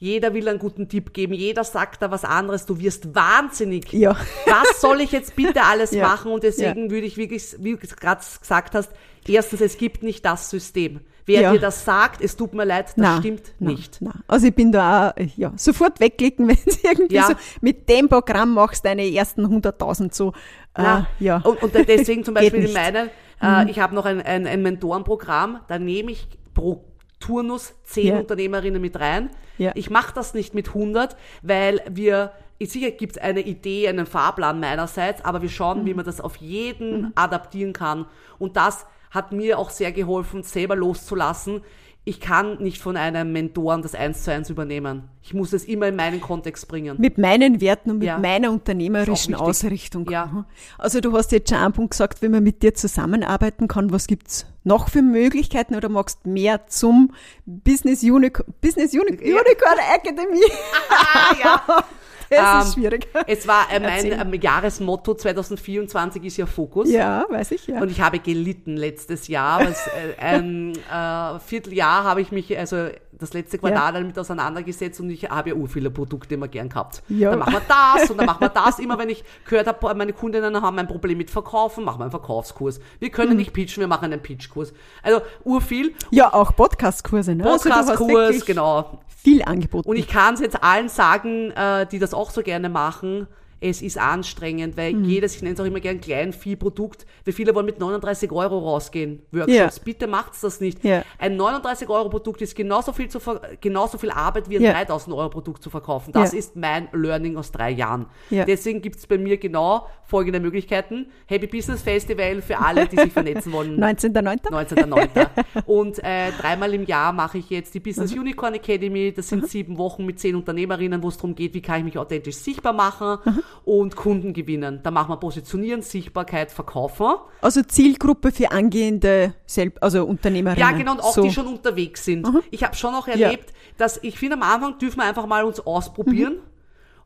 Jeder 0.01 0.33
will 0.33 0.49
einen 0.49 0.57
guten 0.57 0.89
Tipp 0.89 1.13
geben, 1.13 1.33
jeder 1.33 1.63
sagt 1.63 2.01
da 2.01 2.09
was 2.09 2.25
anderes, 2.25 2.65
du 2.65 2.79
wirst 2.79 3.13
wahnsinnig. 3.13 3.93
Ja. 3.93 4.17
Was 4.47 4.81
soll 4.81 4.99
ich 4.99 5.11
jetzt 5.11 5.35
bitte 5.35 5.61
alles 5.61 5.91
Ja. 5.91 6.07
machen? 6.07 6.31
Und 6.31 6.41
deswegen 6.41 6.89
würde 6.89 7.05
ich 7.05 7.17
wirklich, 7.17 7.55
wie 7.59 7.73
du 7.73 7.77
gerade 7.77 8.19
gesagt 8.39 8.73
hast, 8.73 8.91
erstens, 9.27 9.61
es 9.61 9.77
gibt 9.77 10.01
nicht 10.01 10.25
das 10.25 10.49
System. 10.49 11.01
Wer 11.27 11.41
Ja. 11.41 11.51
dir 11.53 11.59
das 11.59 11.85
sagt, 11.85 12.19
es 12.19 12.35
tut 12.35 12.55
mir 12.55 12.65
leid, 12.65 12.87
das 12.87 12.97
Nein, 12.97 13.19
stimmt 13.19 13.53
nein, 13.59 13.75
nicht. 13.75 14.01
Nein. 14.01 14.23
Also 14.27 14.47
ich 14.47 14.55
bin 14.55 14.71
da 14.71 15.09
auch, 15.11 15.13
ja, 15.37 15.53
sofort 15.55 15.99
wegklicken, 15.99 16.47
wenn 16.47 16.57
es 16.65 16.83
irgendwie 16.83 17.13
Ja. 17.13 17.27
so, 17.27 17.33
mit 17.61 17.87
dem 17.87 18.09
Programm 18.09 18.55
machst 18.55 18.83
du 18.83 18.89
deine 18.89 19.07
ersten 19.07 19.45
100.000 19.45 20.15
so, 20.15 20.33
äh, 20.79 21.01
ja. 21.19 21.37
Und, 21.43 21.61
und 21.61 21.75
deswegen 21.75 22.23
zum 22.25 22.33
Beispiel 22.33 22.61
in. 22.63 22.69
Mhm. 22.69 22.73
meinen, 22.73 23.09
äh, 23.39 23.69
ich 23.69 23.77
habe 23.79 23.93
noch 23.93 24.05
ein, 24.05 24.19
ein, 24.19 24.47
ein 24.47 24.63
Mentorenprogramm, 24.63 25.59
da 25.67 25.77
nehme 25.77 26.11
ich 26.11 26.27
pro 26.55 26.85
Turnus 27.21 27.73
zehn 27.83 28.07
Ja. 28.07 28.19
Unternehmerinnen 28.19 28.81
mit 28.81 28.99
rein. 28.99 29.29
Ja. 29.57 29.71
Ich 29.75 29.89
mache 29.89 30.13
das 30.13 30.33
nicht 30.33 30.53
mit 30.53 30.69
100, 30.73 31.15
weil 31.41 31.79
wir, 31.89 32.33
sicher 32.59 32.91
gibt 32.91 33.13
es 33.15 33.21
eine 33.21 33.39
Idee, 33.41 33.87
einen 33.87 34.05
Fahrplan 34.05 34.59
meinerseits, 34.59 35.23
aber 35.23 35.41
wir 35.41 35.49
schauen, 35.49 35.83
Mhm. 35.83 35.85
wie 35.85 35.93
man 35.93 36.05
das 36.05 36.19
auf 36.19 36.35
jeden 36.37 37.13
adaptieren 37.15 37.71
kann. 37.73 38.05
Und 38.39 38.57
das 38.57 38.85
hat 39.11 39.31
mir 39.31 39.57
auch 39.59 39.69
sehr 39.69 39.91
geholfen, 39.93 40.43
selber 40.43 40.75
loszulassen. 40.75 41.61
Ich 42.03 42.19
kann 42.19 42.57
nicht 42.63 42.81
von 42.81 42.97
einem 42.97 43.31
Mentoren 43.31 43.83
das 43.83 43.93
eins 43.93 44.23
zu 44.23 44.31
eins 44.33 44.49
übernehmen. 44.49 45.03
Ich 45.21 45.35
muss 45.35 45.53
es 45.53 45.65
immer 45.65 45.87
in 45.87 45.95
meinen 45.95 46.19
Kontext 46.19 46.67
bringen. 46.67 46.95
mit 46.99 47.19
meinen 47.19 47.61
Werten 47.61 47.91
und 47.91 47.99
mit 47.99 48.07
Ja. 48.07 48.17
meiner 48.17 48.49
unternehmerischen. 48.51 49.35
Ausrichtung. 49.35 50.09
Ja. 50.09 50.45
Also 50.79 50.99
du 50.99 51.15
hast 51.15 51.31
jetzt 51.31 51.49
schon 51.51 51.59
einen 51.59 51.73
Punkt 51.73 51.91
gesagt, 51.91 52.23
wie 52.23 52.29
man 52.29 52.41
mit 52.43 52.63
dir 52.63 52.73
zusammenarbeiten 52.73 53.67
kann. 53.67 53.91
Was 53.91 54.07
gibt's 54.07 54.47
noch 54.63 54.89
für 54.89 55.03
Möglichkeiten 55.03 55.75
oder 55.75 55.89
magst 55.89 56.25
mehr 56.25 56.65
zum 56.67 57.11
Business 57.45 58.01
Unicorn, 58.01 58.51
Business 58.61 58.93
Uni 58.93 59.17
Ja. 59.23 59.35
Unicorn 59.39 59.79
Academy? 59.93 60.41
Ah, 60.89 61.35
ja. 61.39 61.83
Das 62.37 62.67
ist 62.69 62.77
Ähm, 62.77 62.81
schwierig. 62.83 63.07
Es 63.27 63.47
war 63.47 63.67
äh, 63.71 63.79
mein 63.79 64.05
ähm, 64.33 64.41
Jahresmotto 64.41 65.13
2024 65.13 66.23
ist 66.25 66.37
ja 66.37 66.45
Fokus. 66.45 66.89
Ja, 66.89 67.25
weiß 67.29 67.51
ich, 67.51 67.67
ja. 67.67 67.81
Und 67.81 67.91
ich 67.91 68.01
habe 68.01 68.19
gelitten 68.19 68.77
letztes 68.77 69.27
Jahr. 69.27 69.61
es, 69.61 69.87
äh, 69.87 70.19
ein 70.19 70.73
äh, 70.91 71.39
Vierteljahr 71.39 72.03
habe 72.03 72.21
ich 72.21 72.31
mich, 72.31 72.57
also 72.57 72.87
das 73.11 73.33
letzte 73.33 73.59
Quartal 73.59 73.93
damit 73.93 74.17
auseinandergesetzt 74.17 74.99
und 74.99 75.11
ich 75.11 75.29
habe 75.29 75.49
ja 75.49 75.55
ur 75.55 75.67
viele 75.67 75.91
Produkte 75.91 76.33
immer 76.33 76.47
gern 76.47 76.69
gehabt. 76.69 77.03
Ja. 77.07 77.29
Dann 77.29 77.39
machen 77.39 77.53
wir 77.53 77.61
das 77.67 78.09
und 78.09 78.17
dann 78.17 78.25
machen 78.25 78.41
wir 78.41 78.49
das. 78.49 78.79
Immer 78.81 78.97
wenn 78.97 79.09
ich 79.09 79.23
gehört 79.47 79.67
habe, 79.67 79.93
meine 79.93 80.11
Kundinnen 80.13 80.59
haben 80.59 80.79
ein 80.79 80.87
Problem 80.87 81.19
mit 81.19 81.29
Verkaufen, 81.29 81.83
machen 81.83 81.99
wir 81.99 82.05
einen 82.05 82.11
Verkaufskurs. 82.11 82.79
Wir 82.99 83.09
Mhm. 83.09 83.13
können 83.13 83.37
nicht 83.37 83.53
pitchen, 83.53 83.81
wir 83.81 83.87
machen 83.87 84.05
einen 84.05 84.21
Pitchkurs. 84.21 84.73
Also 85.03 85.21
ur 85.43 85.61
viel. 85.61 85.93
Ja, 86.09 86.33
auch 86.33 86.55
Podcast-Kurse, 86.55 87.35
ne? 87.35 87.45
Also 87.45 87.69
Podcastkurs, 87.69 88.09
wirklich 88.29 88.45
genau. 88.45 89.01
Viel 89.23 89.43
angeboten. 89.43 89.87
Und 89.87 89.97
ich 89.97 90.07
kann 90.07 90.33
es 90.33 90.39
jetzt 90.39 90.63
allen 90.63 90.89
sagen, 90.89 91.51
äh, 91.51 91.85
die 91.85 91.99
das 91.99 92.15
auch 92.21 92.29
so 92.29 92.43
gerne 92.43 92.69
machen, 92.69 93.27
es 93.61 93.81
ist 93.81 93.97
anstrengend, 93.97 94.75
weil 94.75 94.93
Mhm. 94.93 95.05
jedes, 95.05 95.35
ich 95.35 95.41
nenne 95.43 95.53
es 95.53 95.59
auch 95.61 95.65
immer 95.65 95.79
gern 95.79 96.01
Kleinviehprodukt, 96.01 97.05
weil 97.25 97.33
viele 97.33 97.53
wollen 97.55 97.65
mit 97.67 97.79
39 97.79 98.31
Euro 98.31 98.59
rausgehen, 98.59 99.21
Workshops. 99.31 99.77
Ja. 99.77 99.83
Bitte 99.83 100.07
macht's 100.07 100.41
das 100.41 100.59
nicht. 100.59 100.83
Ja. 100.83 101.03
Ein 101.19 101.35
39 101.37 101.87
Euro 101.89 102.09
Produkt 102.09 102.41
ist 102.41 102.55
genauso 102.55 102.91
viel, 102.93 103.07
zu 103.09 103.19
genauso 103.61 103.97
viel 103.97 104.11
Arbeit 104.11 104.49
wie 104.49 104.57
ein 104.57 104.63
Ja. 104.63 104.71
3000 104.73 105.15
Euro 105.15 105.29
Produkt 105.29 105.61
zu 105.63 105.69
verkaufen. 105.69 106.11
Das 106.11 106.33
ist 106.33 106.55
mein 106.55 106.87
Learning 106.91 107.37
aus 107.37 107.51
drei 107.51 107.69
Jahren. 107.71 108.07
Ja. 108.29 108.45
Deswegen 108.45 108.81
gibt's 108.81 109.05
bei 109.07 109.17
mir 109.17 109.37
genau 109.37 109.87
folgende 110.03 110.39
Möglichkeiten. 110.39 111.07
Happy 111.27 111.47
Business 111.47 111.81
Festival 111.81 112.41
für 112.41 112.57
alle, 112.59 112.87
die 112.87 112.97
sich 112.97 113.13
vernetzen 113.13 113.51
wollen. 113.53 113.77
19.09. 113.81 114.49
19.09. 114.49 115.27
Und 115.65 115.99
äh, 116.03 116.31
dreimal 116.31 116.73
im 116.73 116.85
Jahr 116.85 117.13
mache 117.13 117.37
ich 117.37 117.49
jetzt 117.49 117.73
die 117.73 117.79
Mhm. 117.79 117.83
Business 117.83 118.13
Unicorn 118.13 118.53
Academy. 118.55 119.13
Das 119.13 119.29
sind 119.29 119.47
sieben 119.47 119.77
Wochen 119.77 120.05
mit 120.05 120.19
zehn 120.19 120.35
Unternehmerinnen, 120.35 121.01
wo 121.03 121.07
es 121.09 121.17
darum 121.17 121.35
geht, 121.35 121.53
wie 121.53 121.61
kann 121.61 121.79
ich 121.79 121.83
mich 121.85 121.97
authentisch 121.97 122.35
sichtbar 122.37 122.73
machen 122.73 123.17
Mhm. 123.25 123.39
Und 123.63 123.95
Kunden 123.95 124.33
gewinnen. 124.33 124.79
Da 124.83 124.91
machen 124.91 125.09
wir 125.09 125.17
Positionieren, 125.17 125.81
Sichtbarkeit, 125.81 126.51
Verkaufen. 126.51 127.15
Also 127.41 127.61
Zielgruppe 127.63 128.31
für 128.31 128.51
angehende 128.51 129.33
Selb 129.45 129.77
also 129.81 130.05
Unternehmerinnen. 130.05 130.59
Ja, 130.59 130.75
genau, 130.75 130.93
und 130.93 130.99
auch 131.01 131.13
so. 131.13 131.21
Mhm. 131.21 131.27
die 131.27 131.33
schon 131.33 131.47
unterwegs 131.47 132.05
sind. 132.05 132.27
Ich 132.49 132.63
habe 132.63 132.75
schon 132.75 132.93
auch 132.93 133.07
erlebt, 133.07 133.53
dass 133.77 133.99
ich 134.03 134.17
finde, 134.17 134.35
am 134.35 134.43
Anfang 134.43 134.77
dürfen 134.77 134.97
wir 134.99 135.05
einfach 135.05 135.25
mal 135.25 135.43
uns 135.43 135.59
ausprobieren. 135.59 136.33
Mhm. 136.33 136.51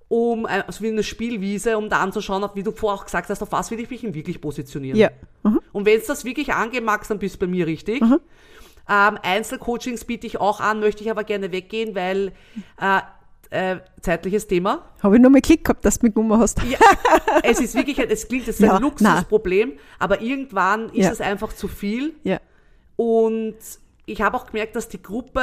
Um, 0.07 0.45
äh, 0.45 0.63
also 0.67 0.83
wie 0.83 0.89
eine 0.89 1.01
Spielwiese, 1.01 1.79
um 1.79 1.89
da 1.89 1.99
anzuschauen, 1.99 2.47
wie 2.53 2.61
du 2.61 2.71
vorher 2.71 2.99
auch 2.99 3.05
gesagt 3.05 3.27
hast, 3.27 3.41
auf 3.41 3.51
was 3.51 3.71
will 3.71 3.79
ich 3.79 3.89
mich 3.89 4.01
denn 4.01 4.13
wirklich 4.13 4.39
positionieren. 4.39 4.99
Ja. 4.99 5.09
Mhm. 5.41 5.59
Und 5.73 5.85
wenn 5.87 5.97
es 5.97 6.05
das 6.05 6.25
wirklich 6.25 6.53
angehen 6.53 6.85
magst, 6.85 7.09
dann 7.09 7.17
bist 7.17 7.35
du 7.35 7.39
bei 7.39 7.47
mir 7.47 7.65
richtig. 7.65 8.03
Ähm, 8.87 9.17
Einzelcoachings 9.23 10.05
biete 10.05 10.27
ich 10.27 10.39
auch 10.39 10.59
an, 10.59 10.79
möchte 10.79 11.03
ich 11.03 11.09
aber 11.09 11.23
gerne 11.23 11.51
weggehen, 11.51 11.95
weil 11.95 12.33
äh, 12.79 13.01
äh, 13.55 13.79
zeitliches 14.01 14.47
Thema. 14.47 14.83
Habe 15.01 15.15
ich 15.15 15.21
nur 15.21 15.31
mal 15.31 15.41
Klick 15.41 15.63
gehabt, 15.63 15.85
dass 15.85 15.99
du 15.99 16.05
mich 16.05 16.13
genommen 16.15 16.39
hast. 16.39 16.61
Ja, 16.63 16.77
es 17.43 17.59
ist 17.59 17.73
wirklich, 17.75 17.99
ein- 18.01 18.09
es 18.09 18.27
klingt, 18.27 18.47
es 18.47 18.59
ist 18.59 18.65
Ja, 18.65 18.75
ein 18.75 18.81
Luxusproblem, 18.81 19.73
aber 19.99 20.21
irgendwann 20.21 20.89
ist 20.89 21.05
Ja. 21.05 21.11
es 21.11 21.21
einfach 21.21 21.53
zu 21.53 21.67
viel. 21.67 22.13
Ja. 22.23 22.39
Und 22.95 23.55
ich 24.05 24.21
habe 24.21 24.37
auch 24.37 24.47
gemerkt, 24.47 24.75
dass 24.75 24.87
die 24.87 25.01
Gruppe 25.01 25.41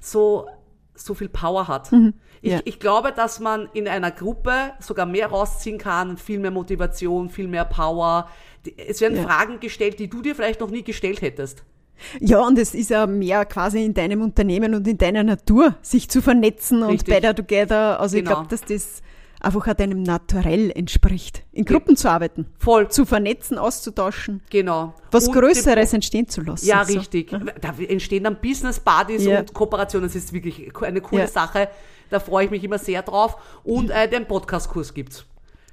so, 0.00 0.46
so 0.94 1.14
viel 1.14 1.28
Power 1.28 1.68
hat. 1.68 1.92
Mhm. 1.92 2.14
Ja. 2.40 2.58
Ich, 2.58 2.66
ich 2.74 2.80
glaube, 2.80 3.12
dass 3.12 3.38
man 3.40 3.68
in 3.72 3.86
einer 3.86 4.10
Gruppe 4.10 4.72
sogar 4.80 5.06
mehr 5.06 5.28
rausziehen 5.28 5.78
kann, 5.78 6.16
viel 6.16 6.38
mehr 6.40 6.50
Motivation, 6.50 7.30
viel 7.30 7.46
mehr 7.48 7.64
Power. 7.64 8.28
Es 8.76 9.00
werden 9.00 9.16
Ja. 9.16 9.22
Fragen 9.22 9.60
gestellt, 9.60 9.98
die 9.98 10.08
du 10.08 10.22
dir 10.22 10.34
vielleicht 10.34 10.60
noch 10.60 10.70
nie 10.70 10.82
gestellt 10.82 11.22
hättest. 11.22 11.64
Ja, 12.20 12.40
und 12.40 12.58
es 12.58 12.74
ist 12.74 12.90
ja 12.90 13.06
mehr 13.06 13.44
quasi 13.44 13.84
in 13.84 13.94
deinem 13.94 14.22
Unternehmen 14.22 14.74
und 14.74 14.86
in 14.86 14.98
deiner 14.98 15.22
Natur, 15.22 15.76
sich 15.82 16.08
zu 16.08 16.20
vernetzen 16.22 16.82
Richtig. 16.82 17.14
und 17.14 17.20
better 17.20 17.34
together. 17.34 18.00
Also 18.00 18.16
ich 18.16 18.24
Genau. 18.24 18.36
glaube, 18.36 18.48
dass 18.50 18.62
das 18.62 19.02
einfach 19.40 19.66
auch 19.66 19.74
deinem 19.74 20.02
Naturell 20.04 20.70
entspricht, 20.70 21.42
in 21.52 21.64
Gruppen 21.64 21.96
zu 21.96 22.08
arbeiten, 22.08 22.46
Voll. 22.58 22.88
zu 22.90 23.04
vernetzen, 23.04 23.58
auszutauschen, 23.58 24.40
Genau. 24.50 24.94
was 25.10 25.26
Und 25.26 25.34
Größeres 25.34 25.92
entstehen 25.92 26.28
zu 26.28 26.42
lassen. 26.42 26.64
Ja, 26.66 26.84
So. 26.84 26.96
richtig. 26.98 27.30
Da 27.60 27.74
entstehen 27.88 28.24
dann 28.24 28.40
Business 28.40 28.78
Buddies 28.78 29.24
Ja. 29.24 29.40
und 29.40 29.52
Kooperationen. 29.52 30.08
Das 30.08 30.14
ist 30.16 30.32
wirklich 30.32 30.70
eine 30.82 31.00
coole 31.00 31.22
Ja. 31.22 31.28
Sache. 31.28 31.68
Da 32.10 32.20
freue 32.20 32.44
ich 32.44 32.50
mich 32.50 32.62
immer 32.62 32.78
sehr 32.78 33.02
drauf. 33.02 33.36
Und 33.64 33.90
äh, 33.90 34.08
den 34.08 34.26
Podcast-Kurs 34.26 34.94
gibt's. 34.94 35.24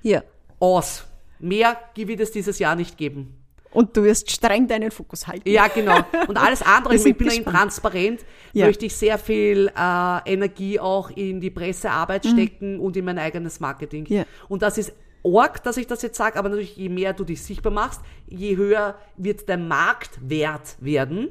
Ja. 0.01 0.23
Aus. 0.59 1.05
Mehr 1.39 1.77
wird 1.95 2.19
es 2.21 2.31
dieses 2.31 2.59
Jahr 2.59 2.75
nicht 2.75 2.97
geben. 2.97 3.35
Und 3.79 3.95
du 3.95 4.03
wirst 4.03 4.29
streng 4.29 4.67
deinen 4.67 4.91
Fokus 4.91 5.25
halten. 5.27 5.47
Ja, 5.49 5.67
genau. 5.67 5.99
Und 6.27 6.37
alles 6.37 6.61
andere, 6.61 6.95
ich 6.95 7.03
bin 7.03 7.15
gespannt. 7.29 7.55
transparent, 7.55 8.19
Ja. 8.51 8.65
möchte 8.65 8.85
ich 8.85 8.95
sehr 8.95 9.17
viel 9.17 9.71
äh, 9.75 10.31
Energie 10.33 10.79
auch 10.79 11.09
in 11.11 11.39
die 11.39 11.49
Pressearbeit 11.49 12.25
stecken 12.25 12.79
und 12.79 12.97
in 12.97 13.05
mein 13.05 13.17
eigenes 13.17 13.59
Marketing. 13.61 14.05
Mhm. 14.09 14.15
Ja. 14.17 14.23
Und 14.49 14.61
das 14.63 14.77
ist 14.77 14.91
arg, 15.23 15.63
dass 15.63 15.77
ich 15.77 15.87
das 15.87 16.01
jetzt 16.01 16.17
sage, 16.17 16.37
aber 16.37 16.49
natürlich, 16.49 16.75
je 16.75 16.89
mehr 16.89 17.13
du 17.13 17.23
dich 17.23 17.41
sichtbar 17.41 17.71
machst, 17.71 18.01
je 18.27 18.57
höher 18.57 18.95
wird 19.17 19.47
dein 19.47 19.67
Marktwert 19.67 20.75
werden. 20.79 21.29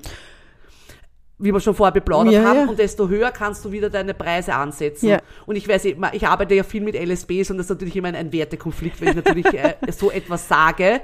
Wie 1.39 1.53
wir 1.53 1.61
schon 1.61 1.75
vorher 1.75 1.93
beplaudert 1.93 2.35
Ja, 2.35 2.45
haben, 2.45 2.59
ja. 2.61 2.67
und 2.67 2.79
desto 2.79 3.09
höher 3.09 3.31
kannst 3.31 3.65
du 3.65 3.71
wieder 3.71 3.91
deine 3.91 4.13
Preise 4.15 4.55
ansetzen. 4.55 5.09
Ja. 5.09 5.19
Und 5.47 5.57
ich 5.57 5.69
weiß, 5.69 5.85
ich 5.85 6.27
arbeite 6.27 6.55
ja 6.55 6.65
viel 6.65 6.83
mit 6.83 6.95
LSBs 6.95 7.51
und 7.51 7.59
das 7.59 7.67
ist 7.67 7.71
natürlich 7.71 7.95
immer 7.97 8.09
ein, 8.09 8.17
ein 8.17 8.33
Wertekonflikt, 8.33 9.01
wenn 9.01 9.11
ich 9.11 9.15
natürlich 9.17 9.47
äh, 9.55 9.75
so 9.93 10.11
etwas 10.11 10.49
sage. 10.49 11.03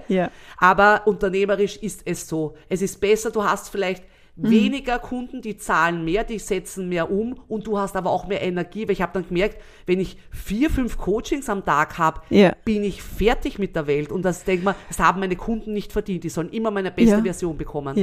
Aber 0.56 1.02
unternehmerisch 1.06 1.76
ist 1.76 2.02
es 2.04 2.28
so. 2.28 2.54
Es 2.68 2.82
ist 2.82 3.00
besser, 3.00 3.30
du 3.30 3.44
hast 3.44 3.68
vielleicht 3.68 4.02
weniger 4.36 4.98
Kunden, 4.98 5.42
die 5.42 5.56
zahlen 5.56 6.04
mehr, 6.04 6.24
die 6.24 6.40
setzen 6.40 6.88
mehr 6.88 7.08
um 7.08 7.38
und 7.46 7.68
du 7.68 7.78
hast 7.78 7.94
aber 7.94 8.10
auch 8.10 8.26
mehr 8.26 8.42
Energie, 8.42 8.82
weil 8.88 8.94
ich 8.94 9.00
habe 9.02 9.12
dann 9.12 9.28
gemerkt, 9.28 9.62
wenn 9.86 10.00
ich 10.00 10.16
vier, 10.32 10.70
fünf 10.70 10.98
Coachings 10.98 11.48
am 11.48 11.64
Tag 11.64 11.98
habe, 11.98 12.20
bin 12.64 12.82
ich 12.82 13.00
fertig 13.00 13.60
mit 13.60 13.76
der 13.76 13.86
Welt 13.86 14.10
und 14.10 14.22
das 14.24 14.42
denke 14.42 14.64
mal, 14.64 14.74
das 14.88 14.98
haben 14.98 15.20
meine 15.20 15.36
Kunden 15.36 15.72
nicht 15.72 15.92
verdient. 15.92 16.24
Die 16.24 16.28
sollen 16.30 16.50
immer 16.50 16.72
meine 16.72 16.90
beste. 16.90 17.22
Version 17.22 17.56
bekommen. 17.56 17.94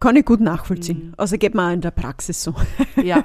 Kann 0.00 0.16
ich 0.16 0.24
gut 0.24 0.40
nachvollziehen. 0.40 1.08
Mhm. 1.08 1.14
Also 1.16 1.38
geht 1.38 1.54
mir 1.54 1.68
auch 1.68 1.72
in 1.72 1.80
der 1.80 1.90
Praxis 1.90 2.42
so. 2.42 2.54
Ja. 3.02 3.24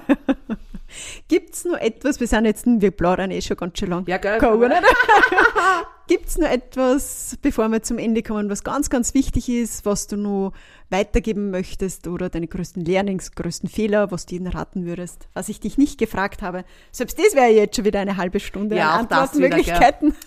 Gibt's 1.27 1.65
noch 1.65 1.77
etwas, 1.77 2.19
wir 2.19 2.25
sind 2.25 2.45
jetzt, 2.45 2.65
wir 2.65 2.91
plaudern 2.91 3.29
eh 3.29 3.41
schon 3.41 3.58
ganz 3.58 3.77
schön 3.77 3.89
lang. 3.89 4.08
Ja, 4.08 4.17
gell? 4.17 4.39
Kann 4.39 4.60
man 4.60 4.71
nicht. 6.10 6.19
Gibt's 6.19 6.38
noch 6.38 6.50
etwas, 6.50 7.38
bevor 7.41 7.69
wir 7.69 7.82
zum 7.84 7.98
Ende 7.98 8.24
kommen, 8.24 8.50
was 8.50 8.63
ganz, 8.63 8.89
ganz 8.89 9.13
wichtig 9.13 9.50
ist, 9.50 9.86
was 9.86 10.08
du 10.08 10.17
noch 10.17 10.54
weitergeben 10.89 11.52
möchtest 11.52 12.08
oder 12.08 12.30
deine 12.30 12.48
größten 12.48 12.84
Learnings, 12.84 13.32
größten 13.34 13.69
Fehler, 13.69 14.10
was 14.12 14.26
du 14.26 14.36
ihnen 14.36 14.48
raten 14.48 14.86
würdest, 14.86 15.28
was 15.34 15.50
ich 15.50 15.60
dich 15.60 15.78
nicht 15.78 16.00
gefragt 16.00 16.41
habe? 16.41 16.65
Selbst 16.91 17.19
das 17.19 17.36
wäre 17.36 17.50
jetzt 17.52 17.76
schon 17.76 17.86
wieder 17.86 18.00
eine 18.00 18.17
halbe 18.17 18.39
Stunde 18.39 18.76
Ja, 18.76 18.91
an 18.95 19.08
Antwortmöglichkeiten. 19.08 20.13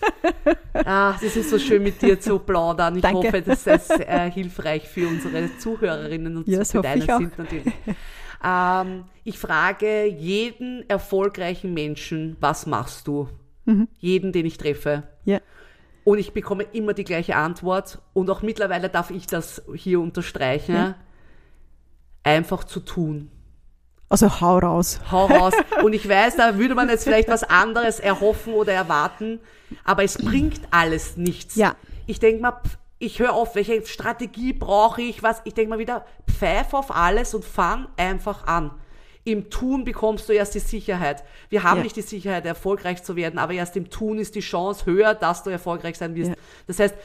Ah, 0.85 1.13
das 1.21 1.35
ist 1.35 1.49
so 1.49 1.59
schön 1.59 1.83
mit 1.83 2.01
dir 2.01 2.19
zu 2.19 2.39
plaudern. 2.39 2.95
Ich 2.95 3.01
Danke. 3.03 3.27
hoffe, 3.27 3.41
dass 3.41 3.63
das 3.63 3.89
äh, 3.91 4.31
hilfreich 4.31 4.87
für 4.87 5.07
unsere 5.07 5.55
Zuhörerinnen 5.59 6.35
und 6.37 6.47
Ja, 6.47 6.61
auch. 6.61 6.63
sind 6.63 7.37
natürlich. 7.37 7.71
Ähm, 8.43 9.05
ich 9.23 9.37
frage 9.37 10.05
jeden 10.07 10.87
erfolgreichen 10.89 11.73
Menschen, 11.73 12.35
was 12.39 12.65
machst 12.65 13.07
du? 13.07 13.29
Mhm. 13.65 13.87
Jeden, 13.99 14.31
den 14.31 14.45
ich 14.45 14.57
treffe. 14.57 15.03
Ja. 15.25 15.39
Und 16.03 16.19
ich 16.19 16.33
bekomme 16.33 16.63
immer 16.73 16.93
die 16.93 17.03
gleiche 17.03 17.35
Antwort. 17.35 17.99
Und 18.13 18.29
auch 18.29 18.41
mittlerweile 18.41 18.89
darf 18.89 19.09
ich 19.11 19.27
das 19.27 19.61
hier 19.73 19.99
unterstreichen. 19.99 20.75
Ja. 20.75 20.95
Einfach 22.23 22.63
zu 22.63 22.79
tun. 22.79 23.29
Also 24.09 24.41
hau 24.41 24.59
raus. 24.59 24.99
Hau 25.11 25.25
raus. 25.25 25.53
Und 25.83 25.93
ich 25.93 26.07
weiß, 26.07 26.35
da 26.35 26.57
würde 26.57 26.75
man 26.75 26.87
jetzt 26.87 27.03
vielleicht 27.03 27.29
was 27.29 27.43
anderes 27.43 27.99
erhoffen 27.99 28.53
oder 28.53 28.71
erwarten, 28.71 29.39
aber 29.83 30.03
es 30.03 30.19
bringt 30.19 30.61
alles 30.69 31.17
nichts. 31.17 31.55
Ja. 31.55 31.75
Ich 32.05 32.19
denke 32.19 32.41
mal, 32.41 32.61
ich 32.99 33.17
höre 33.19 33.33
auf, 33.33 33.55
welche 33.55 33.83
Strategie 33.85 34.53
brauche 34.53 35.01
ich, 35.01 35.23
was. 35.23 35.41
Ich 35.45 35.55
denke 35.55 35.71
mal 35.71 35.79
wieder, 35.79 36.05
pfeif 36.29 36.73
auf 36.73 36.95
alles 36.95 37.33
und 37.33 37.43
fang 37.43 37.87
einfach 37.97 38.45
an. 38.45 38.69
Im 39.25 39.49
Tun 39.49 39.85
bekommst 39.85 40.27
du 40.27 40.33
erst 40.33 40.53
die 40.53 40.59
Sicherheit. 40.59 41.23
Wir 41.49 41.63
haben 41.63 41.77
Ja. 41.77 41.83
nicht 41.83 41.95
die 41.95 42.01
Sicherheit, 42.01 42.45
erfolgreich 42.45 43.03
zu 43.03 43.15
werden, 43.15 43.39
aber 43.39 43.53
erst 43.53 43.77
im 43.77 43.89
Tun 43.89 44.19
ist 44.19 44.35
die 44.35 44.41
Chance 44.41 44.85
höher, 44.85 45.13
dass 45.13 45.43
du 45.43 45.49
erfolgreich 45.49 45.97
sein 45.97 46.15
wirst. 46.15 46.31
Ja. 46.31 46.35
Das 46.67 46.79
heißt, 46.79 46.95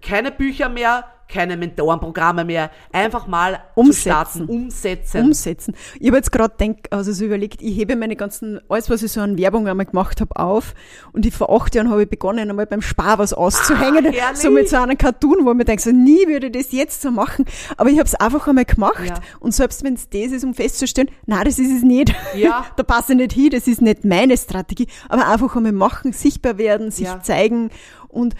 keine 0.00 0.32
Bücher 0.32 0.68
mehr, 0.68 1.04
keine 1.28 1.56
Mentorenprogramme 1.56 2.44
mehr, 2.44 2.70
einfach 2.92 3.26
mal 3.26 3.60
Umsetzen. 3.74 4.00
starten, 4.00 4.44
umsetzen. 4.46 5.24
umsetzen. 5.24 5.74
Ich 6.00 6.06
habe 6.08 6.16
jetzt 6.18 6.32
gerade 6.32 6.54
denk, 6.58 6.86
also 6.90 7.12
so 7.12 7.24
überlegt, 7.24 7.62
ich 7.62 7.76
hebe 7.76 7.96
meine 7.96 8.16
ganzen, 8.16 8.60
alles, 8.68 8.90
was 8.90 9.02
ich 9.02 9.12
so 9.12 9.20
an 9.20 9.38
Werbung 9.38 9.66
einmal 9.68 9.86
gemacht 9.86 10.20
habe, 10.20 10.36
auf. 10.36 10.74
Und 11.12 11.26
ich 11.26 11.34
vor 11.34 11.50
acht 11.54 11.74
Jahren 11.74 11.90
habe 11.90 12.02
ich 12.02 12.08
begonnen, 12.10 12.48
einmal 12.50 12.66
beim 12.66 12.82
Spar 12.82 13.18
was 13.18 13.32
auszuhängen. 13.32 14.06
Ah, 14.06 14.34
so 14.34 14.50
mit 14.50 14.68
so 14.68 14.76
einem 14.76 14.98
Cartoon, 14.98 15.44
wo 15.44 15.50
ich 15.50 15.56
mir 15.56 15.64
denke, 15.64 15.82
so 15.82 15.90
nie 15.90 16.26
würde 16.26 16.46
ich 16.46 16.52
das 16.52 16.72
jetzt 16.72 17.02
so 17.02 17.10
machen. 17.10 17.44
Aber 17.76 17.90
ich 17.90 17.98
habe 17.98 18.06
es 18.06 18.14
einfach 18.14 18.46
einmal 18.46 18.64
gemacht. 18.64 19.04
Ja. 19.06 19.14
Und 19.40 19.54
selbst 19.54 19.82
wenn 19.84 19.94
es 19.94 20.08
das 20.08 20.32
ist, 20.32 20.44
um 20.44 20.54
festzustellen, 20.54 21.10
na, 21.26 21.42
das 21.44 21.58
ist 21.58 21.70
es 21.74 21.82
nicht. 21.82 22.14
Ja. 22.36 22.66
da 22.76 22.82
passe 22.82 23.12
ich 23.12 23.18
nicht 23.18 23.32
hin, 23.32 23.50
das 23.50 23.66
ist 23.66 23.82
nicht 23.82 24.04
meine 24.04 24.36
Strategie. 24.36 24.86
Aber 25.08 25.26
einfach 25.28 25.56
einmal 25.56 25.72
machen, 25.72 26.12
sichtbar 26.12 26.58
werden, 26.58 26.90
sich 26.90 27.06
Ja. 27.06 27.22
zeigen 27.22 27.70
und 28.08 28.34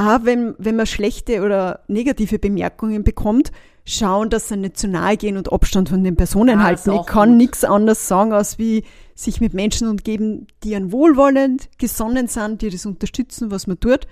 auch 0.00 0.24
wenn, 0.24 0.54
wenn 0.58 0.76
man 0.76 0.86
schlechte 0.86 1.42
oder 1.42 1.80
negative 1.88 2.38
Bemerkungen 2.38 3.04
bekommt, 3.04 3.52
schauen, 3.84 4.30
dass 4.30 4.48
sie 4.48 4.56
nicht 4.56 4.78
zu 4.78 4.88
nahe 4.88 5.16
gehen 5.16 5.36
und 5.36 5.52
Abstand 5.52 5.88
von 5.88 6.04
den 6.04 6.16
Personen 6.16 6.58
Ah, 6.60 6.64
halten. 6.64 6.92
Ich 6.92 7.06
kann 7.06 7.36
nichts 7.36 7.64
anderes 7.64 8.06
sagen, 8.08 8.32
als 8.32 8.58
wie 8.58 8.84
sich 9.14 9.40
mit 9.40 9.52
Menschen 9.54 9.88
umgeben, 9.88 10.46
die 10.62 10.74
an 10.76 10.92
wohlwollend, 10.92 11.68
gesonnen 11.78 12.28
sind, 12.28 12.62
die 12.62 12.70
das 12.70 12.86
unterstützen, 12.86 13.50
was 13.50 13.66
man 13.66 13.78
tut 13.80 14.06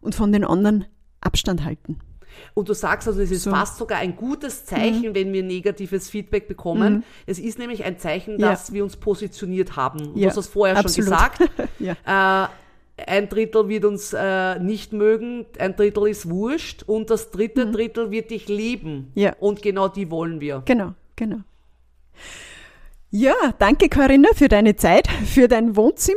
und 0.00 0.14
von 0.14 0.32
den 0.32 0.44
anderen 0.44 0.84
Abstand 1.20 1.64
halten. 1.64 1.98
Und 2.54 2.68
du 2.68 2.74
sagst 2.74 3.06
also, 3.08 3.20
es 3.20 3.30
ist 3.30 3.42
So. 3.42 3.50
Mhm. 3.50 3.54
fast 3.56 3.76
sogar 3.76 3.98
ein 3.98 4.16
gutes 4.16 4.64
Zeichen, 4.64 5.14
wenn 5.14 5.32
wir 5.32 5.42
negatives 5.42 6.08
Feedback 6.08 6.48
bekommen. 6.48 7.02
Es 7.26 7.38
ist 7.38 7.58
nämlich 7.58 7.84
ein 7.84 7.98
Zeichen, 7.98 8.38
Ja. 8.38 8.50
dass 8.50 8.72
wir 8.72 8.84
uns 8.84 8.96
positioniert 8.96 9.76
haben. 9.76 10.14
Du 10.14 10.18
Ja, 10.20 10.28
hast 10.28 10.36
das 10.36 10.46
vorher 10.46 10.76
absolut. 10.76 11.08
schon 11.10 11.18
gesagt. 11.18 11.70
Ja. 11.78 12.44
äh, 12.44 12.48
ein 13.06 13.28
Drittel 13.28 13.68
wird 13.68 13.84
uns 13.84 14.12
äh, 14.12 14.58
nicht 14.58 14.92
mögen, 14.92 15.46
ein 15.58 15.76
Drittel 15.76 16.08
ist 16.08 16.28
wurscht 16.28 16.82
und 16.84 17.10
das 17.10 17.30
dritte 17.30 17.70
Drittel 17.70 18.10
wird 18.10 18.30
dich 18.30 18.48
lieben. 18.48 19.12
Mhm. 19.14 19.20
Ja. 19.20 19.34
Und 19.40 19.62
genau 19.62 19.88
die 19.88 20.10
wollen 20.10 20.40
wir. 20.40 20.62
Genau, 20.66 20.94
genau. 21.16 21.38
Ja, 23.12 23.34
danke 23.58 23.88
Corinna 23.88 24.28
für 24.36 24.46
deine 24.46 24.76
Zeit, 24.76 25.08
für 25.08 25.48
dein 25.48 25.74
Wohnzimmer, 25.74 26.16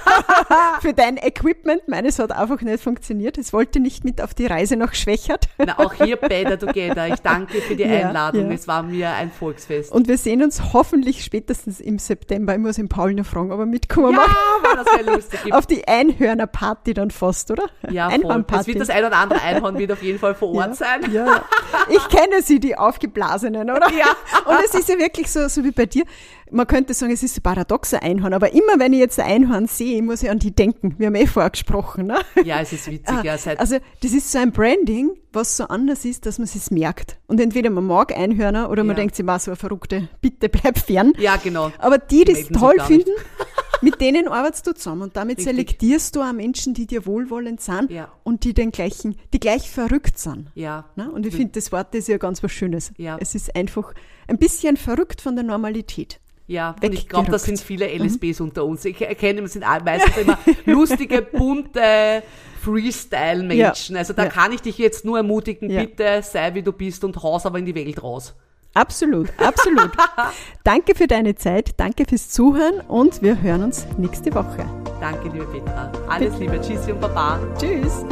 für 0.80 0.94
dein 0.94 1.18
Equipment. 1.18 1.88
Meines 1.88 2.18
hat 2.18 2.32
einfach 2.32 2.62
nicht 2.62 2.82
funktioniert. 2.82 3.36
Es 3.36 3.52
wollte 3.52 3.80
nicht 3.80 4.02
mit 4.02 4.22
auf 4.22 4.32
die 4.32 4.46
Reise 4.46 4.76
nach 4.76 4.94
Schwächert. 4.94 5.48
Na, 5.58 5.78
auch 5.78 5.92
hier 5.92 6.16
Better 6.16 6.58
Together. 6.58 7.08
Ich 7.08 7.20
danke 7.20 7.60
für 7.60 7.76
die 7.76 7.82
Ja, 7.82 8.08
Einladung. 8.08 8.46
ja. 8.48 8.54
Es 8.54 8.66
war 8.66 8.82
mir 8.82 9.10
ein 9.10 9.30
Volksfest. 9.30 9.92
Und 9.92 10.08
wir 10.08 10.16
sehen 10.16 10.42
uns 10.42 10.72
hoffentlich 10.72 11.22
spätestens 11.22 11.80
im 11.80 11.98
September. 11.98 12.54
Ich 12.54 12.60
muss 12.60 12.76
den 12.76 12.88
Paul 12.88 13.12
noch 13.12 13.26
fragen, 13.26 13.52
ob 13.52 13.60
er 13.60 13.66
mitkommen 13.66 14.12
ja, 14.12 14.16
mag. 14.16 14.30
war 14.62 14.84
das 14.84 14.94
sehr 14.94 15.14
lustig. 15.14 15.40
Auf 15.52 15.66
die 15.66 15.86
Einhörner-Party 15.86 16.94
dann 16.94 17.10
fast, 17.10 17.50
oder? 17.50 17.64
Ja, 17.90 18.08
voll. 18.08 18.18
Es 18.20 18.24
Einhornparty. 18.24 18.66
wird 18.68 18.80
das 18.80 18.88
ein 18.88 19.04
oder 19.04 19.18
andere 19.18 19.42
Einhorn 19.42 19.78
wird 19.78 19.92
auf 19.92 20.02
jeden 20.02 20.18
Fall 20.18 20.34
vor 20.34 20.54
Ort 20.54 20.68
ja. 20.68 20.74
sein. 20.74 21.12
Ja, 21.12 21.26
ja. 21.26 21.44
Ich 21.90 22.08
kenne 22.08 22.40
sie, 22.40 22.58
die 22.58 22.78
aufgeblasenen, 22.78 23.70
oder? 23.70 23.90
Ja. 23.92 24.06
Und 24.46 24.64
es 24.64 24.72
ist 24.74 24.88
ja 24.88 24.96
wirklich 24.98 25.30
so, 25.30 25.46
so 25.48 25.62
wie 25.62 25.72
bei 25.72 25.84
dir. 25.84 26.05
Man 26.50 26.66
könnte 26.66 26.94
sagen, 26.94 27.12
es 27.12 27.22
ist 27.24 27.38
ein 27.38 27.42
paradoxer 27.42 28.02
Einhorn, 28.02 28.32
aber 28.32 28.52
immer 28.52 28.78
wenn 28.78 28.92
ich 28.92 29.00
jetzt 29.00 29.18
ein 29.18 29.26
Einhorn 29.44 29.66
sehe, 29.66 30.00
muss 30.02 30.22
ich 30.22 30.30
an 30.30 30.38
die 30.38 30.54
denken. 30.54 30.94
Wir 30.98 31.08
haben 31.08 31.14
eh 31.16 31.26
vorher 31.26 31.50
gesprochen. 31.50 32.06
Ne? 32.06 32.18
Ja, 32.44 32.60
es 32.60 32.72
ist 32.72 32.90
witzig. 32.90 33.24
ja, 33.24 33.36
seit, 33.36 33.58
Also 33.58 33.78
das 34.02 34.12
ist 34.12 34.30
so 34.30 34.38
ein 34.38 34.52
Branding, 34.52 35.10
was 35.32 35.56
so 35.56 35.64
anders 35.64 36.04
ist, 36.04 36.24
dass 36.24 36.38
man 36.38 36.44
es 36.46 36.70
merkt. 36.70 37.18
Und 37.26 37.40
entweder 37.40 37.70
man 37.70 37.84
mag 37.84 38.16
Einhörner 38.16 38.70
oder 38.70 38.84
man 38.84 38.94
Ja. 38.96 39.02
denkt, 39.02 39.16
sie 39.16 39.26
war 39.26 39.38
so 39.40 39.50
eine 39.50 39.56
Verrückte, 39.56 40.08
bitte 40.20 40.48
bleib 40.48 40.78
fern. 40.78 41.12
ja, 41.18 41.36
genau. 41.36 41.72
Aber 41.78 41.98
die, 41.98 42.24
die 42.24 42.32
es 42.32 42.48
toll 42.48 42.76
finden, 42.86 43.10
mit 43.82 44.00
denen 44.00 44.28
arbeitest 44.28 44.66
du 44.68 44.72
zusammen 44.74 45.02
und 45.02 45.16
damit 45.16 45.38
Richtig. 45.38 45.52
selektierst 45.52 46.14
du 46.16 46.22
auch 46.22 46.32
Menschen, 46.32 46.74
die 46.74 46.86
dir 46.86 47.04
wohlwollend 47.06 47.60
sind 47.60 47.90
Ja. 47.90 48.08
und 48.22 48.44
die 48.44 48.54
den 48.54 48.70
gleichen, 48.70 49.16
die 49.34 49.40
gleich 49.40 49.68
verrückt 49.70 50.18
sind. 50.18 50.50
Ja. 50.54 50.86
Ne? 50.96 51.10
Und 51.10 51.26
ich 51.26 51.34
finde, 51.34 51.52
das 51.54 51.72
Wort 51.72 51.94
ist 51.96 52.08
ja 52.08 52.16
ganz 52.18 52.42
was 52.42 52.52
Schönes. 52.52 52.92
Ja. 52.96 53.18
Es 53.20 53.34
ist 53.34 53.54
einfach 53.56 53.92
ein 54.28 54.38
bisschen 54.38 54.76
verrückt 54.76 55.20
von 55.20 55.34
der 55.36 55.44
Normalität. 55.44 56.20
Ja, 56.48 56.76
und 56.82 56.94
ich 56.94 57.08
glaube, 57.08 57.26
da 57.26 57.32
weggerückt. 57.32 57.44
sind 57.44 57.60
viele 57.60 57.88
LSBs 57.88 58.40
unter 58.40 58.64
uns. 58.64 58.84
Ich 58.84 59.00
erkenne, 59.00 59.40
es 59.42 59.54
sind 59.54 59.64
meistens 59.84 60.16
immer 60.16 60.38
lustige, 60.64 61.22
bunte 61.22 62.22
Freestyle-Menschen. 62.62 63.94
Ja. 63.96 63.98
Also 64.00 64.12
da 64.12 64.24
Ja. 64.24 64.28
kann 64.30 64.52
ich 64.52 64.62
dich 64.62 64.78
jetzt 64.78 65.04
nur 65.04 65.16
ermutigen, 65.18 65.70
Ja. 65.70 65.80
bitte 65.82 66.20
sei 66.22 66.54
wie 66.54 66.62
du 66.62 66.72
bist 66.72 67.02
und 67.04 67.22
raus 67.22 67.46
aber 67.46 67.58
in 67.58 67.66
die 67.66 67.74
Welt 67.74 68.02
raus. 68.02 68.34
Absolut, 68.74 69.28
absolut. 69.38 69.90
danke 70.64 70.94
für 70.94 71.06
deine 71.06 71.34
Zeit, 71.34 71.70
danke 71.78 72.04
fürs 72.06 72.28
Zuhören 72.28 72.80
und 72.80 73.22
wir 73.22 73.40
hören 73.40 73.62
uns 73.64 73.86
nächste 73.96 74.34
Woche. 74.34 74.66
Danke, 75.00 75.28
liebe 75.30 75.46
Petra. 75.46 75.90
Alles 76.08 76.38
Liebe. 76.38 76.60
Tschüssi 76.60 76.92
und 76.92 77.00
Baba. 77.00 77.40
Tschüss. 77.58 78.04